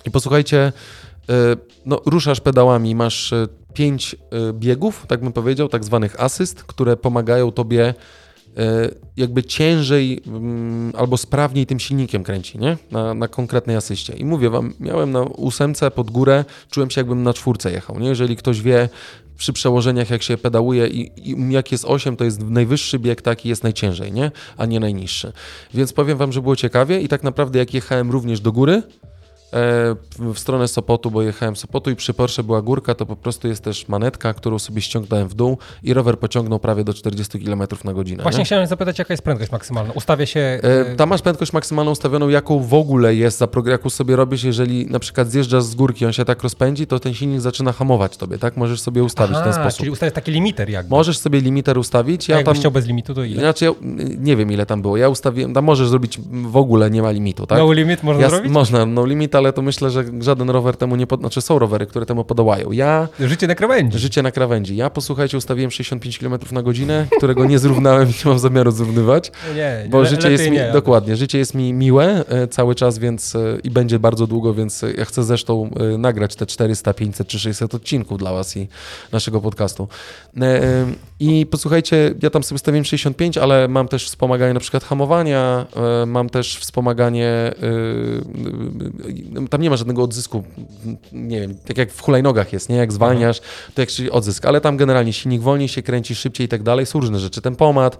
[0.06, 0.72] I posłuchajcie,
[1.86, 3.34] no, ruszasz pedałami, masz
[3.74, 4.16] pięć
[4.54, 7.94] biegów, tak bym powiedział, tak zwanych asyst, które pomagają tobie
[9.18, 12.78] jakby ciężej mm, albo sprawniej tym silnikiem kręci, nie?
[12.92, 14.14] Na, na konkretnej asyście.
[14.14, 18.08] I mówię wam, miałem na ósemce pod górę, czułem się jakbym na czwórce jechał, nie?
[18.08, 18.90] Jeżeli ktoś wie,
[19.38, 23.50] przy przełożeniach, jak się pedałuje i, i, jak jest 8, to jest najwyższy bieg, taki
[23.50, 24.32] jest najciężej, nie?
[24.58, 25.34] A nie najniższy.
[25.74, 28.84] Więc powiem Wam, że było ciekawie i tak naprawdę jak jechałem również do góry,
[30.20, 33.64] w stronę Sopotu, bo jechałem Sopotu i przy Porsche była górka, to po prostu jest
[33.64, 37.94] też manetka, którą sobie ściągnąłem w dół i rower pociągnął prawie do 40 km na
[37.94, 38.24] godzinę.
[38.24, 38.46] Właśnie nie?
[38.46, 39.94] chciałem zapytać, jaka jest prędkość maksymalna?
[39.94, 40.40] Ustawia się...
[40.40, 44.86] E, tam masz prędkość maksymalną ustawioną, jaką w ogóle jest, za jaką sobie robisz, jeżeli
[44.86, 48.38] na przykład zjeżdżasz z górki, on się tak rozpędzi, to ten silnik zaczyna hamować tobie,
[48.38, 48.58] tak?
[48.58, 49.80] Możesz sobie ustawić Aha, w ten sposób.
[49.80, 50.90] czyli ustawić taki limiter jakby.
[50.90, 52.28] Możesz sobie limiter ustawić.
[52.30, 52.56] Ja A tam...
[52.56, 53.40] chciał bez limitu, to ile?
[53.40, 53.72] Znaczy, ja
[54.18, 54.98] nie wiem ile tam było.
[54.98, 57.58] Ja ustawiłem, tam możesz zrobić w ogóle, nie ma limitu, tak?
[57.58, 58.52] No limit można ja, zrobić?
[58.52, 61.20] Można, no limit, ale ale to myślę, że żaden rower temu nie, pod...
[61.20, 62.72] znaczy są rowery, które temu podołają.
[62.72, 63.08] Ja...
[63.20, 64.00] Życie na krawędzi.
[64.00, 64.76] Życie na krawędzi.
[64.76, 69.32] Ja, posłuchajcie, ustawiłem 65 km na godzinę, którego nie zrównałem i nie mam zamiaru zrównywać,
[69.56, 73.00] nie, bo le, życie jest mi, nie, dokładnie, życie jest mi miłe e, cały czas,
[73.00, 77.28] więc e, i będzie bardzo długo, więc ja chcę zresztą e, nagrać te 400, 500
[77.28, 78.68] czy 600 odcinków dla was i
[79.12, 79.88] naszego podcastu.
[81.24, 85.66] I posłuchajcie, ja tam sobie ustawiłem 65, ale mam też wspomaganie na przykład hamowania,
[86.08, 87.54] mam też wspomaganie
[89.50, 90.44] tam nie ma żadnego odzysku,
[91.12, 92.76] nie wiem, tak jak w hulajnogach jest, nie?
[92.76, 93.42] Jak zwalniasz,
[93.74, 97.00] to jak odzysk, ale tam generalnie silnik wolniej się kręci, szybciej i tak dalej, są
[97.00, 97.42] różne rzeczy.
[97.42, 98.00] Tempomat,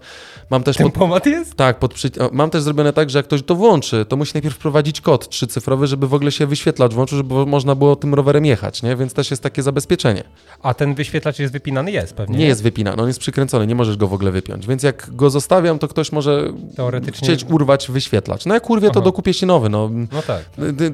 [0.50, 0.78] mam też...
[0.78, 1.34] Tempomat pod...
[1.34, 1.56] jest?
[1.56, 2.12] Tak, pod przy...
[2.32, 5.88] mam też zrobione tak, że jak ktoś to włączy, to musi najpierw wprowadzić kod trzycyfrowy,
[5.88, 8.96] żeby w ogóle się wyświetlacz włączył, żeby można było tym rowerem jechać, nie?
[8.96, 10.24] Więc też jest takie zabezpieczenie.
[10.62, 11.92] A ten wyświetlacz jest wypinany?
[11.92, 12.38] Jest pewnie.
[12.38, 12.48] Nie, nie?
[12.48, 15.88] jest wypinany, jest przykręcony, nie możesz go w ogóle wypiąć, więc jak go zostawiam, to
[15.88, 17.28] ktoś może Teoretycznie...
[17.28, 18.46] chcieć urwać wyświetlacz.
[18.46, 19.06] No jak kurwie, to Aha.
[19.06, 19.90] dokupię się nowy, no.
[20.12, 20.44] No tak.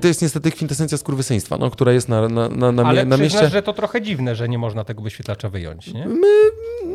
[0.02, 3.50] To jest niestety kwintesencja skurwysyństwa, no, która jest na, na, na, na, Ale na mieście.
[3.50, 6.06] że to trochę dziwne, że nie można tego wyświetlacza wyjąć, nie?
[6.08, 6.28] My,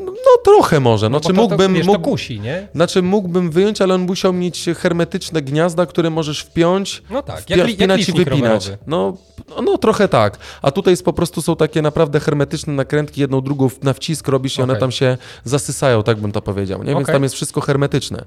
[0.04, 1.10] no trochę może.
[1.10, 2.68] No, znaczy, to, mógłbym, to, wiesz, mógł, to kusi, nie?
[2.74, 7.68] Znaczy mógłbym wyjąć, ale on musiał mieć hermetyczne gniazda, które możesz wpiąć, no tak, jak,
[7.70, 8.70] wpinać jak i wypinać.
[8.86, 9.16] No,
[9.48, 10.38] no, no, trochę tak.
[10.62, 14.58] A tutaj jest po prostu są takie naprawdę hermetyczne nakrętki, jedną drugą na wcisk robisz
[14.58, 14.70] i okay.
[14.70, 16.82] one tam się zasysają, tak bym to powiedział.
[16.82, 16.94] Nie?
[16.94, 17.14] Więc okay.
[17.14, 18.24] tam jest wszystko hermetyczne.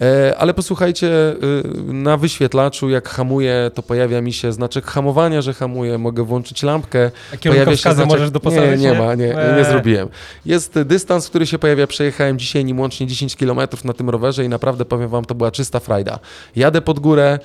[0.00, 5.54] E, ale posłuchajcie, y, na wyświetlaczu jak hamuję, to pojawia mi się znaczek hamowania, że
[5.54, 7.10] hamuję, mogę włączyć lampkę.
[7.34, 8.06] A pojawia się znaczek...
[8.06, 8.80] możesz doposażyć?
[8.80, 9.56] Nie, nie ma, nie, eee.
[9.56, 10.08] nie zrobiłem.
[10.46, 14.48] Jest dystans, który się pojawia, przejechałem dzisiaj nim łącznie 10 km na tym rowerze i
[14.48, 16.18] naprawdę powiem wam, to była czysta frajda.
[16.56, 17.38] Jadę pod górę,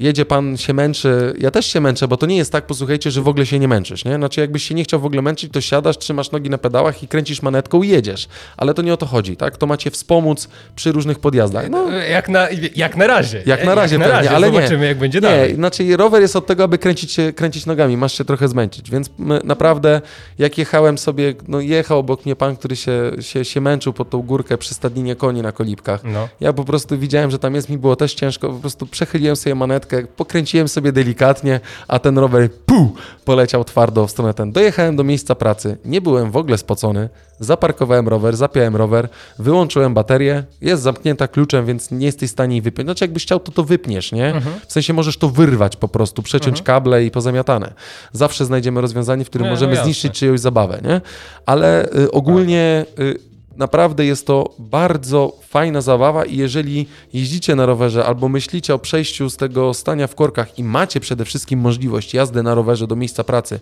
[0.00, 3.22] jedzie pan, się męczy, ja też się męczę, bo to nie jest tak, posłuchajcie, że
[3.22, 4.14] w ogóle się nie męczysz, nie?
[4.14, 7.08] Znaczy jakbyś się nie chciał w ogóle męczyć, to siadasz, trzymasz nogi na pedałach i
[7.08, 8.28] kręcisz manetką i jedziesz.
[8.56, 9.56] Ale to nie o to chodzi, tak?
[9.56, 11.70] To macie wspomóc przy różnych podjazdach.
[11.70, 13.42] No, jak, na, jak na razie.
[13.46, 14.30] Jak na razie, jak na razie.
[14.30, 14.86] ale Zobaczymy, nie.
[14.86, 15.48] jak będzie dalej.
[15.50, 18.90] Nie, znaczy rower jest od tego, aby kręcić, się, kręcić nogami, masz się trochę zmęczyć,
[18.90, 19.10] więc
[19.44, 20.00] naprawdę
[20.38, 24.22] jak jechałem sobie, no jechał obok mnie pan, który się, się, się męczył pod tą
[24.22, 26.04] górkę przy stadninie koni na kolibkach.
[26.04, 26.28] No.
[26.40, 29.54] Ja po prostu widziałem, że tam jest, mi było też ciężko, po prostu przechyliłem sobie
[29.54, 32.94] manetkę, pokręciłem sobie delikatnie, a ten rower pu,
[33.24, 34.52] poleciał twardo w stronę ten.
[34.52, 37.08] Dojechałem do miejsca pracy, nie byłem w ogóle spocony,
[37.40, 39.08] zaparkowałem rower, zapiąłem rower,
[39.38, 42.86] wyłączyłem baterię, jest zamknięta kluczem, więc nie jesteś w stanie jej wypiąć.
[42.86, 44.26] Znaczy jakbyś chciał, to to wypniesz, nie?
[44.26, 44.54] Mhm.
[44.66, 46.64] W sensie możesz to wyrwać po prostu, przeciąć mhm.
[46.64, 47.72] kable i pozamiatane.
[48.12, 51.00] Zawsze znajdziemy rozwiązanie, w którym nie, możemy no zniszczyć czyjąś zabawę, nie?
[51.46, 52.86] Ale y, ogólnie...
[52.98, 53.29] Y,
[53.60, 59.30] Naprawdę jest to bardzo fajna zabawa i jeżeli jeździcie na rowerze albo myślicie o przejściu
[59.30, 63.24] z tego stania w korkach i macie przede wszystkim możliwość jazdy na rowerze do miejsca
[63.24, 63.60] pracy,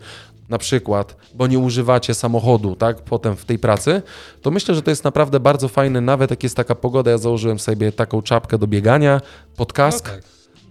[0.48, 4.02] na przykład, bo nie używacie samochodu, tak, potem w tej pracy,
[4.42, 7.58] to myślę, że to jest naprawdę bardzo fajne, nawet jak jest taka pogoda, ja założyłem
[7.58, 9.20] sobie taką czapkę do biegania,
[9.56, 10.22] pod kask, no tak.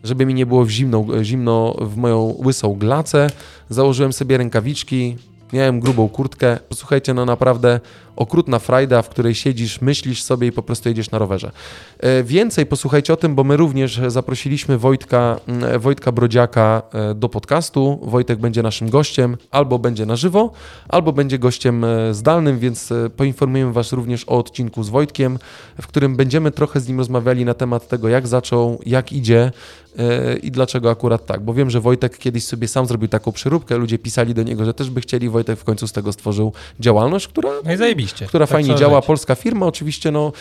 [0.03, 3.29] żeby mi nie było w zimno, zimno w moją łysą glacę,
[3.69, 5.17] założyłem sobie rękawiczki,
[5.53, 7.79] miałem grubą kurtkę, posłuchajcie, no naprawdę
[8.17, 11.51] okrutna frajda, w której siedzisz, myślisz sobie i po prostu jedziesz na rowerze.
[11.99, 15.39] E, więcej posłuchajcie o tym, bo my również zaprosiliśmy Wojtka,
[15.79, 17.99] Wojtka Brodziaka e, do podcastu.
[18.03, 20.51] Wojtek będzie naszym gościem, albo będzie na żywo,
[20.89, 25.39] albo będzie gościem e, zdalnym, więc poinformujemy Was również o odcinku z Wojtkiem,
[25.81, 29.51] w którym będziemy trochę z nim rozmawiali na temat tego, jak zaczął, jak idzie,
[30.43, 31.41] i dlaczego akurat tak.
[31.41, 34.73] Bo wiem, że Wojtek kiedyś sobie sam zrobił taką przeróbkę, ludzie pisali do niego, że
[34.73, 37.49] też by chcieli, Wojtek w końcu z tego stworzył działalność, która...
[37.65, 38.25] No i zajebiście.
[38.25, 40.31] Która tak fajnie działa, polska firma, oczywiście, no,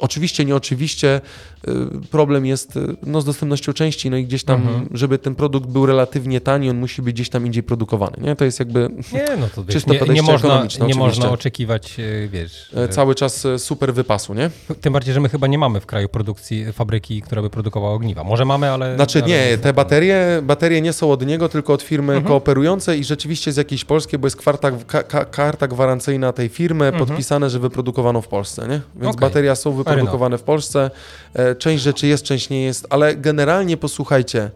[0.00, 1.20] oczywiście, nie oczywiście,
[1.68, 1.72] y,
[2.10, 4.88] problem jest y, no, z dostępnością części, no i gdzieś tam, mhm.
[4.90, 8.36] żeby ten produkt był relatywnie tani, on musi być gdzieś tam indziej produkowany, nie?
[8.36, 11.96] To jest jakby nie, no to czysto nie, nie można, nie można oczekiwać,
[12.28, 12.70] wiesz...
[12.74, 14.50] E, cały czas super wypasu, nie?
[14.80, 18.24] Tym bardziej, że my chyba nie mamy w kraju produkcji, fabryki, która by produkowała ogniwa.
[18.24, 18.96] Może mamy, ale...
[19.10, 22.28] Znaczy nie, te baterie, baterie nie są od niego, tylko od firmy mhm.
[22.28, 27.06] kooperującej i rzeczywiście z jakiejś polskiej, bo jest karta, ka, karta gwarancyjna tej firmy, mhm.
[27.06, 28.80] podpisane, że wyprodukowano w Polsce, nie?
[28.96, 29.28] Więc okay.
[29.28, 30.90] bateria są wyprodukowane w Polsce.
[31.34, 34.50] E, część rzeczy jest, część nie jest, ale generalnie posłuchajcie,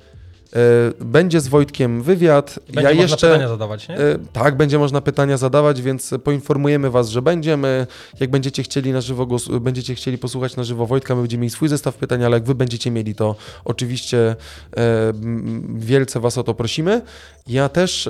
[1.00, 2.58] będzie z Wojtkiem wywiad.
[2.66, 3.98] Będzie ja można jeszcze, pytania zadawać, nie?
[3.98, 7.86] E, tak, będzie można pytania zadawać, więc poinformujemy Was, że będziemy.
[8.20, 9.26] Jak będziecie chcieli na żywo,
[9.60, 12.54] będziecie chcieli posłuchać na żywo Wojtka, my będziemy mieli swój zestaw pytań, ale jak Wy
[12.54, 13.34] będziecie mieli, to
[13.64, 14.36] oczywiście
[14.76, 15.12] e,
[15.74, 17.02] wielce Was o to prosimy.
[17.48, 18.08] Ja też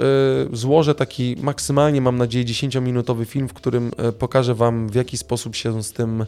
[0.53, 5.83] złożę taki maksymalnie, mam nadzieję, 10-minutowy film, w którym pokażę Wam, w jaki sposób się
[5.83, 6.27] z tym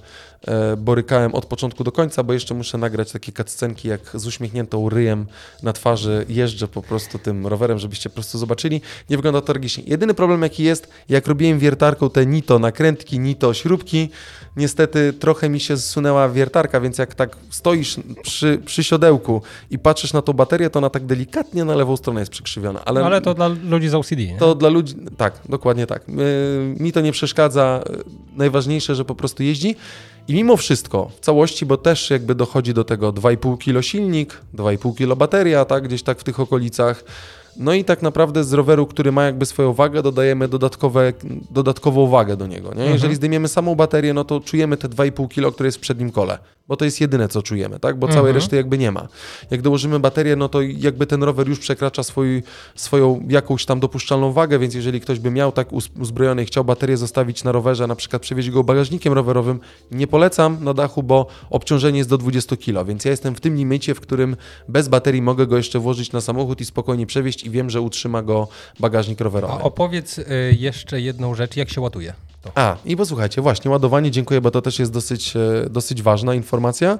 [0.79, 5.27] borykałem od początku do końca, bo jeszcze muszę nagrać takie cutscenki, jak z uśmiechniętą ryjem
[5.63, 8.81] na twarzy, jeżdżę po prostu tym rowerem, żebyście po prostu zobaczyli.
[9.11, 9.85] Nie wygląda to tragicznie.
[9.87, 14.09] Jedyny problem jaki jest, jak robiłem wiertarką te nito, nakrętki, nito, śrubki,
[14.57, 20.13] niestety trochę mi się zsunęła wiertarka, więc jak tak stoisz przy, przy siodełku i patrzysz
[20.13, 22.85] na tą baterię, to ona tak delikatnie na lewą stronę jest przykrzywiona.
[22.85, 24.37] Ale, ale to dla ludzi z OCD, nie?
[24.39, 26.05] To dla ludzi, tak, dokładnie tak.
[26.81, 27.83] Mi to nie przeszkadza.
[28.37, 29.77] Najważniejsze, że po prostu jeździ.
[30.29, 34.95] I mimo wszystko, w całości, bo też jakby dochodzi do tego 2,5 kg silnik, 2,5
[34.95, 37.05] kg bateria, tak, gdzieś tak w tych okolicach,
[37.57, 41.13] no i tak naprawdę z roweru, który ma jakby swoją wagę, dodajemy dodatkowe,
[41.51, 42.69] dodatkową wagę do niego.
[42.75, 42.83] Nie?
[42.83, 43.15] Jeżeli mhm.
[43.15, 46.39] zdejmiemy samą baterię, no to czujemy te 2,5 kg, które jest w przednim kole,
[46.71, 47.99] bo to jest jedyne, co czujemy, tak?
[47.99, 48.37] bo całej mhm.
[48.37, 49.09] reszty jakby nie ma.
[49.51, 52.43] Jak dołożymy baterię, no to jakby ten rower już przekracza swój,
[52.75, 56.97] swoją jakąś tam dopuszczalną wagę, więc jeżeli ktoś by miał tak uzbrojony i chciał baterię
[56.97, 59.61] zostawić na rowerze, na przykład przewieźć go bagażnikiem rowerowym,
[59.91, 63.57] nie polecam na dachu, bo obciążenie jest do 20 kg, więc ja jestem w tym
[63.57, 64.37] limicie, w którym
[64.69, 68.23] bez baterii mogę go jeszcze włożyć na samochód i spokojnie przewieźć i wiem, że utrzyma
[68.23, 68.49] go
[68.81, 69.55] bagażnik rowerowy.
[69.55, 70.25] A opowiedz y,
[70.59, 72.30] jeszcze jedną rzecz, jak się ładuje?
[72.43, 72.51] To.
[72.55, 76.99] A, i posłuchajcie, właśnie, ładowanie, dziękuję, bo to też jest dosyć, e, dosyć ważna informacja.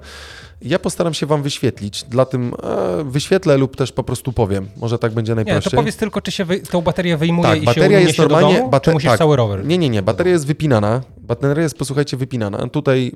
[0.63, 4.69] Ja postaram się Wam wyświetlić, dla tym e, wyświetlę lub też po prostu powiem.
[4.77, 5.63] Może tak będzie najprościej.
[5.65, 8.19] Nie, to powiedz tylko, czy się wy, tą baterię wyjmuje tak, i bateria się jest
[8.19, 9.67] normalnie, do domu, bater- czy musisz tak, cały rower?
[9.67, 11.01] Nie, nie, nie, bateria jest wypinana.
[11.19, 12.69] Bateria jest, posłuchajcie, wypinana.
[12.69, 13.13] Tutaj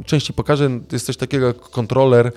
[0.00, 2.32] y, części pokażę, jest coś takiego jak kontroler,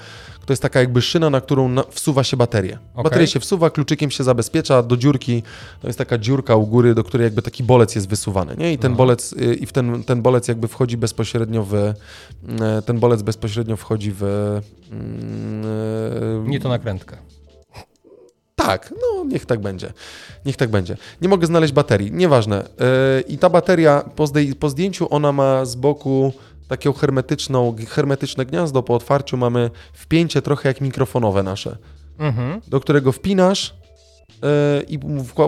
[0.46, 2.80] to jest taka jakby szyna, na którą na, wsuwa się baterię.
[2.94, 3.04] Okay.
[3.04, 5.44] Baterię się wsuwa, kluczykiem się zabezpiecza do dziurki.
[5.82, 8.56] To jest taka dziurka u góry, do której jakby taki bolec jest wysuwany.
[8.58, 8.74] Nie?
[8.74, 8.98] I ten no.
[8.98, 11.74] bolec, y, i w ten, ten bolec jakby wchodzi bezpośrednio w.
[11.74, 11.94] Y,
[12.86, 14.24] ten bolec bezpośrednio wchodzi w.
[16.44, 17.18] Yy, Nie to nakrętkę.
[18.56, 19.94] Tak, no niech tak będzie.
[20.45, 20.98] Niech tak będzie.
[21.22, 22.57] Nie mogę znaleźć baterii, nieważne.
[22.57, 24.26] Yy, I ta bateria po,
[24.60, 26.34] po zdjęciu ona ma z boku
[26.68, 31.78] taką hermetyczną, hermetyczne gniazdo, po otwarciu mamy wpięcie trochę jak mikrofonowe nasze,
[32.20, 32.62] mhm.
[32.68, 33.76] do którego wpinasz
[34.88, 35.00] i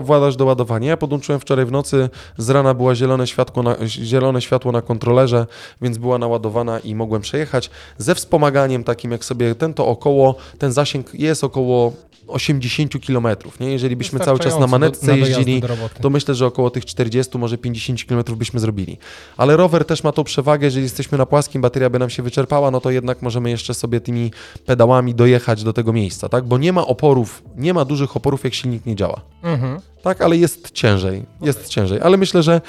[0.02, 0.88] władasz do ładowania.
[0.88, 5.46] Ja podłączyłem wczoraj w nocy, z rana było zielone światło, na, zielone światło na kontrolerze,
[5.82, 7.70] więc była naładowana i mogłem przejechać.
[7.98, 11.92] Ze wspomaganiem takim jak sobie ten to około, ten zasięg jest około
[12.28, 13.26] 80 km.
[13.60, 13.72] Nie?
[13.72, 15.62] Jeżeli byśmy cały czas na manetce do, na jeździli,
[16.00, 18.98] to myślę, że około tych 40, może 50 km byśmy zrobili.
[19.36, 22.70] Ale rower też ma tą przewagę, jeżeli jesteśmy na płaskim, bateria by nam się wyczerpała,
[22.70, 24.30] no to jednak możemy jeszcze sobie tymi
[24.66, 26.44] pedałami dojechać do tego miejsca, tak?
[26.44, 29.20] Bo nie ma oporów, nie ma dużych oporów, jak silnik nie działa.
[29.42, 29.80] Mhm.
[30.02, 31.70] Tak, ale jest ciężej, jest okay.
[31.70, 32.00] ciężej.
[32.00, 32.60] Ale myślę, że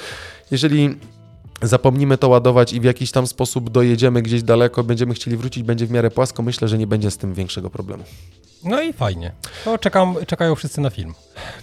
[0.50, 0.96] jeżeli
[1.62, 5.86] zapomnimy to ładować i w jakiś tam sposób dojedziemy gdzieś daleko, będziemy chcieli wrócić, będzie
[5.86, 8.04] w miarę płasko, myślę, że nie będzie z tym większego problemu.
[8.64, 9.32] No i fajnie.
[9.64, 11.14] To czekam, czekają wszyscy na film.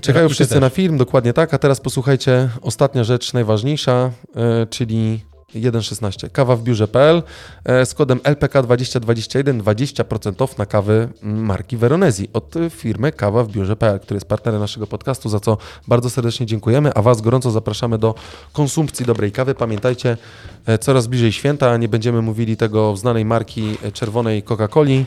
[0.02, 1.54] Czekają wszyscy na film, dokładnie tak.
[1.54, 5.22] A teraz posłuchajcie, ostatnia rzecz najważniejsza, yy, czyli
[5.56, 6.30] 1.16.
[6.32, 7.24] Kawa w biurze.pl
[7.66, 14.00] e, z kodem LPK2021 20% off na kawy marki Veronezi od firmy Kawa w biurze.pl,
[14.00, 15.58] który jest partnerem naszego podcastu, za co
[15.88, 18.16] bardzo serdecznie dziękujemy, a Was gorąco zapraszamy do
[18.54, 19.56] konsumpcji dobrej kawy.
[19.56, 20.18] Pamiętajcie,
[20.66, 25.04] e, coraz bliżej święta, nie będziemy mówili tego znanej marki czerwonej Coca-Coli,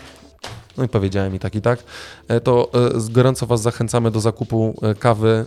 [0.77, 1.85] no i powiedziałem i tak i tak,
[2.29, 5.47] e, to e, gorąco Was zachęcamy do zakupu e, kawy,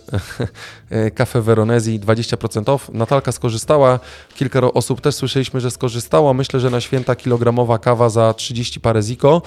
[1.14, 2.90] kafę Veronezi 20% off.
[2.92, 4.00] Natalka skorzystała,
[4.34, 6.34] kilka osób też słyszeliśmy, że skorzystało.
[6.34, 9.42] Myślę, że na święta kilogramowa kawa za 30 parę ziko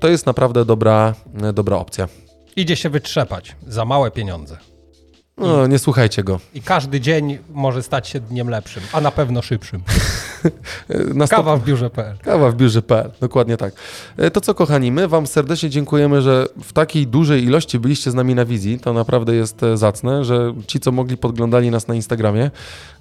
[0.00, 1.14] to jest naprawdę dobra,
[1.52, 2.08] dobra opcja.
[2.56, 4.56] Idzie się wytrzepać za małe pieniądze.
[5.38, 6.40] No, nie słuchajcie go.
[6.54, 9.82] I każdy dzień może stać się dniem lepszym, a na pewno szybszym.
[11.30, 12.18] Kawa w biurze.pl.
[12.22, 13.74] Kawa w biurze.pl, dokładnie tak.
[14.16, 18.14] E, to co, kochani, my Wam serdecznie dziękujemy, że w takiej dużej ilości byliście z
[18.14, 18.80] nami na wizji.
[18.80, 22.50] To naprawdę jest e, zacne, że ci, co mogli, podglądali nas na Instagramie.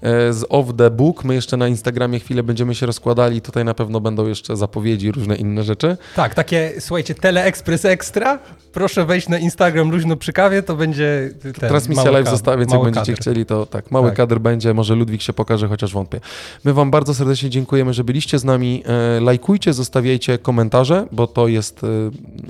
[0.02, 3.42] E, z Off the Book, my jeszcze na Instagramie chwilę będziemy się rozkładali.
[3.42, 5.98] Tutaj na pewno będą jeszcze zapowiedzi, różne inne rzeczy.
[6.16, 8.40] Tak, takie, słuchajcie, Teleexpress Extra.
[8.74, 12.84] Proszę wejść na Instagram luźno przy kawie, to będzie ten, Transmisja live została, więc jak
[12.84, 13.22] będziecie kadr.
[13.22, 14.18] chcieli, to tak, mały tak.
[14.18, 16.20] kadr będzie, może Ludwik się pokaże, chociaż wątpię.
[16.64, 18.84] My Wam bardzo serdecznie dziękujemy, że byliście z nami.
[18.86, 21.88] E, lajkujcie, zostawiajcie komentarze, bo to jest e,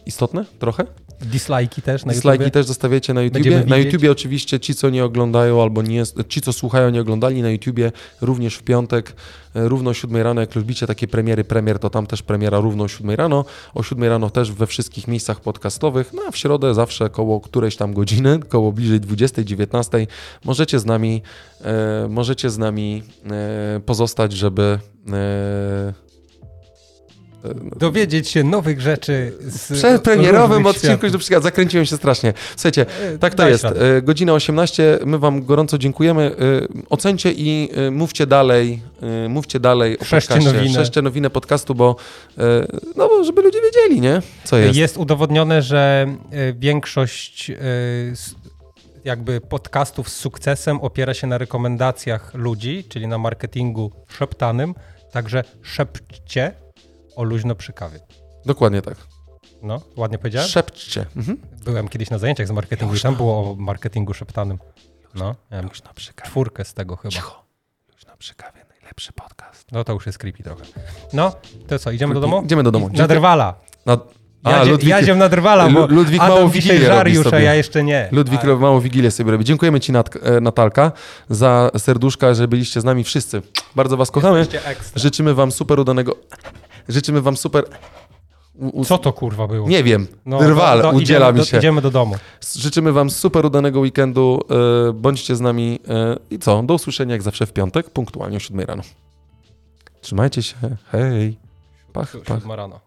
[0.06, 0.86] istotne trochę.
[1.22, 3.64] Dislajki też na Dislajki też zostawiajcie na YouTubie.
[3.68, 7.50] Na YouTubie oczywiście ci, co nie oglądają albo nie, ci, co słuchają, nie oglądali na
[7.50, 7.92] YouTubie,
[8.22, 9.14] również w piątek,
[9.56, 12.84] e, równo o 7 rano, jak lubicie takie premiery, premier, to tam też premiera równo
[12.84, 13.46] o 7 rano.
[13.74, 17.76] O 7 rano też we wszystkich miejscach podcastowych, no a w środę zawsze koło którejś
[17.76, 20.08] tam godziny, koło bliżej 20, 19
[20.46, 21.22] możecie z nami,
[21.62, 24.80] e, możecie z nami e, pozostać, żeby
[25.14, 26.08] e,
[27.76, 32.34] dowiedzieć się nowych rzeczy z Przed premierowym odcinku do przykład zakręciłem się strasznie.
[32.56, 33.64] Słuchajcie, e, tak to Daj jest.
[33.64, 34.02] Radę.
[34.02, 36.36] Godzina 18, my wam gorąco dziękujemy.
[36.90, 38.82] Ocencie i mówcie dalej,
[39.30, 40.58] mówcie dalej o Szerzcie podcaście.
[40.58, 40.74] Nowinę.
[40.74, 41.96] Szerzcie nowinę podcastu, bo
[42.96, 44.22] no, żeby ludzie wiedzieli, nie?
[44.44, 44.78] Co jest.
[44.78, 46.08] Jest udowodnione, że
[46.56, 47.52] większość
[49.08, 54.76] jakby podcastów z sukcesem opiera się na rekomendacjach ludzi, czyli na marketingu szeptanym,
[55.12, 56.54] także szepcie
[57.16, 58.00] o luźno przy kawie.
[58.46, 58.98] Dokładnie tak.
[59.62, 60.50] No, ładnie powiedziałem?
[60.50, 61.06] Szepczcie.
[61.16, 61.38] Mhm.
[61.64, 64.60] Byłem kiedyś na zajęciach z marketingu i tam było o marketingu szeptanym.
[65.16, 66.30] No, luźno przy kawie.
[66.30, 67.12] Czwórkę z tego chyba.
[67.12, 67.44] Cicho.
[67.94, 69.72] Luźno przy kawie, najlepszy podcast.
[69.72, 70.66] No to już jest creepy trochę.
[71.14, 71.36] No,
[71.68, 72.42] to co, idziemy do domu?
[72.46, 72.90] Idziemy do domu.
[73.86, 73.98] Na
[74.44, 74.58] Na...
[74.58, 78.10] A, Ludwik, jadziem na drwala, bo Ludwik mało dzisiaj żar już, a ja jeszcze nie.
[78.12, 78.56] Ludwik ale...
[78.56, 79.46] małą wigilię sobie robi.
[79.46, 80.92] Dziękujemy Ci Nat e, Natalka
[81.30, 83.42] za serduszka, że byliście z nami wszyscy.
[83.76, 84.48] Bardzo Was kochamy.
[84.96, 86.16] Życzymy Wam super udanego...
[86.90, 87.66] Życzymy Wam super...
[88.56, 88.86] U...
[88.86, 89.70] Co to kurwa było?
[89.70, 90.08] Nie wiem.
[90.26, 90.40] No,
[90.82, 91.52] to udziela mi się.
[91.52, 92.16] Do, idziemy do domu.
[92.56, 94.40] Życzymy Wam super udanego weekendu.
[94.90, 95.80] E, bądźcie z nami.
[95.90, 96.64] E, I co?
[96.64, 98.84] Do usłyszenia jak zawsze w piątek, punktualnie o 7 rano.
[100.02, 100.56] Trzymajcie się.
[100.92, 101.38] Hej.
[101.94, 102.40] Pach, pach.
[102.40, 102.87] 7 rano.